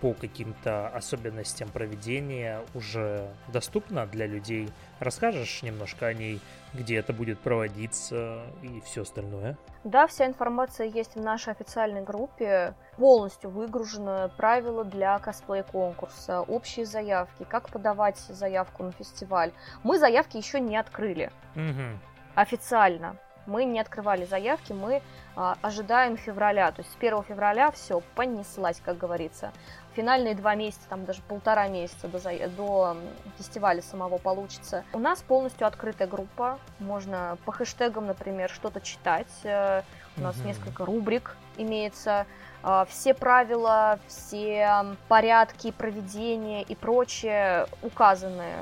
по 0.00 0.12
каким-то 0.12 0.88
особенностям 0.88 1.68
проведения 1.70 2.60
уже 2.74 3.28
доступна 3.48 4.06
для 4.06 4.26
людей. 4.26 4.68
Расскажешь 5.00 5.62
немножко 5.62 6.06
о 6.06 6.14
ней, 6.14 6.40
где 6.74 6.96
это 6.96 7.12
будет 7.12 7.38
проводиться 7.40 8.42
и 8.62 8.80
все 8.80 9.02
остальное? 9.02 9.56
Да, 9.84 10.06
вся 10.06 10.26
информация 10.26 10.86
есть 10.86 11.14
в 11.14 11.20
нашей 11.20 11.52
официальной 11.52 12.02
группе. 12.02 12.74
Полностью 12.96 13.50
выгружены 13.50 14.28
правила 14.36 14.84
для 14.84 15.18
косплей-конкурса, 15.18 16.42
общие 16.42 16.84
заявки, 16.84 17.44
как 17.48 17.68
подавать 17.70 18.18
заявку 18.18 18.82
на 18.82 18.92
фестиваль. 18.92 19.52
Мы 19.82 19.98
заявки 19.98 20.36
еще 20.36 20.60
не 20.60 20.76
открыли. 20.76 21.30
Угу. 21.54 21.98
Официально 22.34 23.16
мы 23.46 23.64
не 23.64 23.80
открывали 23.80 24.24
заявки, 24.24 24.72
мы 24.72 25.02
а, 25.34 25.56
ожидаем 25.62 26.16
февраля. 26.16 26.70
То 26.72 26.82
есть 26.82 26.92
с 26.92 26.96
1 26.96 27.22
февраля 27.24 27.70
все, 27.70 28.00
понеслась, 28.14 28.80
как 28.84 28.98
говорится. 28.98 29.52
Финальные 29.94 30.34
два 30.34 30.54
месяца, 30.54 30.82
там 30.88 31.04
даже 31.06 31.22
полтора 31.22 31.68
месяца 31.68 32.08
до, 32.08 32.18
до 32.48 32.96
фестиваля 33.38 33.80
самого 33.80 34.18
получится. 34.18 34.84
У 34.92 34.98
нас 34.98 35.22
полностью 35.22 35.66
открытая 35.66 36.06
группа. 36.06 36.58
Можно 36.78 37.38
по 37.44 37.52
хэштегам, 37.52 38.06
например, 38.06 38.50
что-то 38.50 38.80
читать. 38.80 39.32
Э, 39.44 39.82
у 40.18 40.20
нас 40.20 40.36
угу. 40.36 40.48
несколько 40.48 40.84
рубрик 40.84 41.36
имеется. 41.56 42.26
А, 42.62 42.84
все 42.86 43.14
правила, 43.14 43.98
все 44.08 44.84
порядки 45.08 45.70
проведения 45.70 46.62
и 46.62 46.74
прочее 46.74 47.66
указаны 47.82 48.52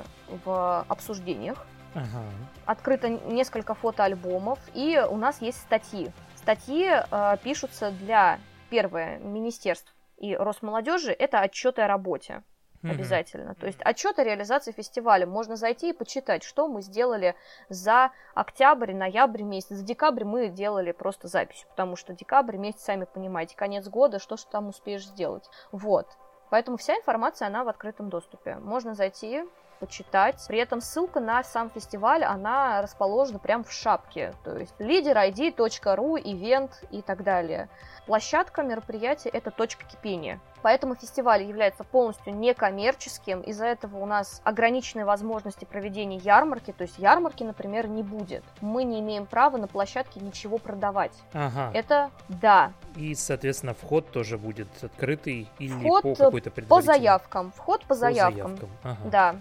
в 0.44 0.84
обсуждениях. 0.88 1.66
Ага. 1.94 2.22
Открыто 2.66 3.08
несколько 3.08 3.74
фотоальбомов, 3.74 4.58
и 4.74 5.00
у 5.08 5.16
нас 5.16 5.40
есть 5.40 5.58
статьи. 5.60 6.10
Статьи 6.36 6.88
э, 6.88 7.36
пишутся 7.42 7.90
для, 7.90 8.38
первое, 8.68 9.18
министерств 9.18 9.94
и 10.18 10.36
Росмолодежи, 10.36 11.12
это 11.12 11.40
отчеты 11.40 11.82
о 11.82 11.88
работе. 11.88 12.42
Обязательно. 12.90 13.54
То 13.54 13.66
есть 13.66 13.80
отчет 13.82 14.18
о 14.18 14.24
реализации 14.24 14.72
фестиваля. 14.72 15.26
Можно 15.26 15.56
зайти 15.56 15.90
и 15.90 15.92
почитать, 15.92 16.42
что 16.42 16.68
мы 16.68 16.82
сделали 16.82 17.34
за 17.68 18.10
октябрь, 18.34 18.92
ноябрь 18.92 19.42
месяц. 19.42 19.70
За 19.70 19.84
декабрь 19.84 20.24
мы 20.24 20.48
делали 20.48 20.92
просто 20.92 21.28
запись, 21.28 21.66
потому 21.70 21.96
что 21.96 22.12
декабрь 22.12 22.56
месяц, 22.56 22.82
сами 22.82 23.06
понимаете, 23.06 23.56
конец 23.56 23.88
года, 23.88 24.18
что 24.18 24.36
ж 24.36 24.42
там 24.44 24.68
успеешь 24.68 25.06
сделать. 25.06 25.48
Вот. 25.72 26.06
Поэтому 26.50 26.76
вся 26.76 26.94
информация, 26.94 27.48
она 27.48 27.64
в 27.64 27.68
открытом 27.68 28.10
доступе. 28.10 28.56
Можно 28.56 28.94
зайти, 28.94 29.44
почитать. 29.78 30.44
При 30.48 30.58
этом 30.58 30.80
ссылка 30.80 31.20
на 31.20 31.42
сам 31.44 31.70
фестиваль, 31.70 32.24
она 32.24 32.82
расположена 32.82 33.38
прямо 33.38 33.64
в 33.64 33.72
шапке. 33.72 34.34
То 34.44 34.56
есть 34.56 34.74
leaderid.ru, 34.78 36.20
ивент 36.22 36.84
и 36.90 37.02
так 37.02 37.22
далее. 37.22 37.68
Площадка 38.06 38.62
мероприятия– 38.62 39.28
это 39.32 39.50
точка 39.50 39.84
кипения. 39.86 40.38
Поэтому 40.60 40.94
фестиваль 40.94 41.42
является 41.42 41.84
полностью 41.84 42.34
некоммерческим. 42.34 43.40
Из-за 43.42 43.66
этого 43.66 43.98
у 43.98 44.06
нас 44.06 44.40
ограниченные 44.44 45.04
возможности 45.04 45.64
проведения 45.64 46.16
ярмарки. 46.16 46.72
То 46.72 46.82
есть 46.82 46.98
ярмарки, 46.98 47.42
например, 47.42 47.86
не 47.86 48.02
будет. 48.02 48.42
Мы 48.60 48.84
не 48.84 49.00
имеем 49.00 49.26
права 49.26 49.56
на 49.56 49.68
площадке 49.68 50.20
ничего 50.20 50.58
продавать. 50.58 51.12
Ага. 51.32 51.70
Это 51.74 52.10
да. 52.28 52.72
И, 52.96 53.14
соответственно, 53.14 53.74
вход 53.74 54.10
тоже 54.10 54.38
будет 54.38 54.68
открытый 54.82 55.48
или 55.58 55.72
вход 55.72 56.02
по 56.02 56.14
какой-то 56.14 56.50
По 56.50 56.80
заявкам. 56.80 57.52
Вход 57.52 57.84
по 57.84 57.94
заявкам. 57.94 58.56
По 58.56 58.60
заявкам. 58.60 58.70
Ага. 58.82 59.10
Да. 59.10 59.36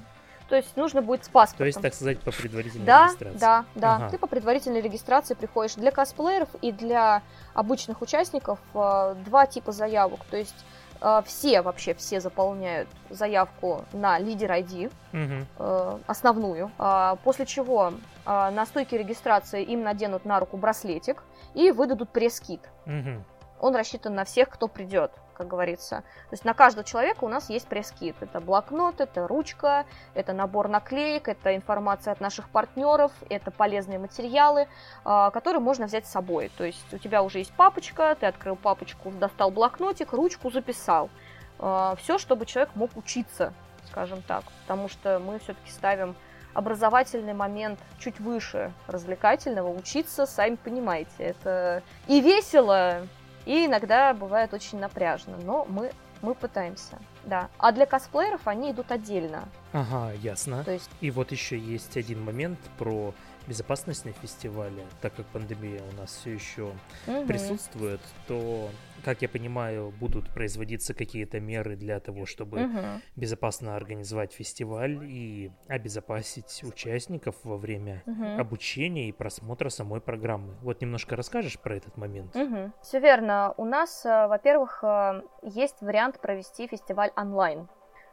То 0.54 0.58
есть 0.58 0.78
нужно 0.78 1.02
будет 1.02 1.26
с 1.26 1.30
паспортом. 1.30 1.58
То 1.58 1.66
есть, 1.66 1.82
так 1.82 1.96
сказать, 1.96 2.20
по 2.20 2.32
предварительной 2.32 2.86
да, 2.86 3.06
регистрации. 3.08 3.40
Да, 3.40 3.66
да, 3.74 3.96
ага. 3.96 4.10
Ты 4.12 4.20
по 4.20 4.28
предварительной 4.28 4.82
регистрации 4.82 5.34
приходишь. 5.34 5.74
Для 5.74 5.90
косплееров 5.90 6.50
и 6.62 6.72
для 6.72 7.24
обычных 7.56 8.04
участников 8.04 8.60
э, 8.76 9.16
два 9.26 9.48
типа 9.48 9.72
заявок. 9.72 10.20
То 10.30 10.38
есть 10.38 10.64
э, 11.02 11.24
все 11.26 11.64
вообще 11.64 11.96
все 11.96 12.20
заполняют 12.22 12.88
заявку 13.10 13.84
на 13.94 14.20
лидер 14.20 14.52
ID, 14.52 14.92
угу. 15.12 15.48
э, 15.58 15.98
основную, 16.06 16.70
э, 16.78 17.16
после 17.24 17.48
чего 17.48 17.94
э, 18.24 18.50
на 18.52 18.64
стойке 18.68 19.00
регистрации 19.00 19.64
им 19.64 19.82
наденут 19.82 20.24
на 20.24 20.40
руку 20.40 20.58
браслетик 20.58 21.24
и 21.56 21.72
выдадут 21.72 22.12
пресс-кит. 22.12 22.62
Угу. 22.86 23.24
Он 23.64 23.78
рассчитан 23.78 24.14
на 24.14 24.26
всех, 24.26 24.50
кто 24.50 24.68
придет 24.68 25.12
как 25.36 25.48
говорится. 25.48 26.02
То 26.30 26.34
есть 26.34 26.46
на 26.46 26.54
каждого 26.54 26.84
человека 26.84 27.24
у 27.24 27.28
нас 27.28 27.50
есть 27.50 27.68
пресс-кит. 27.68 28.16
Это 28.22 28.40
блокнот, 28.40 29.02
это 29.02 29.28
ручка, 29.28 29.88
это 30.14 30.32
набор 30.32 30.68
наклеек, 30.68 31.28
это 31.28 31.56
информация 31.56 32.12
от 32.12 32.22
наших 32.22 32.50
партнеров, 32.50 33.12
это 33.30 33.50
полезные 33.50 33.98
материалы, 33.98 34.68
а, 35.04 35.32
которые 35.32 35.60
можно 35.60 35.88
взять 35.88 36.06
с 36.06 36.12
собой. 36.12 36.52
То 36.56 36.64
есть 36.64 36.94
у 36.94 37.00
тебя 37.00 37.24
уже 37.24 37.40
есть 37.40 37.52
папочка, 37.54 38.16
ты 38.20 38.28
открыл 38.28 38.56
папочку, 38.56 39.10
достал 39.10 39.50
блокнотик, 39.50 40.14
ручку 40.14 40.52
записал. 40.52 41.10
А, 41.58 41.96
Все, 41.96 42.20
чтобы 42.20 42.46
человек 42.46 42.76
мог 42.76 42.96
учиться, 42.96 43.54
скажем 43.88 44.22
так. 44.22 44.44
Потому 44.62 44.88
что 44.88 45.18
мы 45.18 45.40
все-таки 45.40 45.72
ставим 45.72 46.16
образовательный 46.54 47.34
момент 47.34 47.80
чуть 47.98 48.20
выше 48.20 48.72
развлекательного, 48.86 49.76
учиться, 49.76 50.28
сами 50.28 50.56
понимаете, 50.56 51.10
это 51.18 51.82
и 52.06 52.22
весело, 52.22 53.08
и 53.46 53.66
иногда 53.66 54.14
бывает 54.14 54.54
очень 54.54 54.80
напряжно, 54.80 55.38
но 55.44 55.66
мы, 55.70 55.92
мы 56.22 56.36
пытаемся, 56.36 57.00
да. 57.24 57.50
А 57.58 57.72
для 57.72 57.86
косплееров 57.86 58.48
они 58.48 58.72
идут 58.72 58.92
отдельно. 58.92 59.44
Ага, 59.74 60.14
ясно. 60.22 60.64
То 60.64 60.72
есть... 60.72 60.90
И 61.02 61.12
вот 61.12 61.32
еще 61.32 61.58
есть 61.58 61.98
один 61.98 62.24
момент 62.24 62.60
про 62.78 63.14
безопасность 63.48 64.06
на 64.06 64.12
фестивале, 64.12 64.86
так 65.02 65.14
как 65.16 65.26
пандемия 65.28 65.82
у 65.92 65.96
нас 66.00 66.12
все 66.12 66.32
еще 66.32 66.72
угу. 67.08 67.26
присутствует, 67.28 68.00
то, 68.28 68.70
как 69.04 69.22
я 69.22 69.30
понимаю, 69.30 69.94
будут 70.00 70.30
производиться 70.30 70.94
какие-то 70.94 71.40
меры 71.40 71.76
для 71.76 72.00
того, 72.00 72.26
чтобы 72.26 72.64
угу. 72.64 72.80
безопасно 73.16 73.76
организовать 73.76 74.34
фестиваль 74.34 75.00
и 75.04 75.52
обезопасить 75.68 76.64
участников 76.64 77.36
во 77.44 77.58
время 77.58 78.04
угу. 78.06 78.26
обучения 78.40 79.10
и 79.10 79.12
просмотра 79.12 79.70
самой 79.70 80.02
программы. 80.02 80.54
Вот 80.62 80.82
немножко 80.82 81.16
расскажешь 81.16 81.60
про 81.60 81.76
этот 81.76 81.98
момент? 81.98 82.36
Угу. 82.36 82.72
Все 82.82 83.00
верно. 83.00 83.54
У 83.58 83.66
нас, 83.66 84.06
э, 84.06 84.28
во-первых, 84.28 84.84
э, 84.84 85.22
есть 85.44 85.82
вариант 85.82 86.22
провести 86.22 86.68
фестиваль 86.68 87.12
онлайн. 87.16 87.68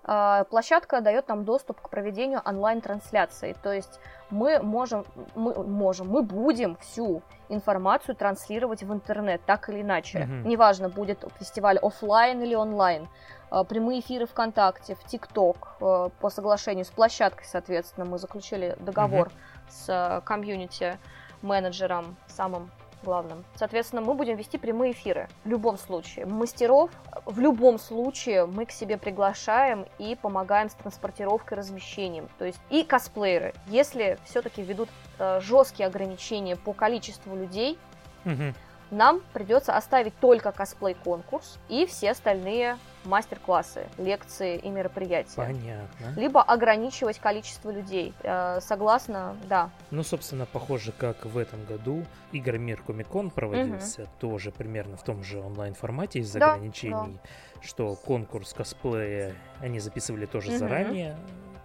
Э, 0.05 0.45
площадка 0.49 1.01
дает 1.01 1.29
нам 1.29 1.45
доступ 1.45 1.81
к 1.81 1.89
проведению 1.89 2.41
онлайн-трансляции. 2.45 3.55
То 3.63 3.73
есть 3.73 4.01
мы 4.31 4.61
можем, 4.63 5.05
мы 5.35 5.55
можем, 5.65 6.09
мы 6.09 6.23
будем 6.23 6.77
всю 6.77 7.23
информацию 7.49 8.15
транслировать 8.15 8.83
в 8.83 8.93
интернет, 8.93 9.41
так 9.45 9.69
или 9.69 9.83
иначе. 9.83 10.21
Mm-hmm. 10.21 10.47
Неважно, 10.47 10.89
будет 10.89 11.25
фестиваль 11.39 11.79
офлайн 11.79 12.43
или 12.43 12.55
онлайн. 12.55 13.09
Э, 13.51 13.65
прямые 13.65 14.01
эфиры 14.01 14.27
ВКонтакте, 14.27 14.95
в 14.95 15.05
ТикТок, 15.05 15.77
э, 15.81 16.09
по 16.21 16.31
соглашению 16.31 16.85
с 16.85 16.91
площадкой, 16.91 17.45
соответственно, 17.45 18.07
мы 18.07 18.19
заключили 18.19 18.77
договор 18.81 19.29
mm-hmm. 19.29 19.71
с 19.71 20.23
комьюнити 20.25 20.99
менеджером 21.43 22.17
самым 22.27 22.71
главным. 23.03 23.45
Соответственно, 23.55 24.03
мы 24.03 24.15
будем 24.15 24.37
вести 24.37 24.59
прямые 24.59 24.93
эфиры 24.93 25.29
в 25.45 25.49
любом 25.49 25.79
случае. 25.79 26.27
Мастеров 26.27 26.91
в 27.27 27.39
любом 27.39 27.79
случае 27.79 28.47
мы 28.47 28.67
к 28.67 28.71
себе 28.71 28.97
приглашаем 28.97 29.87
и 29.99 30.17
помогаем 30.21 30.71
с 30.71 30.75
транспортировкой, 30.75 31.59
размещением. 31.59 32.29
То 32.39 32.45
есть 32.45 32.61
и 32.71 32.85
косплееры, 32.85 33.55
если 33.67 34.19
все-таки 34.25 34.63
ведут 34.63 34.89
э, 35.19 35.41
жесткие 35.41 35.87
ограничения 35.87 36.57
по 36.57 36.73
количеству 36.73 37.37
людей, 37.37 37.79
угу 38.25 38.55
нам 38.91 39.23
придется 39.33 39.77
оставить 39.77 40.17
только 40.21 40.53
косплей-конкурс 40.53 41.59
и 41.69 41.87
все 41.87 42.11
остальные 42.11 42.79
мастер-классы, 43.05 43.87
лекции 43.99 44.59
и 44.59 44.69
мероприятия. 44.69 45.37
Понятно. 45.37 46.15
Либо 46.17 46.43
ограничивать 46.43 47.19
количество 47.19 47.71
людей. 47.71 48.13
Э, 48.23 48.61
согласно, 48.61 49.37
да. 49.49 49.71
Ну, 49.91 50.03
собственно, 50.03 50.47
похоже, 50.47 50.93
как 50.93 51.25
в 51.25 51.39
этом 51.39 51.65
году 51.65 52.05
Игромир 52.33 52.83
Комикон 52.83 53.31
проводился, 53.31 54.03
угу. 54.03 54.11
тоже 54.21 54.51
примерно 54.51 54.97
в 54.97 55.03
том 55.03 55.25
же 55.25 55.41
онлайн-формате 55.41 56.19
из-за 56.21 56.39
да, 56.41 56.55
ограничений, 56.55 57.19
да. 57.23 57.63
что 57.63 57.95
конкурс 57.97 58.53
косплея 58.53 59.35
они 59.61 59.81
записывали 59.81 60.27
тоже 60.27 60.51
угу. 60.51 60.59
заранее, 60.59 61.17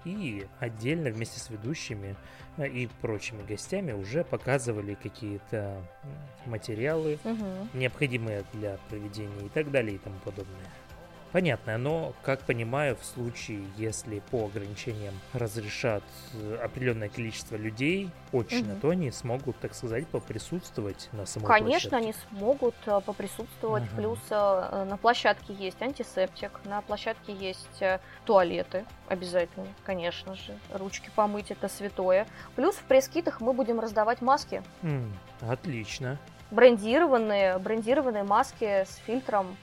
и 0.05 0.47
отдельно 0.59 1.09
вместе 1.09 1.39
с 1.39 1.49
ведущими 1.49 2.15
и 2.57 2.87
прочими 3.01 3.43
гостями 3.43 3.91
уже 3.91 4.23
показывали 4.23 4.95
какие-то 4.95 5.81
материалы, 6.45 7.19
угу. 7.23 7.45
необходимые 7.73 8.43
для 8.53 8.77
проведения 8.89 9.45
и 9.45 9.49
так 9.49 9.71
далее 9.71 9.95
и 9.95 9.97
тому 9.97 10.17
подобное 10.23 10.65
понятное, 11.35 11.77
но, 11.77 12.13
как 12.21 12.39
понимаю, 12.43 12.95
в 12.95 13.03
случае, 13.03 13.65
если 13.75 14.19
по 14.31 14.45
ограничениям 14.45 15.13
разрешат 15.33 16.01
э, 16.33 16.59
определенное 16.63 17.09
количество 17.09 17.57
людей 17.57 18.09
очно, 18.31 18.71
угу. 18.71 18.79
то 18.81 18.89
они 18.91 19.11
смогут, 19.11 19.57
так 19.57 19.75
сказать, 19.75 20.07
поприсутствовать 20.07 21.09
на 21.11 21.25
самой 21.25 21.47
Конечно, 21.47 21.89
площадке. 21.89 21.95
они 21.97 22.13
смогут 22.29 22.75
э, 22.85 23.01
поприсутствовать. 23.05 23.83
Угу. 23.83 23.95
Плюс 23.97 24.19
э, 24.29 24.85
на 24.89 24.95
площадке 24.95 25.53
есть 25.53 25.81
антисептик, 25.81 26.51
на 26.63 26.79
площадке 26.79 27.33
есть 27.33 27.83
туалеты 28.23 28.85
обязательно, 29.09 29.67
конечно 29.83 30.35
же. 30.35 30.57
Ручки 30.71 31.11
помыть 31.17 31.51
это 31.51 31.67
святое. 31.67 32.27
Плюс 32.55 32.75
в 32.75 32.83
пресс-китах 32.83 33.41
мы 33.41 33.51
будем 33.51 33.81
раздавать 33.81 34.21
маски. 34.21 34.63
М, 34.83 35.13
отлично. 35.41 36.17
Брендированные, 36.51 37.57
брендированные 37.57 38.23
маски 38.23 38.85
с 38.85 39.01
фильтром 39.05 39.57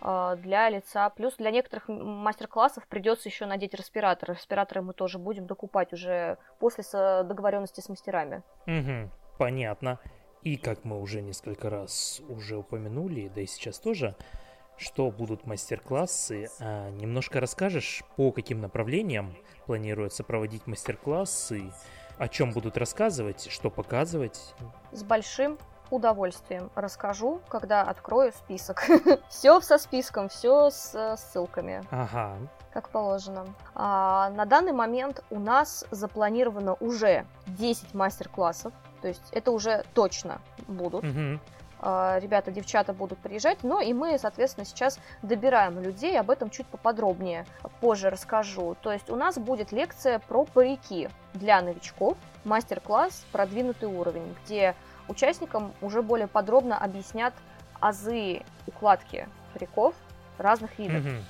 для 0.00 0.68
лица. 0.70 1.10
Плюс 1.10 1.36
для 1.36 1.50
некоторых 1.50 1.88
мастер-классов 1.88 2.86
придется 2.86 3.28
еще 3.28 3.46
надеть 3.46 3.74
респиратор. 3.74 4.30
Респираторы 4.30 4.82
мы 4.82 4.92
тоже 4.92 5.18
будем 5.18 5.46
докупать 5.46 5.92
уже 5.92 6.38
после 6.58 6.84
договоренности 7.24 7.80
с 7.80 7.88
мастерами. 7.88 8.42
Угу, 8.66 9.10
понятно. 9.38 9.98
И 10.42 10.56
как 10.56 10.84
мы 10.84 11.00
уже 11.00 11.20
несколько 11.20 11.68
раз 11.68 12.22
уже 12.28 12.56
упомянули, 12.56 13.30
да 13.34 13.40
и 13.40 13.46
сейчас 13.46 13.78
тоже, 13.78 14.14
что 14.76 15.10
будут 15.10 15.46
мастер-классы. 15.46 16.48
А, 16.60 16.90
немножко 16.90 17.40
расскажешь, 17.40 18.02
по 18.16 18.30
каким 18.30 18.60
направлениям 18.60 19.34
планируется 19.66 20.22
проводить 20.22 20.66
мастер-классы, 20.66 21.72
о 22.18 22.28
чем 22.28 22.52
будут 22.52 22.76
рассказывать, 22.76 23.48
что 23.50 23.70
показывать? 23.70 24.54
С 24.92 25.02
большим 25.02 25.58
удовольствием 25.90 26.70
расскажу, 26.74 27.40
когда 27.48 27.82
открою 27.82 28.32
список. 28.32 28.84
все 29.28 29.60
со 29.60 29.78
списком, 29.78 30.28
все 30.28 30.70
с 30.70 31.16
ссылками. 31.16 31.82
Ага. 31.90 32.36
Как 32.72 32.90
положено. 32.90 33.46
А, 33.74 34.30
на 34.30 34.44
данный 34.44 34.72
момент 34.72 35.24
у 35.30 35.38
нас 35.38 35.84
запланировано 35.90 36.74
уже 36.74 37.24
10 37.46 37.94
мастер-классов. 37.94 38.72
То 39.00 39.08
есть 39.08 39.28
это 39.32 39.50
уже 39.52 39.84
точно 39.94 40.40
будут. 40.66 41.04
Угу. 41.04 41.40
А, 41.80 42.18
ребята, 42.18 42.50
девчата 42.50 42.92
будут 42.92 43.18
приезжать, 43.18 43.62
но 43.62 43.80
и 43.80 43.92
мы, 43.92 44.18
соответственно, 44.18 44.64
сейчас 44.64 44.98
добираем 45.22 45.80
людей, 45.80 46.18
об 46.18 46.30
этом 46.30 46.50
чуть 46.50 46.66
поподробнее 46.66 47.46
позже 47.80 48.10
расскажу. 48.10 48.76
То 48.82 48.92
есть 48.92 49.10
у 49.10 49.16
нас 49.16 49.38
будет 49.38 49.72
лекция 49.72 50.18
про 50.18 50.44
парики 50.44 51.08
для 51.34 51.60
новичков, 51.62 52.16
мастер-класс 52.44 53.24
«Продвинутый 53.32 53.88
уровень», 53.88 54.34
где 54.44 54.74
участникам 55.08 55.72
уже 55.80 56.02
более 56.02 56.28
подробно 56.28 56.78
объяснят 56.78 57.34
азы 57.80 58.42
укладки 58.66 59.28
париков 59.52 59.94
разных 60.38 60.78
видов. 60.78 61.04
Mm-hmm. 61.04 61.22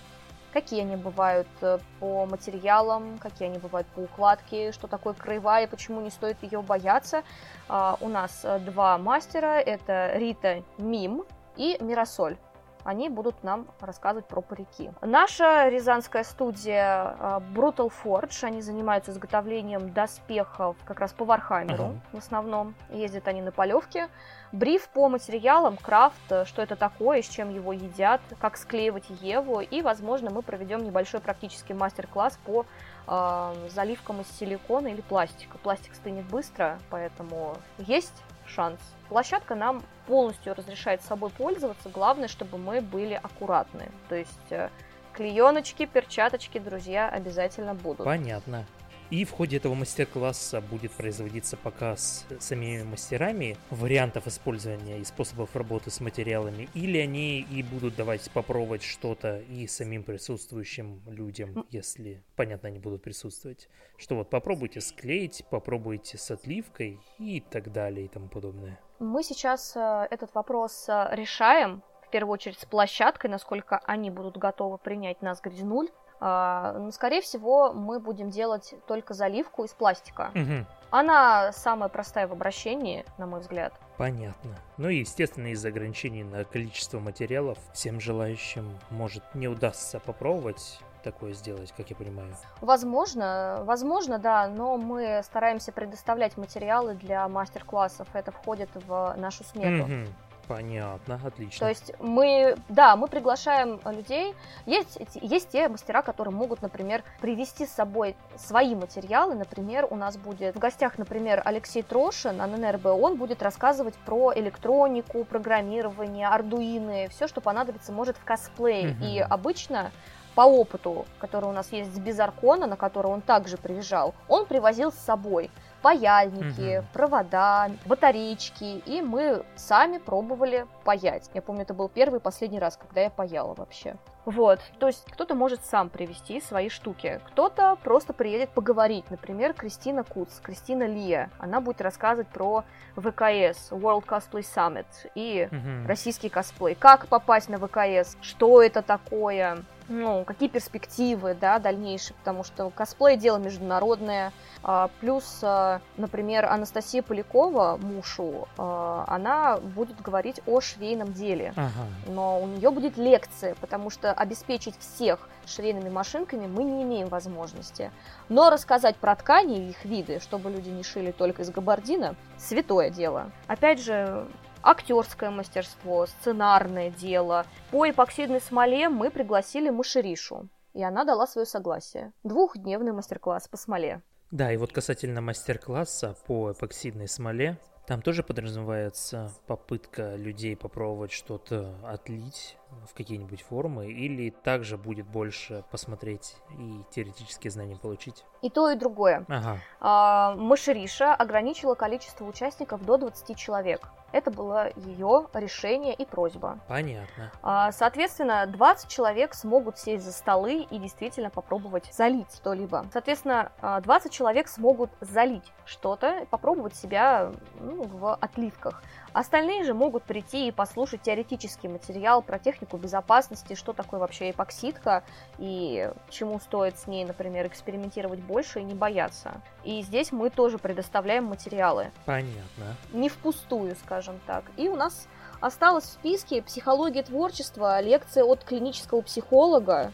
Какие 0.52 0.80
они 0.80 0.96
бывают 0.96 1.48
э, 1.60 1.78
по 2.00 2.26
материалам, 2.26 3.18
какие 3.18 3.48
они 3.48 3.58
бывают 3.58 3.86
по 3.88 4.00
укладке, 4.00 4.72
что 4.72 4.86
такое 4.86 5.12
краевая, 5.12 5.66
почему 5.66 6.00
не 6.00 6.10
стоит 6.10 6.42
ее 6.42 6.62
бояться. 6.62 7.22
Э, 7.68 7.98
у 8.00 8.08
нас 8.08 8.40
э, 8.44 8.58
два 8.60 8.96
мастера, 8.96 9.60
это 9.60 10.12
Рита 10.14 10.62
Мим 10.78 11.24
и 11.56 11.76
Миросоль 11.80 12.38
они 12.84 13.08
будут 13.08 13.42
нам 13.44 13.66
рассказывать 13.80 14.26
про 14.26 14.40
парики. 14.40 14.90
Наша 15.00 15.68
рязанская 15.68 16.24
студия 16.24 17.16
а, 17.18 17.42
Brutal 17.54 17.92
Forge, 18.04 18.44
они 18.44 18.62
занимаются 18.62 19.10
изготовлением 19.10 19.92
доспехов 19.92 20.76
как 20.84 21.00
раз 21.00 21.12
по 21.12 21.24
Вархаммеру 21.24 21.84
uh-huh. 21.84 21.98
в 22.12 22.18
основном. 22.18 22.74
Ездят 22.90 23.28
они 23.28 23.42
на 23.42 23.52
полевке. 23.52 24.08
Бриф 24.52 24.88
по 24.88 25.08
материалам, 25.08 25.76
крафт, 25.76 26.46
что 26.46 26.62
это 26.62 26.74
такое, 26.74 27.20
с 27.20 27.28
чем 27.28 27.50
его 27.50 27.72
едят, 27.72 28.20
как 28.40 28.56
склеивать 28.56 29.04
Еву. 29.20 29.60
И, 29.60 29.82
возможно, 29.82 30.30
мы 30.30 30.42
проведем 30.42 30.82
небольшой 30.84 31.20
практический 31.20 31.74
мастер-класс 31.74 32.38
по 32.46 32.64
э, 33.06 33.54
заливкам 33.68 34.22
из 34.22 34.30
силикона 34.38 34.88
или 34.88 35.02
пластика. 35.02 35.58
Пластик 35.58 35.94
стынет 35.94 36.24
быстро, 36.26 36.78
поэтому 36.88 37.56
есть 37.76 38.22
шанс. 38.48 38.80
Площадка 39.08 39.54
нам 39.54 39.82
полностью 40.06 40.54
разрешает 40.54 41.02
собой 41.02 41.30
пользоваться, 41.30 41.88
главное, 41.88 42.28
чтобы 42.28 42.58
мы 42.58 42.80
были 42.80 43.14
аккуратны. 43.14 43.90
То 44.08 44.14
есть 44.14 44.50
э, 44.50 44.70
клееночки, 45.12 45.86
перчаточки, 45.86 46.58
друзья, 46.58 47.08
обязательно 47.08 47.74
будут. 47.74 48.04
Понятно. 48.04 48.64
И 49.10 49.24
в 49.24 49.30
ходе 49.30 49.56
этого 49.56 49.74
мастер-класса 49.74 50.60
будет 50.60 50.92
производиться 50.92 51.56
показ 51.56 52.26
самими 52.40 52.82
мастерами 52.82 53.56
вариантов 53.70 54.26
использования 54.26 54.98
и 54.98 55.04
способов 55.04 55.56
работы 55.56 55.90
с 55.90 56.00
материалами, 56.00 56.68
или 56.74 56.98
они 56.98 57.40
и 57.40 57.62
будут 57.62 57.96
давать 57.96 58.30
попробовать 58.30 58.82
что-то 58.82 59.38
и 59.38 59.66
самим 59.66 60.04
присутствующим 60.04 61.00
людям, 61.06 61.64
если, 61.70 62.22
понятно, 62.36 62.68
они 62.68 62.78
будут 62.78 63.02
присутствовать. 63.02 63.70
Что 63.96 64.16
вот 64.16 64.28
попробуйте 64.28 64.82
склеить, 64.82 65.42
попробуйте 65.48 66.18
с 66.18 66.30
отливкой 66.30 67.00
и 67.18 67.40
так 67.40 67.72
далее 67.72 68.04
и 68.04 68.08
тому 68.08 68.28
подобное. 68.28 68.78
Мы 68.98 69.22
сейчас 69.22 69.74
э, 69.74 70.06
этот 70.10 70.34
вопрос 70.34 70.86
э, 70.88 71.08
решаем, 71.12 71.82
в 72.02 72.10
первую 72.10 72.34
очередь 72.34 72.58
с 72.58 72.64
площадкой, 72.64 73.28
насколько 73.28 73.78
они 73.84 74.10
будут 74.10 74.36
готовы 74.36 74.76
принять 74.78 75.22
нас 75.22 75.40
грязнуль. 75.40 75.88
А, 76.20 76.74
ну, 76.78 76.90
скорее 76.90 77.20
всего, 77.20 77.72
мы 77.72 78.00
будем 78.00 78.30
делать 78.30 78.74
только 78.86 79.14
заливку 79.14 79.64
из 79.64 79.70
пластика. 79.70 80.30
Угу. 80.34 80.66
Она 80.90 81.52
самая 81.52 81.88
простая 81.88 82.26
в 82.26 82.32
обращении, 82.32 83.04
на 83.18 83.26
мой 83.26 83.40
взгляд. 83.40 83.74
Понятно. 83.96 84.56
Ну 84.78 84.88
и, 84.88 84.98
естественно, 84.98 85.48
из-за 85.48 85.68
ограничений 85.68 86.24
на 86.24 86.44
количество 86.44 86.98
материалов 86.98 87.58
всем 87.72 88.00
желающим 88.00 88.78
может 88.90 89.22
не 89.34 89.48
удастся 89.48 90.00
попробовать 90.00 90.80
такое 91.02 91.32
сделать, 91.32 91.72
как 91.76 91.90
я 91.90 91.96
понимаю. 91.96 92.34
Возможно, 92.60 93.60
возможно, 93.64 94.18
да, 94.18 94.48
но 94.48 94.76
мы 94.76 95.22
стараемся 95.24 95.72
предоставлять 95.72 96.36
материалы 96.36 96.94
для 96.94 97.28
мастер-классов. 97.28 98.08
Это 98.12 98.32
входит 98.32 98.70
в 98.74 99.14
нашу 99.16 99.44
смету. 99.44 99.84
Угу. 99.84 100.06
Понятно, 100.48 101.20
отлично. 101.24 101.58
То 101.60 101.68
есть 101.68 101.92
мы, 102.00 102.56
да, 102.70 102.96
мы 102.96 103.06
приглашаем 103.06 103.78
людей. 103.84 104.34
Есть, 104.64 104.98
есть 105.14 105.50
те 105.50 105.68
мастера, 105.68 106.00
которые 106.00 106.34
могут, 106.34 106.62
например, 106.62 107.04
привести 107.20 107.66
с 107.66 107.70
собой 107.70 108.16
свои 108.36 108.74
материалы. 108.74 109.34
Например, 109.34 109.86
у 109.90 109.96
нас 109.96 110.16
будет 110.16 110.56
в 110.56 110.58
гостях, 110.58 110.96
например, 110.96 111.42
Алексей 111.44 111.82
Трошин, 111.82 112.38
ННРБ. 112.38 112.86
Он 112.86 113.16
будет 113.16 113.42
рассказывать 113.42 113.94
про 114.06 114.32
электронику, 114.34 115.24
программирование, 115.24 116.28
ардуины, 116.28 117.08
все, 117.10 117.28
что 117.28 117.42
понадобится, 117.42 117.92
может, 117.92 118.16
в 118.16 118.24
косплее. 118.24 118.92
Угу. 118.92 119.04
И 119.04 119.18
обычно 119.18 119.92
по 120.34 120.42
опыту, 120.42 121.04
который 121.18 121.46
у 121.46 121.52
нас 121.52 121.72
есть 121.72 121.94
с 121.94 121.98
Безаркона, 121.98 122.66
на 122.66 122.76
который 122.76 123.08
он 123.08 123.20
также 123.20 123.56
приезжал, 123.56 124.14
он 124.28 124.46
привозил 124.46 124.92
с 124.92 124.98
собой 124.98 125.50
паяльники, 125.82 126.78
угу. 126.78 126.86
провода, 126.92 127.70
батареечки, 127.86 128.82
и 128.84 129.02
мы 129.02 129.44
сами 129.56 129.98
пробовали 129.98 130.66
паять. 130.84 131.30
Я 131.34 131.42
помню, 131.42 131.62
это 131.62 131.74
был 131.74 131.88
первый 131.88 132.18
и 132.18 132.22
последний 132.22 132.58
раз, 132.58 132.76
когда 132.76 133.02
я 133.02 133.10
паяла 133.10 133.54
вообще. 133.54 133.96
Вот, 134.24 134.60
то 134.78 134.88
есть 134.88 135.06
кто-то 135.10 135.34
может 135.34 135.64
сам 135.64 135.88
привезти 135.88 136.40
свои 136.42 136.68
штуки, 136.68 137.18
кто-то 137.28 137.78
просто 137.82 138.12
приедет 138.12 138.50
поговорить. 138.50 139.10
Например, 139.10 139.54
Кристина 139.54 140.04
Куц, 140.04 140.40
Кристина 140.40 140.86
Лия. 140.86 141.30
Она 141.38 141.62
будет 141.62 141.80
рассказывать 141.80 142.28
про 142.28 142.64
ВКС, 142.94 143.72
World 143.72 144.04
Cosplay 144.04 144.44
Summit 144.44 144.86
и 145.14 145.48
угу. 145.50 145.88
российский 145.88 146.28
косплей. 146.28 146.74
Как 146.74 147.06
попасть 147.06 147.48
на 147.48 147.56
ВКС, 147.56 148.18
что 148.20 148.60
это 148.60 148.82
такое, 148.82 149.64
ну, 149.88 150.24
какие 150.24 150.48
перспективы, 150.48 151.34
да, 151.34 151.58
дальнейшие, 151.58 152.14
потому 152.18 152.44
что 152.44 152.70
косплей 152.70 153.16
дело 153.16 153.38
международное, 153.38 154.32
а, 154.62 154.90
плюс, 155.00 155.40
а, 155.42 155.80
например, 155.96 156.44
Анастасия 156.46 157.02
Полякова, 157.02 157.78
мушу, 157.80 158.48
а, 158.56 159.04
она 159.08 159.58
будет 159.58 160.00
говорить 160.00 160.40
о 160.46 160.60
швейном 160.60 161.12
деле, 161.12 161.52
ага. 161.56 161.70
но 162.06 162.40
у 162.40 162.46
нее 162.46 162.70
будет 162.70 162.96
лекция, 162.96 163.54
потому 163.60 163.90
что 163.90 164.12
обеспечить 164.12 164.78
всех 164.78 165.28
швейными 165.46 165.88
машинками 165.88 166.46
мы 166.46 166.64
не 166.64 166.82
имеем 166.82 167.08
возможности, 167.08 167.90
но 168.28 168.50
рассказать 168.50 168.96
про 168.96 169.16
ткани 169.16 169.58
и 169.58 169.70
их 169.70 169.84
виды, 169.84 170.20
чтобы 170.20 170.50
люди 170.50 170.68
не 170.68 170.82
шили 170.82 171.10
только 171.10 171.42
из 171.42 171.50
габардина, 171.50 172.14
святое 172.36 172.90
дело. 172.90 173.30
Опять 173.46 173.82
же, 173.82 174.26
актерское 174.62 175.30
мастерство, 175.30 176.06
сценарное 176.06 176.90
дело. 176.90 177.46
По 177.70 177.88
эпоксидной 177.88 178.40
смоле 178.40 178.88
мы 178.88 179.10
пригласили 179.10 179.70
Машеришу, 179.70 180.48
и 180.74 180.82
она 180.82 181.04
дала 181.04 181.26
свое 181.26 181.46
согласие. 181.46 182.12
Двухдневный 182.24 182.92
мастер-класс 182.92 183.48
по 183.48 183.56
смоле. 183.56 184.02
Да, 184.30 184.52
и 184.52 184.56
вот 184.56 184.72
касательно 184.72 185.20
мастер-класса 185.20 186.16
по 186.26 186.52
эпоксидной 186.52 187.08
смоле, 187.08 187.58
там 187.88 188.02
тоже 188.02 188.22
подразумевается 188.22 189.32
попытка 189.46 190.14
людей 190.14 190.54
попробовать 190.54 191.10
что-то 191.10 191.74
отлить 191.82 192.58
в 192.86 192.92
какие-нибудь 192.92 193.40
формы, 193.40 193.90
или 193.90 194.28
также 194.28 194.76
будет 194.76 195.06
больше 195.06 195.64
посмотреть 195.70 196.36
и 196.58 196.82
теоретические 196.90 197.50
знания 197.50 197.76
получить? 197.76 198.26
И 198.42 198.50
то, 198.50 198.70
и 198.70 198.76
другое. 198.76 199.24
Ага. 199.28 199.58
А, 199.80 200.34
Машериша 200.34 201.14
ограничила 201.14 201.74
количество 201.74 202.26
участников 202.26 202.84
до 202.84 202.98
20 202.98 203.34
человек. 203.38 203.88
Это 204.12 204.30
было 204.30 204.70
ее 204.76 205.26
решение 205.34 205.94
и 205.94 206.04
просьба. 206.04 206.58
Понятно. 206.68 207.30
А, 207.42 207.72
соответственно, 207.72 208.46
20 208.46 208.88
человек 208.88 209.34
смогут 209.34 209.78
сесть 209.78 210.04
за 210.04 210.12
столы 210.12 210.66
и 210.70 210.78
действительно 210.78 211.30
попробовать 211.30 211.92
залить 211.92 212.34
что-либо. 212.34 212.86
Соответственно, 212.92 213.52
20 213.60 213.88
а, 214.10 214.14
человек 214.14 214.48
смогут 214.48 214.90
залить 215.00 215.52
что-то, 215.66 216.26
попробовать 216.30 216.74
себя 216.74 217.32
ну, 217.60 217.82
в 217.82 218.14
отливках. 218.14 218.82
Остальные 219.12 219.64
же 219.64 219.74
могут 219.74 220.04
прийти 220.04 220.48
и 220.48 220.52
послушать 220.52 221.02
теоретический 221.02 221.68
материал 221.68 222.22
про 222.22 222.38
технику 222.38 222.76
безопасности, 222.76 223.54
что 223.54 223.72
такое 223.72 224.00
вообще 224.00 224.30
эпоксидка 224.30 225.02
и 225.38 225.90
чему 226.10 226.38
стоит 226.40 226.78
с 226.78 226.86
ней, 226.86 227.04
например, 227.04 227.46
экспериментировать 227.46 228.20
больше 228.20 228.60
и 228.60 228.64
не 228.64 228.74
бояться. 228.74 229.40
И 229.64 229.82
здесь 229.82 230.12
мы 230.12 230.30
тоже 230.30 230.58
предоставляем 230.58 231.24
материалы. 231.24 231.90
Понятно. 232.04 232.76
Не 232.92 233.08
впустую, 233.08 233.76
скажем 233.76 234.20
так. 234.26 234.44
И 234.56 234.68
у 234.68 234.76
нас 234.76 235.08
осталось 235.40 235.84
в 235.84 235.92
списке 235.92 236.42
психология 236.42 237.02
творчества, 237.02 237.80
лекция 237.80 238.24
от 238.24 238.44
клинического 238.44 239.00
психолога, 239.00 239.92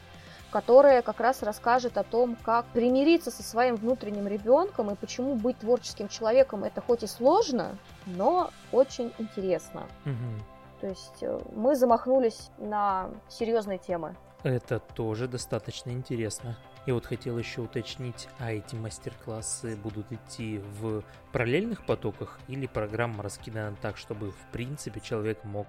которая 0.50 1.02
как 1.02 1.18
раз 1.18 1.42
расскажет 1.42 1.98
о 1.98 2.04
том, 2.04 2.36
как 2.36 2.66
примириться 2.66 3.32
со 3.32 3.42
своим 3.42 3.74
внутренним 3.74 4.28
ребенком 4.28 4.90
и 4.90 4.94
почему 4.94 5.34
быть 5.34 5.58
творческим 5.58 6.08
человеком 6.08 6.62
это 6.62 6.80
хоть 6.80 7.02
и 7.02 7.08
сложно, 7.08 7.76
но 8.06 8.50
очень 8.72 9.12
интересно. 9.18 9.84
Угу. 10.04 10.80
То 10.80 10.86
есть 10.88 11.22
э, 11.22 11.40
мы 11.52 11.76
замахнулись 11.76 12.50
на 12.58 13.10
серьезные 13.28 13.78
темы. 13.78 14.16
Это 14.42 14.78
тоже 14.78 15.26
достаточно 15.28 15.90
интересно. 15.90 16.56
И 16.86 16.92
вот 16.92 17.06
хотел 17.06 17.38
еще 17.38 17.62
уточнить, 17.62 18.28
а 18.38 18.52
эти 18.52 18.74
мастер-классы 18.74 19.76
будут 19.76 20.12
идти 20.12 20.60
в 20.80 21.02
параллельных 21.32 21.84
потоках 21.86 22.38
или 22.46 22.66
программа 22.66 23.22
раскидана 23.22 23.74
так, 23.80 23.96
чтобы 23.96 24.32
в 24.32 24.52
принципе 24.52 25.00
человек 25.00 25.42
мог 25.44 25.66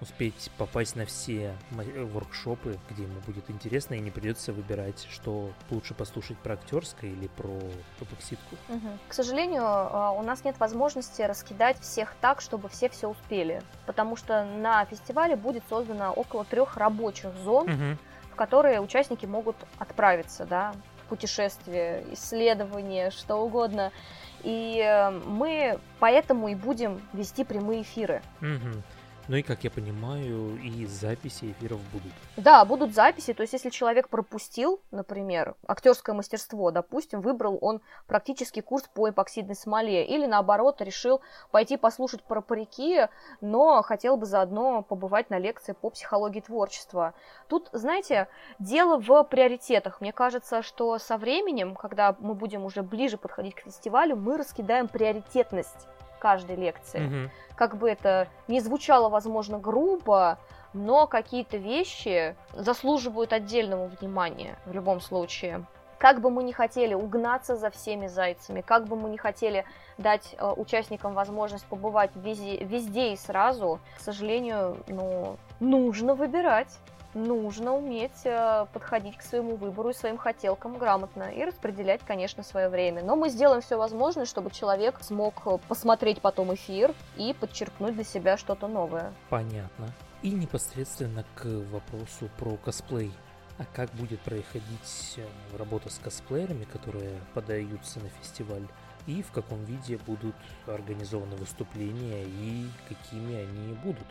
успеть 0.00 0.50
попасть 0.58 0.94
на 0.94 1.06
все 1.06 1.54
воркшопы, 1.70 2.78
где 2.90 3.04
ему 3.04 3.18
будет 3.26 3.50
интересно 3.50 3.94
и 3.94 4.00
не 4.00 4.10
придется 4.10 4.52
выбирать, 4.52 5.08
что 5.10 5.50
лучше 5.70 5.94
послушать 5.94 6.38
про 6.38 6.54
актерское 6.54 7.10
или 7.10 7.26
про 7.28 7.58
эпоксидку. 8.00 8.56
Угу. 8.68 8.88
К 9.08 9.14
сожалению, 9.14 9.64
а, 9.64 10.12
у 10.12 10.22
нас 10.22 10.44
нет 10.44 10.60
возможности 10.60 11.22
раскидать 11.22 11.80
всех 11.80 12.14
так, 12.20 12.40
чтобы 12.40 12.68
все 12.68 12.88
все 12.88 13.08
успели, 13.08 13.62
потому 13.86 14.16
что 14.16 14.44
на 14.44 14.84
фестивале 14.84 15.34
будет 15.34 15.64
создано 15.68 16.12
около 16.12 16.44
трех 16.44 16.76
рабочих 16.76 17.34
зон, 17.42 17.68
угу 17.68 17.98
которые 18.38 18.80
участники 18.80 19.26
могут 19.26 19.56
отправиться, 19.78 20.46
да, 20.46 20.72
в 21.02 21.08
путешествие, 21.08 22.04
исследование, 22.12 23.10
что 23.10 23.36
угодно. 23.36 23.90
И 24.44 24.80
э, 24.80 25.10
мы 25.10 25.78
поэтому 25.98 26.48
и 26.48 26.54
будем 26.54 27.02
вести 27.12 27.44
прямые 27.44 27.82
эфиры. 27.82 28.22
Угу. 28.40 28.82
Ну 29.28 29.36
и, 29.36 29.42
как 29.42 29.62
я 29.62 29.70
понимаю, 29.70 30.58
и 30.62 30.86
записи 30.86 31.52
эфиров 31.52 31.80
будут. 31.92 32.12
Да, 32.38 32.64
будут 32.64 32.94
записи. 32.94 33.34
То 33.34 33.42
есть, 33.42 33.52
если 33.52 33.68
человек 33.68 34.08
пропустил, 34.08 34.80
например, 34.90 35.54
актерское 35.66 36.14
мастерство, 36.14 36.70
допустим, 36.70 37.20
выбрал 37.20 37.58
он 37.60 37.82
практический 38.06 38.62
курс 38.62 38.88
по 38.94 39.10
эпоксидной 39.10 39.54
смоле, 39.54 40.06
или 40.06 40.24
наоборот, 40.24 40.80
решил 40.80 41.20
пойти 41.50 41.76
послушать 41.76 42.22
про 42.22 42.40
парики, 42.40 43.06
но 43.42 43.82
хотел 43.82 44.16
бы 44.16 44.24
заодно 44.24 44.80
побывать 44.80 45.28
на 45.28 45.38
лекции 45.38 45.72
по 45.72 45.90
психологии 45.90 46.40
творчества. 46.40 47.12
Тут, 47.48 47.68
знаете, 47.72 48.28
дело 48.58 48.98
в 48.98 49.24
приоритетах. 49.24 50.00
Мне 50.00 50.12
кажется, 50.12 50.62
что 50.62 50.98
со 50.98 51.18
временем, 51.18 51.74
когда 51.74 52.16
мы 52.18 52.32
будем 52.32 52.64
уже 52.64 52.82
ближе 52.82 53.18
подходить 53.18 53.56
к 53.56 53.60
фестивалю, 53.60 54.16
мы 54.16 54.38
раскидаем 54.38 54.88
приоритетность 54.88 55.86
каждой 56.18 56.56
лекции. 56.56 57.06
Угу. 57.06 57.30
Как 57.56 57.76
бы 57.76 57.90
это 57.90 58.28
ни 58.46 58.58
звучало, 58.58 59.08
возможно, 59.08 59.58
грубо, 59.58 60.38
но 60.72 61.06
какие-то 61.06 61.56
вещи 61.56 62.36
заслуживают 62.52 63.32
отдельного 63.32 63.86
внимания 63.86 64.58
в 64.66 64.72
любом 64.72 65.00
случае. 65.00 65.64
Как 65.98 66.20
бы 66.20 66.30
мы 66.30 66.44
ни 66.44 66.52
хотели 66.52 66.94
угнаться 66.94 67.56
за 67.56 67.70
всеми 67.70 68.06
зайцами, 68.06 68.60
как 68.60 68.86
бы 68.86 68.94
мы 68.94 69.08
ни 69.08 69.16
хотели 69.16 69.64
дать 69.98 70.36
э, 70.38 70.52
участникам 70.56 71.12
возможность 71.12 71.66
побывать 71.66 72.12
везде, 72.14 72.58
везде 72.58 73.12
и 73.12 73.16
сразу, 73.16 73.80
к 73.96 74.00
сожалению, 74.00 74.76
ну, 74.86 75.36
нужно 75.58 76.14
выбирать. 76.14 76.78
Нужно 77.14 77.74
уметь 77.74 78.24
э, 78.24 78.66
подходить 78.72 79.16
к 79.16 79.22
своему 79.22 79.56
выбору 79.56 79.90
и 79.90 79.94
своим 79.94 80.18
хотелкам 80.18 80.78
грамотно 80.78 81.24
и 81.24 81.44
распределять, 81.44 82.00
конечно, 82.06 82.42
свое 82.42 82.68
время. 82.68 83.02
Но 83.02 83.16
мы 83.16 83.30
сделаем 83.30 83.60
все 83.60 83.76
возможное, 83.76 84.24
чтобы 84.24 84.50
человек 84.50 84.98
смог 85.00 85.42
э, 85.46 85.58
посмотреть 85.68 86.20
потом 86.20 86.54
эфир 86.54 86.94
и 87.16 87.34
подчеркнуть 87.38 87.94
для 87.94 88.04
себя 88.04 88.36
что-то 88.36 88.66
новое. 88.68 89.12
Понятно. 89.30 89.88
И 90.22 90.30
непосредственно 90.30 91.24
к 91.34 91.44
вопросу 91.44 92.28
про 92.38 92.56
косплей. 92.56 93.12
А 93.58 93.64
как 93.74 93.90
будет 93.90 94.20
происходить 94.20 95.14
э, 95.16 95.56
работа 95.56 95.90
с 95.90 95.98
косплеерами, 95.98 96.64
которые 96.64 97.18
подаются 97.34 98.00
на 98.00 98.08
фестиваль? 98.08 98.66
И 99.06 99.22
в 99.22 99.32
каком 99.32 99.64
виде 99.64 99.98
будут 100.06 100.36
организованы 100.66 101.36
выступления 101.36 102.24
и 102.24 102.68
какими 102.88 103.36
они 103.36 103.72
будут? 103.82 104.06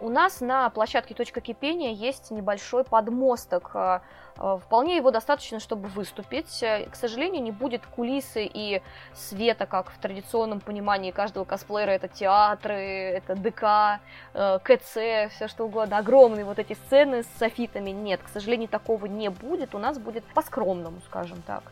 У 0.00 0.08
нас 0.08 0.40
на 0.40 0.68
площадке 0.70 1.14
«Точка 1.14 1.40
кипения» 1.40 1.92
есть 1.92 2.30
небольшой 2.30 2.84
подмосток. 2.84 3.70
Э, 3.74 4.00
э, 4.36 4.58
вполне 4.62 4.96
его 4.96 5.12
достаточно, 5.12 5.60
чтобы 5.60 5.88
выступить. 5.88 6.62
Э, 6.62 6.88
к 6.90 6.96
сожалению, 6.96 7.42
не 7.42 7.52
будет 7.52 7.86
кулисы 7.86 8.44
и 8.44 8.82
света, 9.14 9.66
как 9.66 9.90
в 9.90 9.98
традиционном 9.98 10.60
понимании 10.60 11.12
каждого 11.12 11.44
косплеера. 11.44 11.92
Это 11.92 12.08
театры, 12.08 12.74
это 12.74 13.36
ДК, 13.36 14.00
КЦ, 14.64 15.32
все 15.34 15.48
что 15.48 15.64
угодно. 15.64 15.98
Огромные 15.98 16.44
вот 16.44 16.58
эти 16.58 16.72
сцены 16.72 17.22
с 17.22 17.28
софитами. 17.38 17.90
Нет, 17.90 18.20
к 18.22 18.28
сожалению, 18.28 18.68
такого 18.68 19.06
не 19.06 19.30
будет. 19.30 19.74
У 19.74 19.78
нас 19.78 19.98
будет 19.98 20.24
по-скромному, 20.34 21.00
скажем 21.06 21.40
так. 21.42 21.62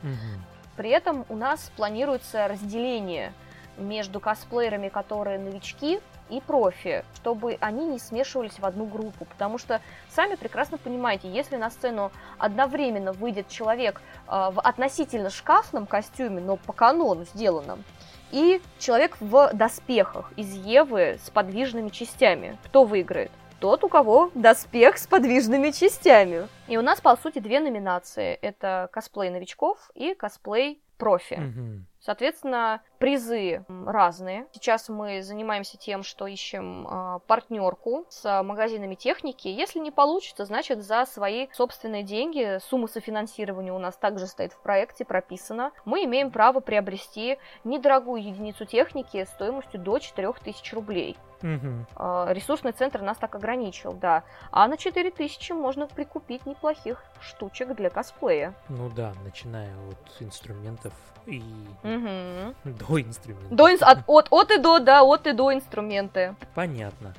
При 0.76 0.90
этом 0.90 1.26
у 1.28 1.36
нас 1.36 1.70
планируется 1.76 2.48
разделение 2.48 3.32
между 3.76 4.20
косплеерами, 4.20 4.88
которые 4.88 5.38
новички, 5.38 6.00
и 6.32 6.40
профи, 6.40 7.04
чтобы 7.16 7.58
они 7.60 7.84
не 7.86 7.98
смешивались 7.98 8.58
в 8.58 8.64
одну 8.64 8.86
группу, 8.86 9.26
потому 9.26 9.58
что 9.58 9.82
сами 10.08 10.34
прекрасно 10.36 10.78
понимаете, 10.78 11.30
если 11.30 11.56
на 11.56 11.70
сцену 11.70 12.10
одновременно 12.38 13.12
выйдет 13.12 13.48
человек 13.48 14.00
э, 14.00 14.30
в 14.30 14.60
относительно 14.60 15.28
шкафном 15.28 15.86
костюме, 15.86 16.40
но 16.40 16.56
по 16.56 16.72
канону 16.72 17.24
сделанном, 17.24 17.84
и 18.30 18.62
человек 18.78 19.18
в 19.20 19.50
доспехах 19.52 20.32
из 20.36 20.54
Евы 20.54 21.18
с 21.22 21.28
подвижными 21.28 21.90
частями, 21.90 22.56
кто 22.64 22.84
выиграет? 22.84 23.30
Тот, 23.60 23.84
у 23.84 23.88
кого 23.88 24.30
доспех 24.34 24.98
с 24.98 25.06
подвижными 25.06 25.70
частями. 25.70 26.48
И 26.66 26.76
у 26.76 26.82
нас, 26.82 27.00
по 27.00 27.14
сути, 27.16 27.38
две 27.38 27.60
номинации. 27.60 28.34
Это 28.34 28.88
косплей 28.90 29.30
новичков 29.30 29.90
и 29.94 30.14
косплей 30.14 30.82
профи. 30.96 31.34
Мгм. 31.34 31.86
Соответственно, 32.04 32.82
призы 32.98 33.64
разные. 33.68 34.46
Сейчас 34.52 34.88
мы 34.88 35.22
занимаемся 35.22 35.78
тем, 35.78 36.02
что 36.02 36.26
ищем 36.26 36.86
э, 36.86 37.20
партнерку 37.28 38.06
с 38.08 38.42
магазинами 38.42 38.96
техники. 38.96 39.46
Если 39.46 39.78
не 39.78 39.92
получится, 39.92 40.44
значит 40.44 40.82
за 40.82 41.06
свои 41.06 41.46
собственные 41.52 42.02
деньги, 42.02 42.58
сумма 42.68 42.88
софинансирования 42.88 43.72
у 43.72 43.78
нас 43.78 43.96
также 43.96 44.26
стоит 44.26 44.52
в 44.52 44.60
проекте, 44.60 45.04
прописана. 45.04 45.70
Мы 45.84 46.04
имеем 46.04 46.32
право 46.32 46.58
приобрести 46.58 47.38
недорогую 47.62 48.20
единицу 48.20 48.64
техники 48.64 49.24
стоимостью 49.24 49.80
до 49.80 50.00
4000 50.00 50.74
рублей. 50.74 51.16
Э, 51.42 52.26
Ресурсный 52.30 52.72
центр 52.72 53.00
нас 53.02 53.16
так 53.18 53.34
ограничил, 53.34 53.92
да. 53.92 54.22
А 54.50 54.66
на 54.68 54.76
4000 54.76 55.52
можно 55.52 55.86
прикупить 55.86 56.46
неплохих 56.46 57.02
штучек 57.20 57.74
для 57.74 57.90
косплея. 57.90 58.54
Ну 58.68 58.88
да, 58.90 59.12
начиная 59.24 59.74
от 59.88 60.22
инструментов 60.22 60.92
и 61.26 61.42
Мгм. 61.82 62.54
до 62.64 63.00
инструментов. 63.00 63.50
До 63.50 63.66
от, 63.66 63.98
от, 64.06 64.28
от 64.30 64.50
и 64.50 64.58
до, 64.58 64.78
да, 64.78 65.02
от 65.02 65.26
и 65.26 65.32
до 65.32 65.52
инструменты. 65.52 66.34
Понятно. 66.54 67.14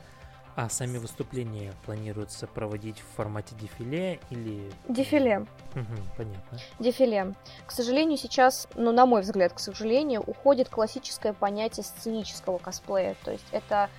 А 0.56 0.70
сами 0.70 1.00
выступления 1.00 1.74
планируется 1.84 2.46
проводить 2.46 3.00
в 3.00 3.16
формате 3.16 3.56
дефиле 3.60 4.20
или... 4.30 4.72
Дефиле. 4.88 5.48
Мгм, 5.74 5.98
понятно. 6.16 6.60
Дефиле. 6.78 7.34
К 7.66 7.72
сожалению, 7.72 8.20
сейчас, 8.20 8.68
ну, 8.76 8.92
на 8.92 9.08
мой 9.08 9.22
взгляд, 9.22 9.54
к 9.54 9.58
сожалению, 9.60 10.22
уходит 10.22 10.70
классическое 10.70 11.34
понятие 11.34 11.84
сценического 11.84 12.60
косплея. 12.60 13.16
То 13.24 13.32
есть 13.32 13.48
это 13.52 13.90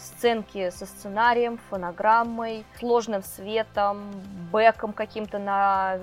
сценки 0.00 0.70
со 0.70 0.86
сценарием, 0.86 1.58
фонограммой, 1.70 2.64
сложным 2.78 3.22
светом, 3.22 4.10
бэком 4.52 4.92
каким-то 4.92 5.38
на, 5.38 5.98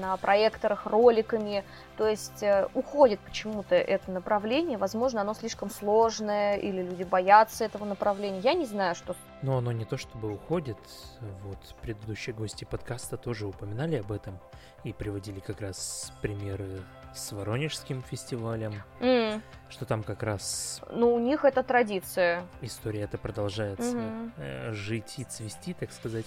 на 0.00 0.16
проекторах, 0.16 0.86
роликами. 0.86 1.64
То 1.96 2.08
есть 2.08 2.42
э, 2.42 2.68
уходит 2.74 3.20
почему-то 3.20 3.74
это 3.74 4.10
направление. 4.10 4.78
Возможно, 4.78 5.20
оно 5.20 5.34
слишком 5.34 5.70
сложное, 5.70 6.56
или 6.56 6.82
люди 6.82 7.04
боятся 7.04 7.64
этого 7.64 7.84
направления. 7.84 8.40
Я 8.40 8.54
не 8.54 8.66
знаю, 8.66 8.94
что... 8.94 9.14
Но 9.42 9.58
оно 9.58 9.72
не 9.72 9.84
то 9.84 9.96
чтобы 9.96 10.32
уходит. 10.32 10.78
Вот 11.42 11.58
предыдущие 11.82 12.34
гости 12.34 12.64
подкаста 12.64 13.16
тоже 13.16 13.46
упоминали 13.46 13.96
об 13.96 14.10
этом 14.10 14.38
и 14.82 14.92
приводили 14.92 15.40
как 15.40 15.60
раз 15.60 16.12
примеры 16.20 16.80
с 17.14 17.32
Воронежским 17.32 18.02
фестивалем, 18.02 18.74
М, 19.00 19.42
что 19.68 19.84
там 19.84 20.02
как 20.02 20.22
раз 20.22 20.80
ну, 20.90 21.14
у 21.14 21.18
них 21.18 21.44
это 21.44 21.62
традиция. 21.62 22.46
история 22.60 23.02
эта 23.02 23.18
продолжается 23.18 23.96
э, 24.36 24.72
жить 24.72 25.14
и 25.18 25.24
цвести, 25.24 25.74
так 25.74 25.92
сказать. 25.92 26.26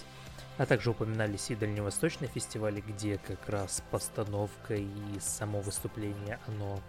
А 0.56 0.66
также 0.66 0.90
упоминались 0.90 1.50
и 1.50 1.54
дальневосточные 1.54 2.28
фестивали, 2.28 2.80
где 2.80 3.18
как 3.18 3.48
раз 3.48 3.82
постановка 3.92 4.74
и 4.74 4.88
само 5.20 5.60
выступление, 5.60 6.40
оно 6.48 6.80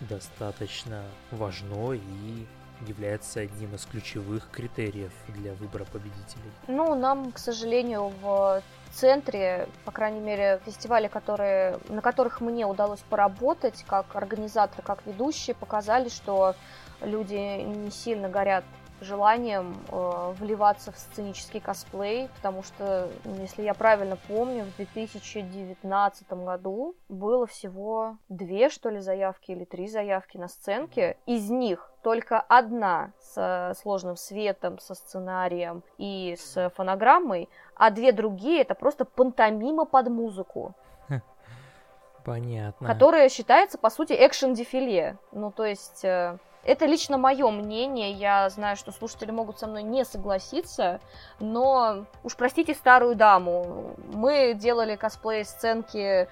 достаточно 0.00 1.02
важно 1.32 1.94
и 1.94 2.46
является 2.86 3.40
одним 3.40 3.74
из 3.74 3.84
ключевых 3.86 4.48
критериев 4.52 5.10
для 5.28 5.52
выбора 5.54 5.84
победителей. 5.84 6.52
Ну, 6.68 6.94
нам, 6.94 7.32
к 7.32 7.38
сожалению, 7.38 8.12
в 8.22 8.62
центре, 8.88 9.68
по 9.84 9.90
крайней 9.90 10.20
мере, 10.20 10.60
фестивали, 10.64 11.08
которые, 11.08 11.78
на 11.88 12.00
которых 12.02 12.40
мне 12.40 12.66
удалось 12.66 13.00
поработать 13.08 13.84
как 13.88 14.14
организатор, 14.14 14.82
как 14.84 15.04
ведущий, 15.06 15.54
показали, 15.54 16.08
что 16.08 16.54
люди 17.00 17.34
не 17.62 17.90
сильно 17.90 18.28
горят 18.28 18.64
желанием 19.00 19.76
э, 19.90 20.34
вливаться 20.38 20.92
в 20.92 20.98
сценический 20.98 21.60
косплей, 21.60 22.28
потому 22.36 22.62
что, 22.62 23.08
если 23.40 23.62
я 23.62 23.74
правильно 23.74 24.16
помню, 24.28 24.64
в 24.64 24.76
2019 24.76 26.28
году 26.32 26.96
было 27.08 27.46
всего 27.46 28.18
две, 28.28 28.68
что 28.68 28.90
ли, 28.90 29.00
заявки 29.00 29.52
или 29.52 29.64
три 29.64 29.88
заявки 29.88 30.36
на 30.36 30.48
сценке. 30.48 31.16
Из 31.26 31.48
них 31.50 31.87
только 32.02 32.40
одна 32.40 33.12
с 33.20 33.74
сложным 33.82 34.16
светом, 34.16 34.78
со 34.78 34.94
сценарием 34.94 35.82
и 35.98 36.36
с 36.38 36.70
фонограммой, 36.76 37.48
а 37.74 37.90
две 37.90 38.12
другие 38.12 38.62
это 38.62 38.74
просто 38.74 39.04
пантомима 39.04 39.84
под 39.84 40.08
музыку, 40.08 40.74
Понятно. 42.24 42.86
которая 42.86 43.28
считается, 43.28 43.78
по 43.78 43.90
сути, 43.90 44.12
экшен-дефиле. 44.12 45.16
Ну, 45.32 45.50
то 45.50 45.64
есть... 45.64 46.04
э, 46.04 46.36
Это 46.64 46.84
лично 46.86 47.16
мое 47.16 47.50
мнение, 47.50 48.10
я 48.12 48.50
знаю, 48.50 48.76
что 48.76 48.92
слушатели 48.92 49.30
могут 49.30 49.58
со 49.58 49.66
мной 49.66 49.82
не 49.82 50.04
согласиться, 50.04 51.00
но 51.40 52.04
уж 52.24 52.36
простите 52.36 52.74
старую 52.74 53.14
даму, 53.14 53.94
мы 54.12 54.52
делали 54.54 54.96
косплей-сценки 54.96 56.28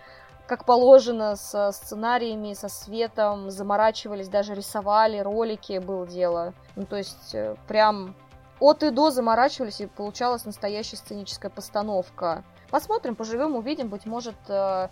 как 0.47 0.65
положено, 0.65 1.37
со 1.37 1.73
сценариями, 1.73 2.55
со 2.55 2.69
светом, 2.69 3.51
заморачивались, 3.51 4.29
даже 4.29 4.55
рисовали, 4.55 5.19
ролики 5.19 5.79
было 5.79 6.07
дело. 6.07 6.55
Ну, 6.77 6.87
то 6.87 6.97
есть, 6.97 7.35
э, 7.35 7.57
прям 7.67 8.15
от 8.61 8.83
и 8.83 8.91
до 8.91 9.11
заморачивались, 9.11 9.81
и 9.81 9.87
получалась 9.87 10.45
настоящая 10.45 10.97
сценическая 10.97 11.51
постановка. 11.51 12.45
Посмотрим, 12.71 13.15
поживем, 13.15 13.55
увидим, 13.55 13.89
быть 13.89 14.07
может, 14.07 14.37
э, 14.49 14.89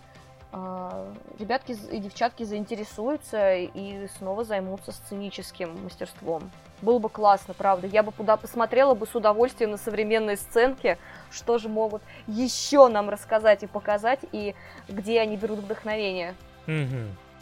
ребятки 1.39 1.73
и 1.91 1.99
девчатки 1.99 2.43
заинтересуются 2.43 3.55
и 3.55 4.07
снова 4.17 4.43
займутся 4.43 4.91
сценическим 4.91 5.83
мастерством. 5.83 6.51
Было 6.81 6.99
бы 6.99 7.09
классно, 7.09 7.53
правда. 7.53 7.87
Я 7.87 8.03
бы 8.03 8.11
туда 8.11 8.37
посмотрела 8.37 8.93
бы 8.93 9.07
с 9.07 9.15
удовольствием 9.15 9.71
на 9.71 9.77
современные 9.77 10.37
сценки, 10.37 10.97
что 11.31 11.57
же 11.57 11.69
могут 11.69 12.01
еще 12.27 12.87
нам 12.87 13.09
рассказать 13.09 13.63
и 13.63 13.67
показать, 13.67 14.19
и 14.31 14.55
где 14.87 15.19
они 15.21 15.37
берут 15.37 15.59
вдохновение. 15.59 16.35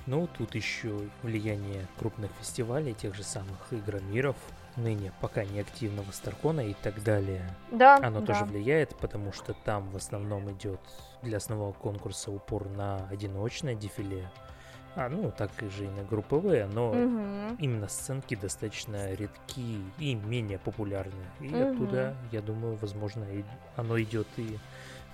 Ну, 0.06 0.28
тут 0.38 0.56
еще 0.56 1.00
влияние 1.22 1.88
крупных 1.98 2.30
фестивалей, 2.40 2.94
тех 2.94 3.16
же 3.16 3.24
самых 3.24 3.72
Игромиров, 3.72 4.36
ныне 4.76 5.12
пока 5.22 5.46
не 5.46 5.60
активного 5.60 6.12
Старкона 6.12 6.62
и 6.62 6.74
так 6.74 7.04
далее. 7.04 7.48
Да, 7.72 7.98
Оно 7.98 8.20
да. 8.20 8.28
тоже 8.28 8.46
влияет, 8.46 8.96
потому 8.98 9.32
что 9.32 9.54
там 9.54 9.90
в 9.90 9.96
основном 9.96 10.52
идет 10.52 10.80
для 11.22 11.38
основного 11.38 11.74
конкурса 11.74 12.32
упор 12.32 12.68
на 12.70 13.08
одиночное 13.10 13.76
дефиле. 13.76 14.30
А, 14.96 15.10
ну, 15.10 15.32
так 15.36 15.50
же 15.76 15.86
и 15.86 15.90
на 15.90 16.04
групповые, 16.04 16.68
но 16.68 16.94
Мгм. 16.94 17.56
именно 17.58 17.88
сценки 17.88 18.36
достаточно 18.36 19.12
редки 19.14 19.80
и 19.98 20.14
менее 20.14 20.60
популярны. 20.60 21.26
И 21.40 21.48
Мгм. 21.48 21.64
оттуда, 21.64 22.16
я 22.32 22.42
думаю, 22.42 22.78
возможно, 22.80 23.24
и 23.24 23.44
оно 23.76 24.00
идет 24.00 24.28
и 24.38 24.60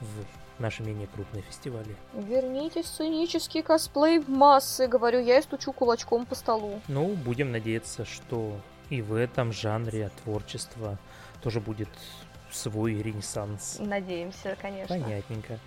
в 0.01 0.61
наши 0.61 0.83
менее 0.83 1.07
крупные 1.07 1.43
фестивали. 1.43 1.95
Верните 2.13 2.83
сценический 2.83 3.61
косплей 3.61 4.19
в 4.19 4.27
массы, 4.29 4.87
говорю 4.87 5.19
я 5.21 5.39
и 5.39 5.41
стучу 5.41 5.71
кулачком 5.71 6.25
по 6.25 6.35
столу. 6.35 6.81
Ну, 6.89 7.15
будем 7.15 7.53
надеяться, 7.53 8.03
что 8.03 8.59
и 8.89 9.01
в 9.01 9.13
этом 9.13 9.51
жанре 9.51 10.11
творчества 10.23 10.97
тоже 11.41 11.59
будет 11.59 11.89
свой 12.51 13.01
ренессанс. 13.01 13.77
Надеемся, 13.79 14.57
конечно. 14.61 14.99
Понятненько. 14.99 15.59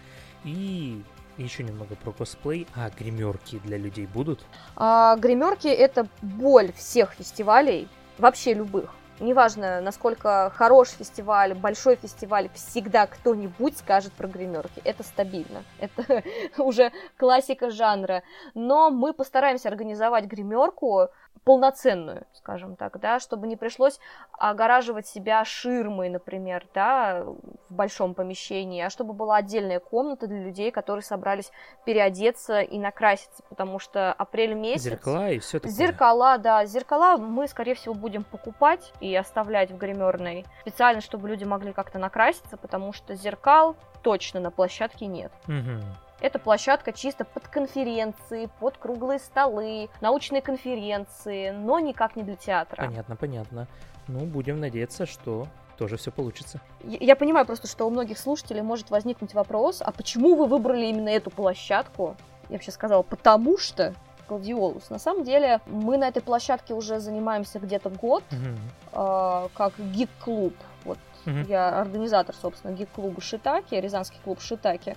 И 0.45 1.03
еще 1.39 1.63
немного 1.63 1.95
про 1.97 2.13
косплей. 2.13 2.67
А 2.75 2.91
гримерки 2.91 3.59
для 3.61 3.79
людей 3.79 4.07
будут? 4.07 4.45
А, 4.77 5.17
гримерки 5.17 5.69
это 5.69 6.07
боль 6.21 6.73
всех 6.73 7.13
фестивалей, 7.13 7.89
вообще 8.19 8.55
любых. 8.55 8.91
Неважно, 9.21 9.81
насколько 9.81 10.51
хорош 10.55 10.89
фестиваль, 10.89 11.55
большой 11.55 11.95
фестиваль, 11.95 12.49
всегда 12.55 13.07
кто-нибудь 13.07 13.79
скажет 13.79 14.13
про 14.15 14.27
гримерки. 14.27 14.81
Это 14.83 15.05
стабильно. 15.05 15.63
Это 15.79 16.25
уже 16.61 16.91
классика 17.17 17.71
жанра. 17.71 18.25
Но 18.55 18.91
мы 18.91 19.13
постараемся 19.13 19.69
организовать 19.69 20.25
гримерку 20.25 21.09
полноценную, 21.45 22.25
скажем 22.35 22.77
так, 22.77 23.01
да, 23.01 23.19
чтобы 23.19 23.47
не 23.47 23.57
пришлось 23.57 23.99
огораживать 24.39 25.07
себя 25.07 25.45
ширмой, 25.45 26.09
например, 26.09 26.67
да, 26.73 27.25
в 27.25 27.75
большом 27.75 28.15
помещении, 28.15 28.81
а 28.81 28.91
чтобы 28.91 29.13
была 29.13 29.37
отдельная 29.37 29.81
комната 29.81 30.29
для 30.29 30.41
людей, 30.41 30.71
которые 30.71 31.03
собрались 31.03 31.51
переодеться 31.85 32.61
и 32.61 32.79
накраситься, 32.79 33.43
потому 33.49 33.79
что 33.79 34.13
апрель 34.13 34.55
месяц... 34.55 34.85
Зеркала 34.85 35.31
и 35.31 35.39
все 35.41 35.59
такое. 35.59 35.73
Зеркала, 35.73 36.39
да, 36.39 36.65
зеркала 36.65 37.17
мы, 37.17 37.49
скорее 37.49 37.75
всего, 37.75 37.95
будем 37.95 38.23
покупать 38.23 38.93
и 39.01 39.15
оставлять 39.17 39.73
в 39.73 39.77
гримерной, 39.77 40.47
специально, 40.61 41.01
чтобы 41.01 41.29
люди 41.29 41.45
могли 41.45 41.73
как-то 41.73 41.99
накраситься, 41.99 42.57
потому 42.57 42.93
что 42.93 43.15
зеркал 43.17 43.75
точно 44.03 44.39
на 44.41 44.51
площадке 44.51 45.07
нет. 45.07 45.33
Угу. 45.49 45.83
Это 46.23 46.39
площадка 46.39 46.93
чисто 46.93 47.25
под 47.25 47.49
конференции, 47.49 48.49
под 48.61 48.79
круглые 48.79 49.19
столы, 49.19 49.89
научные 50.01 50.41
конференции, 50.41 51.51
но 51.51 51.81
никак 51.81 52.15
не 52.15 52.23
для 52.23 52.37
театра. 52.37 52.77
Понятно, 52.77 53.17
понятно. 53.17 53.67
Ну, 54.07 54.21
будем 54.21 54.61
надеяться, 54.61 55.05
что 55.05 55.49
тоже 55.77 55.97
все 55.97 56.13
получится. 56.13 56.61
Я, 56.85 56.99
я 57.01 57.17
понимаю 57.17 57.45
просто, 57.45 57.67
что 57.67 57.87
у 57.87 57.91
многих 57.91 58.19
слушателей 58.19 58.63
может 58.63 58.91
возникнуть 58.91 59.35
вопрос, 59.35 59.83
а 59.85 59.91
почему 59.91 60.37
вы 60.37 60.47
выбрали 60.47 60.87
именно 60.87 61.09
эту 61.09 61.31
площадку? 61.31 62.17
Я 62.49 62.55
вообще 62.55 62.71
сказала, 62.71 63.03
потому 63.03 63.59
что 63.59 63.93
Гладиолус. 64.29 64.91
На 64.91 65.01
самом 65.01 65.25
деле, 65.25 65.61
мы 65.67 65.99
на 65.99 66.07
этой 66.07 66.23
площадке 66.23 66.73
уже 66.73 67.01
занимаемся 67.01 67.59
где-то 67.59 67.91
год, 67.91 68.23
Угу. 68.31 69.03
э, 69.03 69.49
как 69.55 69.73
гик-клуб. 69.77 70.55
Вот 70.85 70.99
Мгм. 71.25 71.47
я 71.49 71.81
организатор, 71.81 72.33
собственно, 72.41 72.73
гик-клуба 72.73 73.21
Шитаки, 73.21 73.75
Рязанский 73.75 74.19
клуб 74.23 74.41
Шитаки. 74.41 74.97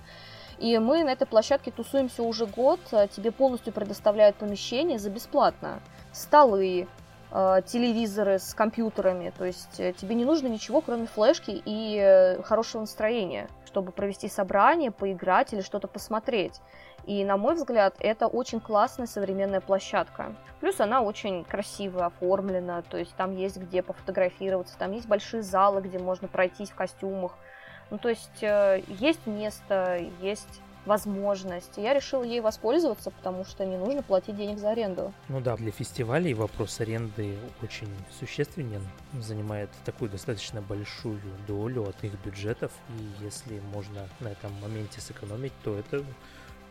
И 0.58 0.78
мы 0.78 1.04
на 1.04 1.10
этой 1.10 1.26
площадке 1.26 1.70
тусуемся 1.70 2.22
уже 2.22 2.46
год. 2.46 2.80
Э, 2.92 3.08
Тебе 3.08 3.30
полностью 3.30 3.72
предоставляют 3.72 4.36
помещение 4.36 4.98
за 4.98 5.10
бесплатно. 5.10 5.80
Столы, 6.12 6.88
э, 7.30 7.62
телевизоры 7.66 8.38
с 8.38 8.54
компьютерами. 8.54 9.32
То 9.36 9.44
есть 9.44 9.78
э, 9.78 9.92
тебе 9.92 10.14
не 10.14 10.24
нужно 10.24 10.46
ничего, 10.48 10.80
кроме 10.80 11.06
флешки 11.06 11.62
и 11.64 11.98
э, 12.00 12.42
хорошего 12.42 12.80
настроения, 12.82 13.48
чтобы 13.66 13.92
провести 13.92 14.28
собрание, 14.28 14.90
поиграть 14.90 15.52
или 15.52 15.60
что-то 15.60 15.88
посмотреть. 15.88 16.60
И, 17.06 17.24
на 17.24 17.36
мой 17.36 17.54
взгляд, 17.54 17.94
это 18.00 18.26
очень 18.26 18.58
классная 18.58 19.06
современная 19.06 19.60
площадка. 19.60 20.34
Плюс 20.60 20.80
она 20.80 21.02
очень 21.02 21.44
красиво 21.44 22.06
оформлена, 22.06 22.82
то 22.82 22.96
есть 22.96 23.14
там 23.14 23.36
есть 23.36 23.58
где 23.58 23.82
пофотографироваться, 23.82 24.76
там 24.76 24.92
есть 24.92 25.06
большие 25.06 25.42
залы, 25.42 25.82
где 25.82 26.00
можно 26.00 26.26
пройтись 26.26 26.70
в 26.70 26.74
костюмах. 26.74 27.32
Ну, 27.90 27.98
то 27.98 28.08
есть 28.08 28.42
э, 28.42 28.82
есть 29.00 29.26
место, 29.26 30.04
есть 30.20 30.60
возможность. 30.86 31.72
Я 31.76 31.92
решила 31.94 32.22
ей 32.22 32.40
воспользоваться, 32.40 33.10
потому 33.10 33.44
что 33.44 33.66
не 33.66 33.76
нужно 33.76 34.02
платить 34.02 34.36
денег 34.36 34.58
за 34.58 34.70
аренду. 34.70 35.12
Ну 35.28 35.40
да, 35.40 35.56
для 35.56 35.72
фестивалей 35.72 36.32
вопрос 36.32 36.80
аренды 36.80 37.36
очень 37.62 37.88
существенен, 38.18 38.82
занимает 39.20 39.68
такую 39.84 40.10
достаточно 40.10 40.62
большую 40.62 41.20
долю 41.46 41.88
от 41.88 42.02
их 42.04 42.12
бюджетов, 42.24 42.72
и 42.88 43.24
если 43.24 43.60
можно 43.74 44.08
на 44.20 44.28
этом 44.28 44.52
моменте 44.62 45.00
сэкономить, 45.00 45.52
то 45.64 45.76
это 45.76 46.02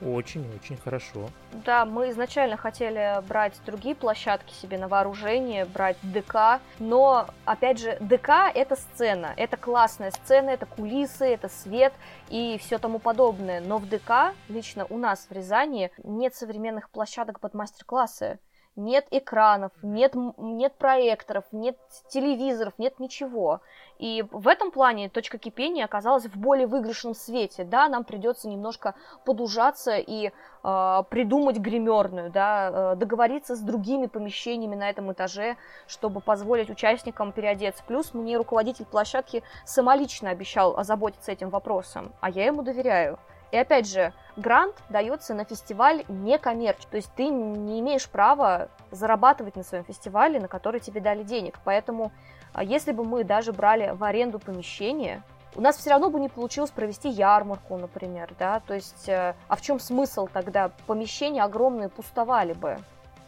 очень-очень 0.01 0.77
хорошо. 0.77 1.29
Да, 1.51 1.85
мы 1.85 2.09
изначально 2.11 2.57
хотели 2.57 3.21
брать 3.27 3.53
другие 3.65 3.95
площадки 3.95 4.53
себе 4.53 4.77
на 4.77 4.87
вооружение, 4.87 5.65
брать 5.65 5.97
ДК, 6.01 6.61
но, 6.79 7.27
опять 7.45 7.79
же, 7.79 7.97
ДК— 7.99 8.29
это 8.53 8.75
сцена, 8.75 9.33
это 9.37 9.57
классная 9.57 10.11
сцена, 10.11 10.49
это 10.49 10.65
кулисы, 10.65 11.25
это 11.25 11.49
свет 11.49 11.93
и 12.29 12.57
все 12.59 12.77
тому 12.77 12.99
подобное, 12.99 13.61
но 13.61 13.77
в 13.77 13.87
ДК, 13.87 14.33
лично 14.49 14.85
у 14.89 14.97
нас 14.97 15.27
в 15.29 15.31
Рязани, 15.31 15.91
нет 16.03 16.35
современных 16.35 16.89
площадок 16.89 17.39
под 17.39 17.53
мастер-классы. 17.53 18.39
Нет 18.75 19.07
экранов, 19.11 19.71
нет, 19.83 20.15
нет 20.37 20.73
проекторов, 20.75 21.45
нет 21.53 21.77
телевизоров, 22.09 22.73
нет 22.77 22.99
ничего. 22.99 23.61
И 23.99 24.25
в 24.31 24.49
этом 24.49 24.71
плане 24.71 25.07
точка 25.07 25.37
кипения 25.37 25.85
оказалась 25.85 26.25
в 26.25 26.35
более 26.35 26.67
выигрышном 26.67 27.13
свете. 27.13 27.63
Да, 27.63 27.87
нам 27.87 28.03
придется 28.03 28.49
немножко 28.49 28.93
подужаться 29.23 29.95
и 29.95 30.27
э, 30.63 31.03
придумать 31.09 31.57
гримерную, 31.57 32.31
да, 32.31 32.93
э, 32.93 32.95
договориться 32.97 33.55
с 33.55 33.61
другими 33.61 34.07
помещениями 34.07 34.75
на 34.75 34.89
этом 34.89 35.09
этаже, 35.13 35.55
чтобы 35.87 36.19
позволить 36.19 36.69
участникам 36.69 37.31
переодеться. 37.31 37.81
Плюс 37.87 38.13
мне 38.13 38.35
руководитель 38.35 38.85
площадки 38.85 39.41
самолично 39.63 40.31
обещал 40.31 40.77
озаботиться 40.77 41.31
этим 41.31 41.49
вопросом, 41.49 42.13
а 42.19 42.29
я 42.29 42.45
ему 42.45 42.61
доверяю. 42.61 43.19
И 43.51 43.57
опять 43.57 43.87
же, 43.87 44.13
грант 44.35 44.75
дается 44.89 45.33
на 45.33 45.45
фестиваль 45.45 46.03
некоммерческий, 46.07 46.89
то 46.89 46.97
есть 46.97 47.11
ты 47.15 47.27
не 47.27 47.79
имеешь 47.79 48.07
права 48.09 48.69
зарабатывать 48.91 49.55
на 49.55 49.63
своем 49.63 49.83
фестивале, 49.85 50.39
на 50.39 50.47
который 50.47 50.79
тебе 50.79 51.01
дали 51.01 51.23
денег. 51.23 51.59
Поэтому, 51.63 52.11
а, 52.53 52.63
если 52.63 52.91
бы 52.91 53.03
мы 53.03 53.23
даже 53.23 53.53
брали 53.53 53.91
в 53.95 54.03
аренду 54.03 54.39
помещение, 54.39 55.21
у 55.55 55.61
нас 55.61 55.77
все 55.77 55.91
равно 55.91 56.09
бы 56.09 56.19
не 56.19 56.27
получилось 56.27 56.71
провести 56.71 57.09
ярмарку, 57.09 57.77
например, 57.77 58.33
да, 58.37 58.59
то 58.59 58.73
есть, 58.73 59.07
э, 59.07 59.35
а 59.47 59.55
в 59.55 59.61
чем 59.61 59.79
смысл 59.79 60.27
тогда? 60.31 60.71
Помещения 60.85 61.41
огромные 61.41 61.87
пустовали 61.87 62.51
бы, 62.51 62.77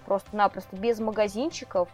просто-напросто, 0.06 0.76
без 0.76 1.00
магазинчиков, 1.00 1.88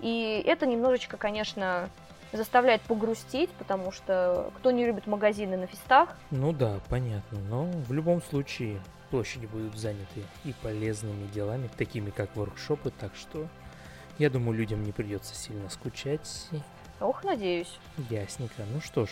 и 0.00 0.42
это 0.44 0.66
немножечко, 0.66 1.16
конечно, 1.16 1.88
заставляет 2.32 2.82
погрустить, 2.82 3.50
потому 3.50 3.92
что 3.92 4.50
кто 4.56 4.70
не 4.70 4.84
любит 4.86 5.06
магазины 5.06 5.56
на 5.56 5.66
фестах, 5.66 6.16
Ну 6.30 6.52
да, 6.52 6.80
понятно, 6.88 7.38
но 7.48 7.64
в 7.64 7.92
любом 7.92 8.22
случае 8.22 8.80
площади 9.10 9.46
будут 9.46 9.76
заняты 9.76 10.24
и 10.44 10.52
полезными 10.62 11.26
делами, 11.28 11.70
такими 11.76 12.10
как 12.10 12.34
воркшопы, 12.36 12.90
так 12.90 13.14
что 13.14 13.46
я 14.18 14.30
думаю, 14.30 14.56
людям 14.58 14.82
не 14.82 14.92
придется 14.92 15.34
сильно 15.34 15.68
скучать. 15.68 16.48
ох, 17.00 17.22
надеюсь. 17.22 17.78
Ясненько. 18.08 18.64
Ну 18.72 18.80
что 18.80 19.06
ж, 19.06 19.10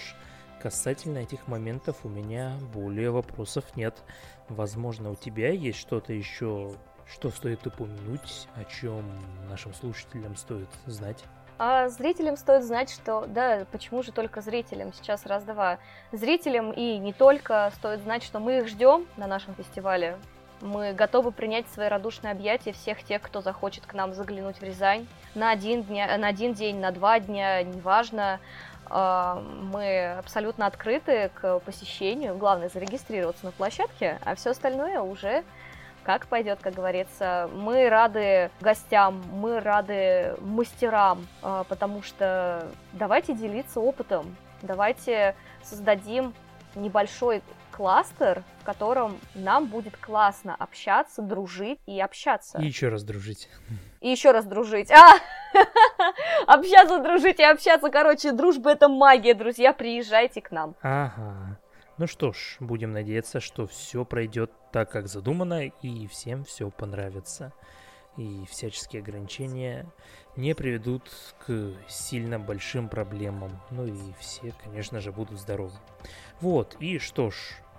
касательно 0.61 1.19
этих 1.19 1.47
моментов 1.47 1.99
у 2.05 2.09
меня 2.09 2.57
более 2.73 3.11
вопросов 3.11 3.65
нет. 3.77 4.03
Возможно, 4.49 5.11
у 5.11 5.15
тебя 5.15 5.51
есть 5.51 5.79
что-то 5.79 6.13
еще, 6.13 6.75
что 7.07 7.31
стоит 7.31 7.67
упомянуть, 7.67 8.49
о 8.55 8.65
чем 8.65 9.05
нашим 9.49 9.75
слушателям 9.75 10.37
стоит 10.37 10.71
знать. 10.87 11.23
А 11.57 11.89
зрителям 11.89 12.37
стоит 12.37 12.65
знать, 12.65 12.91
что, 12.91 13.27
да, 13.27 13.65
почему 13.71 14.03
же 14.03 14.11
только 14.11 14.41
зрителям, 14.41 14.93
сейчас 14.93 15.25
раз-два. 15.25 15.79
Зрителям 16.11 16.73
и 16.73 16.99
не 16.99 17.13
только 17.13 17.71
стоит 17.77 18.01
знать, 18.01 18.25
что 18.25 18.41
мы 18.41 18.59
их 18.59 18.69
ждем 18.69 19.07
на 19.17 19.27
нашем 19.27 19.55
фестивале. 19.55 20.17
Мы 20.61 20.93
готовы 20.95 21.31
принять 21.31 21.69
свои 21.69 21.89
радушные 21.89 22.33
объятия 22.33 22.73
всех 22.73 23.03
тех, 23.05 23.23
кто 23.23 23.41
захочет 23.41 23.87
к 23.87 23.95
нам 23.95 24.15
заглянуть 24.15 24.59
в 24.59 24.63
Рязань 24.63 25.07
на 25.35 25.51
один, 25.51 25.83
дня, 25.83 26.17
на 26.17 26.29
один 26.29 26.55
день, 26.55 26.81
на 26.81 26.91
два 26.91 27.21
дня, 27.21 27.63
неважно. 27.63 28.41
А, 28.87 29.41
Мы 29.73 30.15
абсолютно 30.19 30.67
открыты 30.67 31.31
к 31.35 31.61
посещению. 31.61 32.37
Главное 32.37 32.69
зарегистрироваться 32.69 33.45
на 33.45 33.53
площадке, 33.53 34.19
а 34.25 34.35
все 34.35 34.51
остальное 34.51 35.01
уже 35.01 35.45
как 36.05 36.27
пойдет, 36.27 36.61
как 36.63 36.75
говорится. 36.75 37.49
Мы 37.55 37.89
рады 37.89 38.51
гостям, 38.61 39.23
мы 39.33 39.61
рады 39.61 40.37
мастерам, 40.41 41.27
а, 41.43 41.65
потому 41.65 42.03
что 42.03 42.69
давайте 42.93 43.35
делиться 43.35 43.81
опытом, 43.81 44.37
давайте 44.63 45.35
создадим 45.63 46.35
небольшой 46.75 47.43
кластер, 47.73 48.45
в 48.61 48.65
котором 48.65 49.19
нам 49.35 49.67
будет 49.67 49.97
классно 49.97 50.55
общаться, 50.55 51.23
дружить 51.23 51.81
и 51.87 52.01
общаться. 52.01 52.59
И 52.59 52.67
еще 52.67 52.89
раз 52.89 53.03
дружить. 53.03 53.49
И 54.01 54.11
еще 54.11 54.31
раз 54.31 54.45
дружить. 54.45 54.91
А! 54.93 55.15
Общаться, 56.47 56.99
дружить 56.99 57.41
и 57.41 57.45
общаться. 57.45 57.91
Короче, 57.91 58.33
дружба 58.33 58.71
это 58.71 58.89
магия, 58.89 59.35
друзья. 59.35 59.73
Приезжайте 59.73 60.41
к 60.41 60.51
нам. 60.51 60.75
Ага. 60.83 61.59
Ну 61.97 62.09
что 62.09 62.33
ж, 62.33 62.57
будем 62.59 62.93
надеяться, 62.93 63.39
что 63.39 63.69
все 63.69 64.05
пройдет 64.05 64.51
так, 64.73 64.91
как 64.91 65.07
задумано, 65.07 65.67
и 65.67 66.07
всем 66.09 66.45
все 66.45 66.69
понравится. 66.71 67.53
И 68.17 68.45
всяческие 68.51 69.03
ограничения 69.03 69.87
не 70.37 70.55
приведут 70.55 71.09
к 71.47 71.73
сильно 71.89 72.41
большим 72.41 72.89
проблемам. 72.89 73.61
Ну 73.71 73.87
и 73.87 74.13
все, 74.19 74.53
конечно 74.65 75.01
же, 75.01 75.13
будут 75.13 75.39
здоровы. 75.39 75.79
Вот, 76.41 76.77
и 76.81 76.99
что 76.99 77.31
ж, 77.31 77.37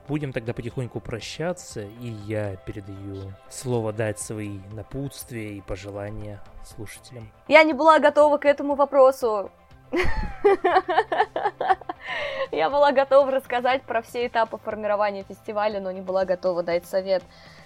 будем 0.08 0.32
тогда 0.32 0.54
потихоньку 0.54 1.02
прощаться, 1.02 1.82
и 1.82 2.08
я 2.26 2.56
передаю 2.56 3.34
слово 3.50 3.92
дать 3.92 4.20
свои 4.20 4.60
напутствия 4.72 5.58
и 5.58 5.62
пожелания 5.62 6.42
слушателям. 6.64 7.30
Я 7.50 7.64
не 7.64 7.74
была 7.74 8.00
готова 8.00 8.38
к 8.38 8.46
этому 8.46 8.76
вопросу. 8.76 9.52
Я 12.52 12.70
была 12.70 12.92
готова 12.92 13.32
рассказать 13.32 13.84
про 13.84 14.02
все 14.02 14.28
этапы 14.28 14.58
формирования 14.58 15.24
фестиваля, 15.24 15.80
но 15.80 15.92
не 15.92 16.02
была 16.02 16.26
готова 16.26 16.64
дать 16.64 16.86
совет. 16.86 17.24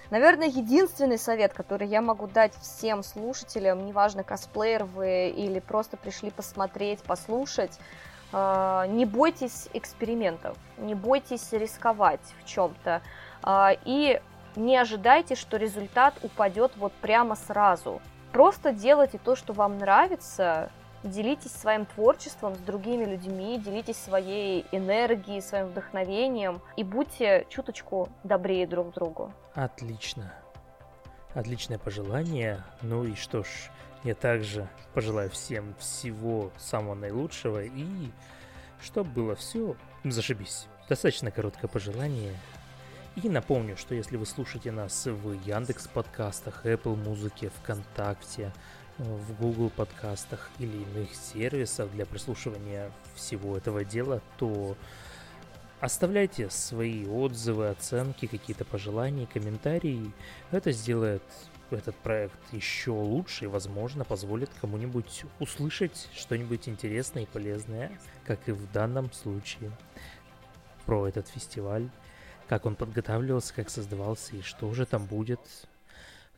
Наверное, 0.10 0.48
единственный 0.48 1.20
совет, 1.20 1.54
который 1.54 1.88
я 1.88 2.02
могу 2.02 2.28
дать 2.28 2.54
всем 2.56 3.04
слушателям, 3.04 3.86
неважно, 3.86 4.24
косплеер 4.24 4.86
вы 4.86 5.30
или 5.30 5.60
просто 5.60 5.98
пришли 5.98 6.32
посмотреть, 6.32 7.04
послушать, 7.04 7.78
э, 8.34 8.86
не 8.88 9.06
бойтесь 9.06 9.70
экспериментов, 9.74 10.58
не 10.78 10.96
бойтесь 10.96 11.52
рисковать 11.52 12.22
в 12.42 12.48
чем-то 12.48 13.04
э, 13.44 13.76
и 13.86 14.20
не 14.56 14.78
ожидайте, 14.78 15.36
что 15.36 15.58
результат 15.58 16.16
упадет 16.24 16.72
вот 16.78 16.92
прямо 16.94 17.36
сразу. 17.36 18.02
Просто 18.32 18.74
делайте 18.74 19.20
то, 19.20 19.36
что 19.36 19.54
вам 19.54 19.78
нравится, 19.78 20.72
делитесь 21.04 21.52
своим 21.52 21.86
творчеством 21.86 22.56
с 22.56 22.60
другими 22.60 23.06
людьми, 23.06 23.58
делитесь 23.58 23.98
своей 23.98 24.66
энергией, 24.72 25.42
своим 25.42 25.68
вдохновением 25.68 26.62
и 26.76 26.84
будьте 26.84 27.46
чуточку 27.50 28.10
добрее 28.24 28.68
друг 28.68 28.92
к 28.92 28.96
другу. 28.96 29.34
Отлично. 29.54 30.34
Отличное 31.34 31.78
пожелание. 31.78 32.64
Ну 32.82 33.06
и 33.06 33.16
что 33.16 33.44
ж, 33.44 33.48
я 34.04 34.16
также 34.16 34.68
пожелаю 34.94 35.30
всем 35.30 35.76
всего 35.80 36.52
самого 36.58 36.96
наилучшего 36.96 37.64
и 37.64 38.12
чтобы 38.82 39.10
было 39.12 39.36
все 39.36 39.76
зашибись. 40.04 40.68
Достаточно 40.88 41.32
короткое 41.32 41.68
пожелание. 41.68 42.34
И 43.16 43.28
напомню, 43.28 43.76
что 43.76 43.96
если 43.96 44.16
вы 44.16 44.26
слушаете 44.26 44.72
нас 44.72 45.06
в 45.06 45.34
Яндекс 45.46 45.88
подкастах, 45.88 46.66
Apple 46.66 46.96
музыке, 46.96 47.52
ВКонтакте, 47.62 48.54
в 49.00 49.34
Google 49.40 49.70
подкастах 49.70 50.52
или 50.60 50.78
иных 50.84 51.14
сервисах 51.16 51.90
для 51.92 52.06
прослушивания 52.06 52.92
всего 53.16 53.58
этого 53.58 53.84
дела, 53.86 54.22
то 54.38 54.76
оставляйте 55.80 56.50
свои 56.50 57.06
отзывы, 57.08 57.70
оценки, 57.70 58.28
какие-то 58.28 58.66
пожелания, 58.66 59.26
комментарии. 59.26 60.12
Это 60.52 60.72
сделает 60.72 61.24
этот 61.72 61.96
проект 61.96 62.40
еще 62.52 62.92
лучше 62.92 63.46
и, 63.46 63.48
возможно, 63.48 64.04
позволит 64.04 64.50
кому-нибудь 64.60 65.24
услышать 65.40 66.10
что-нибудь 66.14 66.68
интересное 66.68 67.24
и 67.24 67.28
полезное, 67.28 67.92
как 68.26 68.50
и 68.50 68.52
в 68.52 68.72
данном 68.72 69.12
случае, 69.14 69.72
про 70.86 71.08
этот 71.08 71.28
фестиваль, 71.28 71.88
как 72.48 72.66
он 72.66 72.76
подготавливался, 72.76 73.54
как 73.54 73.70
создавался 73.70 74.36
и 74.36 74.42
что 74.42 74.74
же 74.74 74.86
там 74.86 75.06
будет 75.06 75.40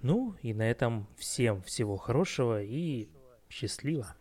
ну 0.02 0.36
и 0.42 0.54
на 0.54 0.70
этом 0.70 1.08
всем 1.18 1.62
всего 1.62 1.98
хорошего 1.98 2.62
и 2.62 3.10
счастливо. 3.50 4.16